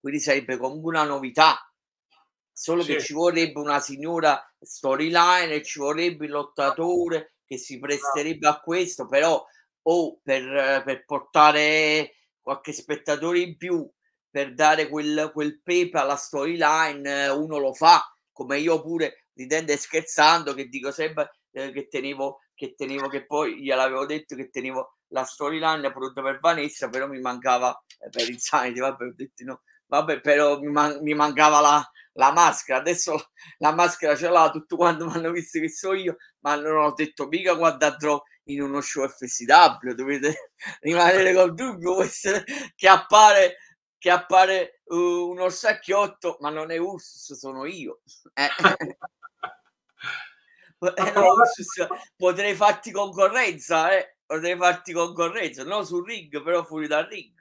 [0.00, 1.58] quindi sarebbe comunque una novità.
[2.52, 2.94] Solo sì.
[2.94, 9.06] che ci vorrebbe una signora storyline ci vorrebbe il lottatore che si presterebbe a questo,
[9.06, 9.44] però
[9.82, 13.90] o oh, per, per, portare qualche spettatore in più,
[14.28, 19.78] per dare quel, quel pepe alla storyline, uno lo fa, come io pure ridendo e
[19.78, 24.96] scherzando, che dico sempre eh, che tenevo, che tenevo, che poi gliel'avevo detto che tenevo
[25.08, 29.62] la storyline pronta per Vanessa, però mi mancava eh, per Insanity, vabbè, ho detto no,
[29.86, 34.76] vabbè, però mi, man- mi mancava la, la maschera, adesso la maschera ce l'ha, tutto
[34.76, 38.60] quanto mi hanno visto che so io, ma non ho detto mica quando andrò in
[38.60, 40.50] uno show FSW, dovete
[40.80, 41.96] rimanere col dubbio
[42.76, 43.56] che appare,
[43.96, 48.02] che appare uh, un orsacchiotto, ma non è Ursus, sono io.
[48.34, 48.48] Eh.
[50.80, 51.86] eh no, Ursus,
[52.16, 54.16] potrei farti concorrenza, eh.
[54.24, 57.34] potrei farti concorrenza, non sul ring, però fuori dal ring.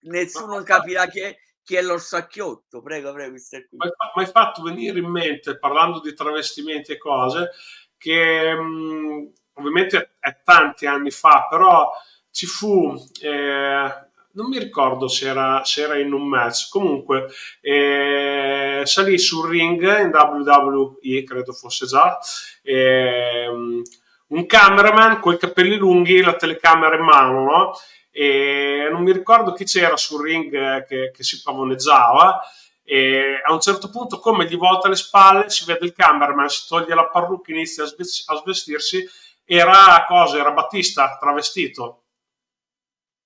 [0.00, 2.82] Nessuno capirà che chi è l'orsacchiotto?
[2.82, 3.36] Prego, prego.
[3.70, 3.78] Mi
[4.14, 7.50] hai fatto venire in mente, parlando di travestimenti e cose,
[7.96, 11.88] che mm, ovviamente è tanti anni fa, però
[12.30, 17.28] ci fu, eh, non mi ricordo se era, se era, in un match, comunque
[17.60, 22.18] eh, salì sul ring in WWE, credo fosse già,
[22.62, 27.72] eh, un cameraman con i capelli lunghi, la telecamera in mano, no?
[28.10, 32.40] e non mi ricordo chi c'era sul ring che, che si pavoneggiava.
[32.84, 36.66] E a un certo punto come gli volta le spalle si vede il cameraman si
[36.66, 39.08] toglie la parrucca inizia a svestirsi.
[39.44, 42.01] Era cosa era Battista travestito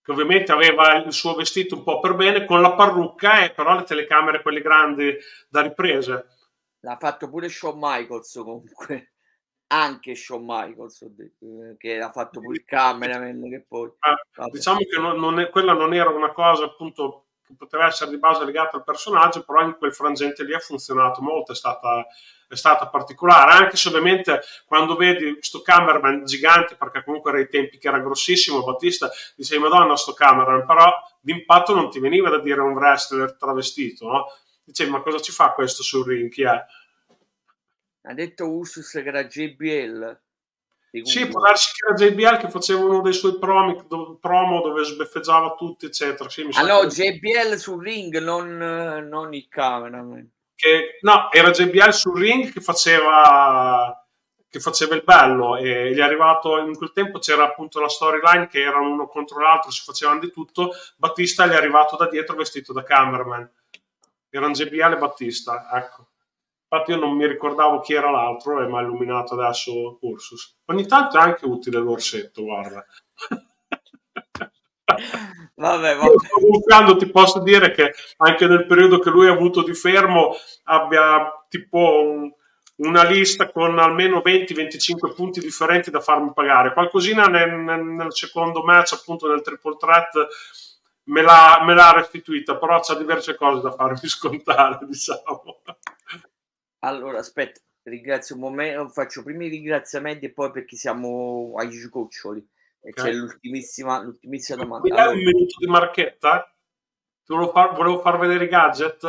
[0.06, 3.74] che ovviamente aveva il suo vestito un po' per bene con la parrucca e però
[3.74, 5.12] le telecamere quelle grandi
[5.48, 6.26] da riprese.
[6.78, 9.14] L'ha fatto pure Shawn Michaels comunque.
[9.66, 15.00] Anche Shawn Michaels eh, che ha fatto pure il cameraman che poi ah, diciamo che
[15.00, 18.76] non, non è, quella non era una cosa appunto che poteva essere di base legata
[18.76, 22.06] al personaggio però in quel frangente lì ha funzionato molto è stata,
[22.48, 27.48] è stata particolare anche se ovviamente quando vedi questo cameraman gigante perché comunque era ai
[27.48, 32.40] tempi che era grossissimo Battista dicevi madonna sto cameraman però d'impatto non ti veniva da
[32.40, 34.26] dire un wrestler travestito no?
[34.64, 36.64] dicevi ma cosa ci fa questo sul ring chi è?
[38.08, 38.62] ha detto
[38.94, 40.20] era JBL.
[41.04, 44.84] Sì, può darsi che era JBL che faceva uno dei suoi promi, do, promo dove
[44.84, 46.28] sbeffeggiava tutti, eccetera.
[46.28, 46.86] Sì, ah no.
[46.86, 48.56] JBL sul ring, non,
[49.08, 50.30] non il cameraman.
[50.54, 54.00] Che, no, era JBL sul ring che faceva
[54.48, 58.48] che faceva il bello e gli è arrivato in quel tempo c'era appunto la storyline
[58.48, 62.36] che erano uno contro l'altro si facevano di tutto Battista gli è arrivato da dietro
[62.36, 63.50] vestito da cameraman
[64.30, 66.05] erano JBL e Battista ecco
[66.68, 70.58] Infatti io non mi ricordavo chi era l'altro e mi ha illuminato adesso Ursus.
[70.66, 72.84] Ogni tanto è anche utile l'orsetto, guarda.
[75.58, 76.96] Vabbè, vabbè.
[76.96, 80.34] ti posso dire che anche nel periodo che lui ha avuto di fermo
[80.64, 82.30] abbia tipo un,
[82.76, 86.72] una lista con almeno 20-25 punti differenti da farmi pagare.
[86.72, 90.28] Qualcosina nel, nel, nel secondo match, appunto nel triple threat,
[91.04, 95.62] me l'ha, me l'ha restituita, però c'ha diverse cose da farmi scontare, diciamo.
[96.86, 102.48] Allora, aspetta, ringrazio un momento, faccio prima i ringraziamenti e poi perché siamo agli sgoccioli.
[102.80, 103.04] E okay.
[103.04, 104.94] c'è l'ultimissima, l'ultimissima domanda.
[104.94, 106.48] Allora, un minuto di marchetta?
[107.26, 109.02] Volevo far, volevo far vedere i gadget.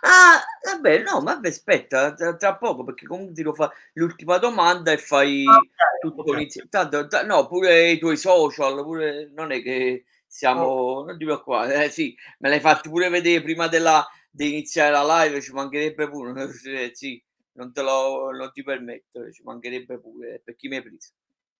[0.00, 0.42] Ah,
[0.72, 4.98] vabbè, no, vabbè, aspetta, tra, tra, poco, perché comunque ti lo fa l'ultima domanda e
[4.98, 6.48] fai ah, okay, tutto okay.
[6.68, 11.04] Tanto, t- no, pure i tuoi social, pure non è che siamo, oh.
[11.04, 14.04] non ti preoccupare, eh, sì, me l'hai fatto pure vedere prima della,
[14.36, 16.50] di iniziare la live, ci mancherebbe pure,
[16.92, 21.12] sì, non te lo non ti permetto, ci mancherebbe pure, per chi mi hai preso,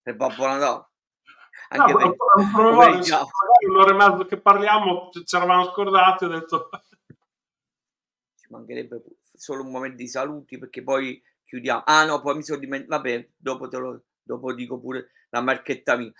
[0.03, 0.89] per Babbo Natale.
[1.69, 6.69] Anche no, per, per, per un'ora e mezzo che parliamo, ci eravamo scordati, ho detto...
[8.37, 11.83] Ci mancherebbe pure, solo un momento di saluti perché poi chiudiamo.
[11.87, 15.97] Ah no, poi mi sono dimenticato, vabbè, dopo te lo dopo dico pure la marchetta
[15.97, 16.13] mia.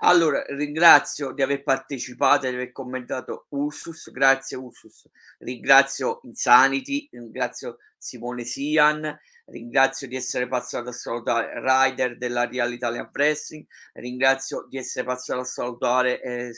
[0.00, 5.08] Allora, ringrazio di aver partecipato, di aver commentato Ursus, grazie Ursus,
[5.38, 13.10] ringrazio Insanity, ringrazio Simone Sian, ringrazio di essere passato a salutare Rider della Real Italian
[13.12, 13.64] Wrestling,
[13.94, 16.52] ringrazio di essere passato a salutare eh,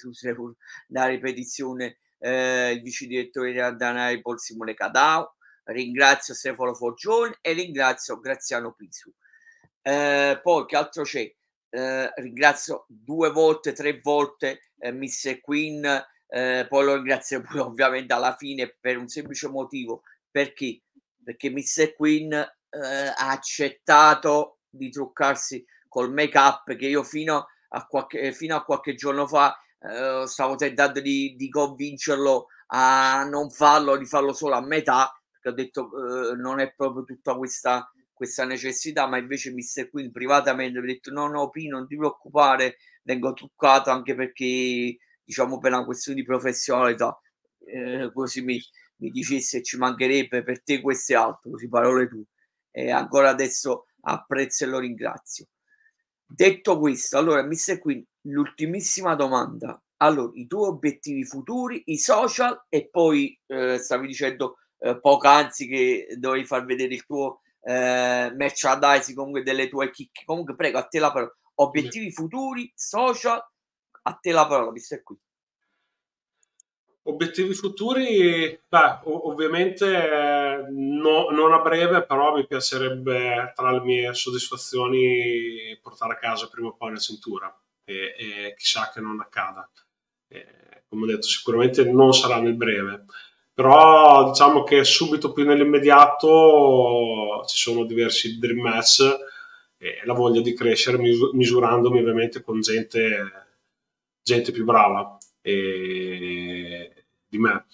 [0.89, 7.53] la ripetizione eh, il vice direttore di Adanai Paul Simone Cadao, ringrazio Stefano Foggione e
[7.53, 9.13] ringrazio Graziano Pisu.
[9.83, 11.31] Eh, poi che altro c'è?
[11.75, 15.85] Eh, ringrazio due volte, tre volte eh, Miss Queen,
[16.29, 20.03] eh, poi lo ringrazio pure ovviamente alla fine per un semplice motivo.
[20.31, 20.83] Perché?
[21.25, 27.87] Perché Miss Queen eh, ha accettato di truccarsi col make up che io fino a
[27.89, 33.97] qualche, fino a qualche giorno fa eh, stavo tentando di, di, convincerlo a non farlo,
[33.97, 35.91] di farlo solo a metà, perché ho detto
[36.37, 39.91] non è proprio tutta questa questa necessità, ma invece Mr.
[39.91, 45.59] Queen privatamente ha detto no, no, P, non ti preoccupare, vengo truccato anche perché, diciamo,
[45.59, 47.19] per una questione di professionalità,
[47.67, 48.59] eh, così mi,
[48.97, 52.25] mi dicesse ci mancherebbe per te questo e altro, così parole tue.
[52.71, 55.47] E ancora adesso apprezzo e lo ringrazio.
[56.27, 57.79] Detto questo, allora, Mr.
[57.79, 59.81] Queen, l'ultimissima domanda.
[59.99, 66.09] Allora, i tuoi obiettivi futuri, i social e poi eh, stavi dicendo eh, poc'anzi che
[66.19, 70.25] dovevi far vedere il tuo eh, merchandising comunque delle tue chicche.
[70.25, 71.35] Comunque prego, a te la parola.
[71.57, 73.43] Obiettivi futuri, social,
[74.03, 75.19] a te la parola, visto è qui.
[77.07, 85.79] Obiettivi futuri, beh, ovviamente no, non a breve, però mi piacerebbe tra le mie soddisfazioni
[85.83, 87.55] portare a casa prima o poi la cintura
[87.85, 89.71] e, e chissà che non accada.
[90.29, 93.05] E, come ho detto, sicuramente non sarà nel breve
[93.55, 99.01] però diciamo che subito più nell'immediato ci sono diversi dream match
[99.79, 103.47] e la voglia di crescere misurandomi ovviamente con gente,
[104.23, 107.65] gente più brava di me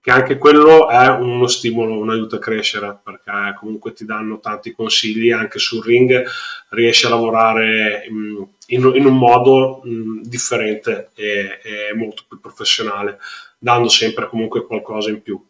[0.00, 4.72] che anche quello è uno stimolo, un aiuto a crescere perché comunque ti danno tanti
[4.72, 6.24] consigli anche sul ring
[6.70, 9.82] riesci a lavorare in, in un modo
[10.22, 13.18] differente e, e molto più professionale
[13.58, 15.42] dando sempre comunque qualcosa in più.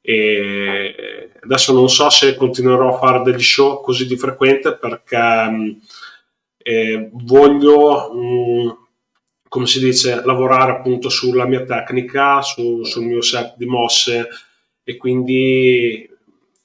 [0.00, 5.78] E adesso non so se continuerò a fare degli show così di frequente perché
[6.56, 8.68] eh, voglio, mh, mm,
[9.50, 14.28] come si dice, lavorare appunto sulla mia tecnica, su, sul mio set di mosse
[14.84, 16.08] e quindi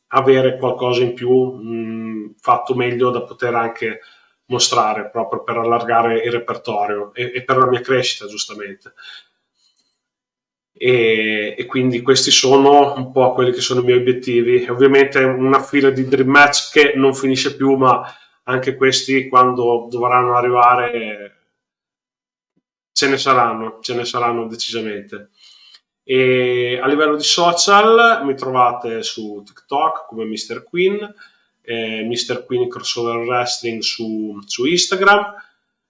[0.09, 4.01] avere qualcosa in più mh, mm, fatto meglio da poter anche
[4.49, 8.93] mostrare proprio per allargare il repertorio e, e per la mia crescita giustamente
[10.77, 14.67] e, e, quindi questi sono un po' quelli che sono i miei obiettivi.
[14.69, 18.03] Ovviamente una fila di dream match che non finisce più, ma
[18.43, 21.34] anche questi quando dovranno arrivare
[22.95, 25.31] ce ne saranno, ce ne saranno decisamente.
[26.01, 30.63] E a livello di social mi trovate su TikTok come Mr.
[30.63, 31.13] Queen,
[31.61, 32.45] eh, Mr.
[32.45, 35.25] Queen Crossover Wrestling su, su Instagram,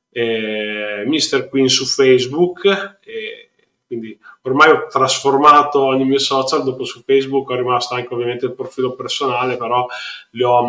[0.10, 1.48] eh, Mr.
[1.48, 2.98] Queen su Facebook.
[3.04, 3.52] Eh,
[3.86, 8.56] quindi ormai ho trasformato ogni mio social, dopo su Facebook ho rimasto anche ovviamente il
[8.56, 9.86] profilo personale, però
[10.32, 10.68] li ho,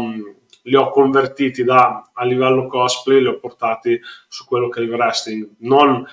[0.67, 3.99] li ho convertiti da, a livello cosplay, li ho portati
[4.29, 6.05] su quello che è il wrestling, non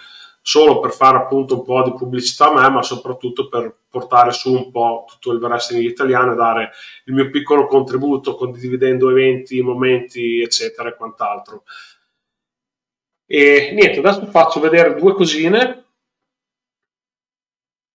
[0.41, 4.53] solo per fare appunto un po' di pubblicità a me, ma soprattutto per portare su
[4.53, 6.71] un po' tutto il wrestling italiano e dare
[7.05, 11.63] il mio piccolo contributo condividendo eventi, momenti, eccetera e quant'altro.
[13.25, 15.82] E niente, adesso faccio vedere due cosine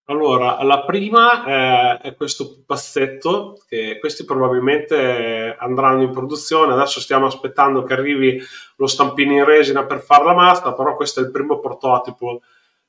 [0.09, 7.27] allora, la prima è, è questo pupazzetto, che questi probabilmente andranno in produzione, adesso stiamo
[7.27, 8.41] aspettando che arrivi
[8.77, 12.41] lo stampino in resina per fare la masta, però questo è il primo prototipo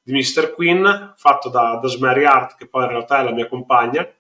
[0.02, 0.55] di Mr.
[0.55, 4.10] Queen, fatto da, da Art, che poi in realtà è la mia compagna,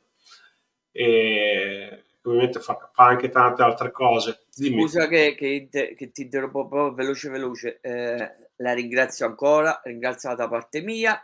[0.92, 4.44] e ovviamente fa, fa anche tante altre cose.
[4.54, 4.82] Dimmi.
[4.82, 10.48] Scusa che, che, che, ti interrompo proprio veloce veloce, eh, la ringrazio ancora, ringrazio da
[10.50, 11.18] parte mia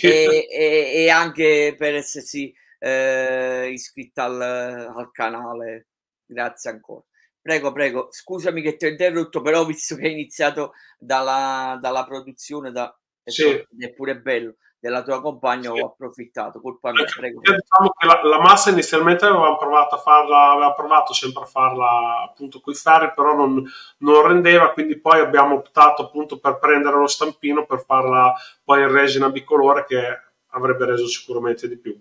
[0.00, 5.88] e, e, e, anche per essersi eh, iscritta al, al, canale.
[6.24, 7.04] Grazie ancora.
[7.40, 12.70] Prego, prego, scusami che ti ho interrotto, però visto che hai iniziato dalla, dalla produzione,
[12.70, 13.48] da, sì.
[13.78, 14.56] è pure bello.
[14.82, 15.78] Della tua compagna sì.
[15.78, 17.38] ho approfittato, colpa mia, prego.
[17.38, 22.22] Diciamo che la, la, massa inizialmente avevamo provato a farla, aveva provato sempre a farla
[22.24, 23.62] appunto con i ferri, però non,
[23.98, 28.34] non, rendeva, quindi poi abbiamo optato appunto per prendere lo stampino per farla
[28.64, 31.96] poi in resina bicolore che avrebbe reso sicuramente di più.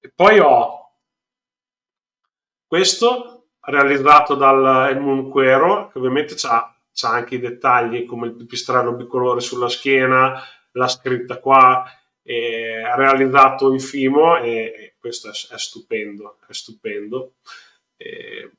[0.00, 0.90] E poi ho
[2.66, 6.74] questo realizzato dal Edmund Quero, che ovviamente ha
[7.06, 10.38] anche i dettagli come il pipistrello bicolore sulla schiena,
[10.78, 11.84] la scritta qua,
[12.22, 17.32] è realizzato in Fimo e, questo è, è, stupendo, è stupendo.
[17.96, 18.52] E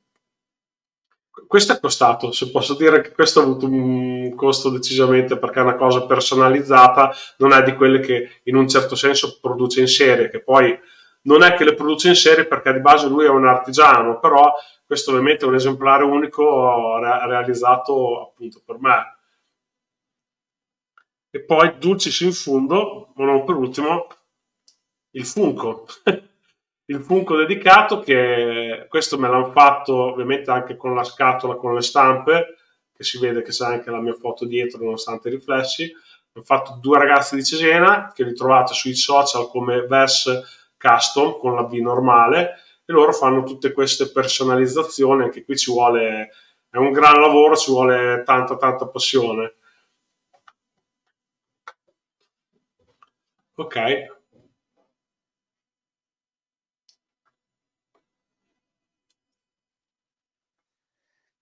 [1.46, 5.62] questo è costato, se posso dire che questo ha avuto un costo decisamente perché è
[5.62, 10.28] una cosa personalizzata, non è di quelle che in un certo senso produce in serie,
[10.28, 10.78] che poi
[11.22, 14.52] non è che le produce in serie perché di base lui è un artigiano, però
[14.86, 19.19] questo ovviamente è un esemplare unico realizzato appunto per me
[21.30, 24.08] e poi Dulcis in fondo, ma non per ultimo,
[25.12, 25.86] il Funko.
[26.86, 31.82] il Funko dedicato che questo me l'hanno fatto ovviamente anche con la scatola, con le
[31.82, 32.56] stampe,
[32.92, 35.90] che si vede che c'è anche la mia foto dietro nonostante i riflessi.
[36.34, 41.54] Ho fatto due ragazzi di Cesena che li trovate sui social come Vers Custom con
[41.54, 42.54] la B normale
[42.84, 46.30] e loro fanno tutte queste personalizzazioni, anche qui ci vuole,
[46.68, 49.54] è un gran lavoro, ci vuole tanta tanta passione
[53.60, 53.76] Ok.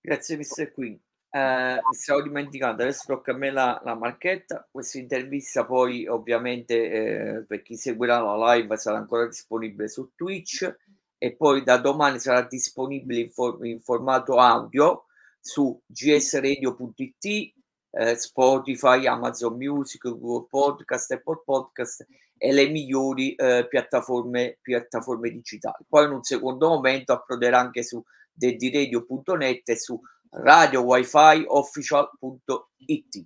[0.01, 0.73] Grazie Mr.
[0.73, 0.99] Queen.
[1.31, 4.67] Eh, mi stavo dimenticando, adesso tocca a me la, la marchetta.
[4.71, 10.77] Questa intervista poi ovviamente eh, per chi seguirà la live sarà ancora disponibile su Twitch
[11.19, 15.05] e poi da domani sarà disponibile in, for- in formato audio
[15.41, 17.55] su gsradio.it
[17.99, 22.07] eh, Spotify, Amazon Music, Google Podcast, Apple Podcast
[22.37, 25.85] e le migliori eh, piattaforme, piattaforme digitali.
[25.89, 28.01] Poi in un secondo momento approderà anche su
[28.33, 30.01] dediradio.net e su
[30.31, 33.25] radiowifiofficial.it.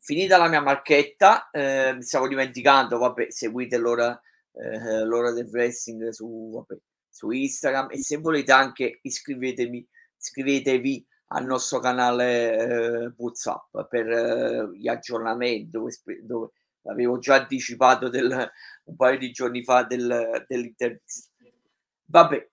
[0.00, 4.20] Finita la mia marchetta, eh, mi stavo dimenticando, vabbè, seguite l'ora,
[4.52, 6.76] eh, l'ora del wrestling su, vabbè,
[7.08, 9.86] su Instagram e se volete anche iscrivetevi,
[11.28, 15.92] al nostro canale eh, WhatsApp per eh, gli aggiornamenti dove,
[16.22, 16.50] dove
[16.82, 18.50] l'avevo già anticipato del,
[18.84, 21.30] un paio di giorni fa del, dell'intervista.
[22.06, 22.48] Vabbè,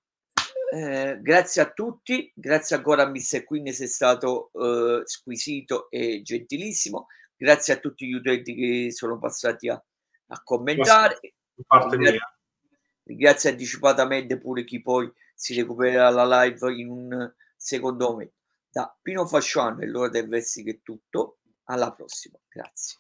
[0.74, 3.46] eh, grazie a tutti, grazie ancora a Mr.
[3.46, 7.08] Queen, sei stato eh, squisito e gentilissimo.
[7.38, 9.82] Grazie a tutti gli utenti che sono passati a,
[10.28, 11.20] a commentare.
[11.56, 12.20] Ringrazio,
[13.04, 18.34] ringrazio anticipatamente pure chi poi si recupererà la live in un secondo momento.
[18.76, 21.38] Da Pino Fasciano e l'ora del Vesti che è tutto.
[21.68, 22.38] Alla prossima.
[22.50, 22.98] Grazie.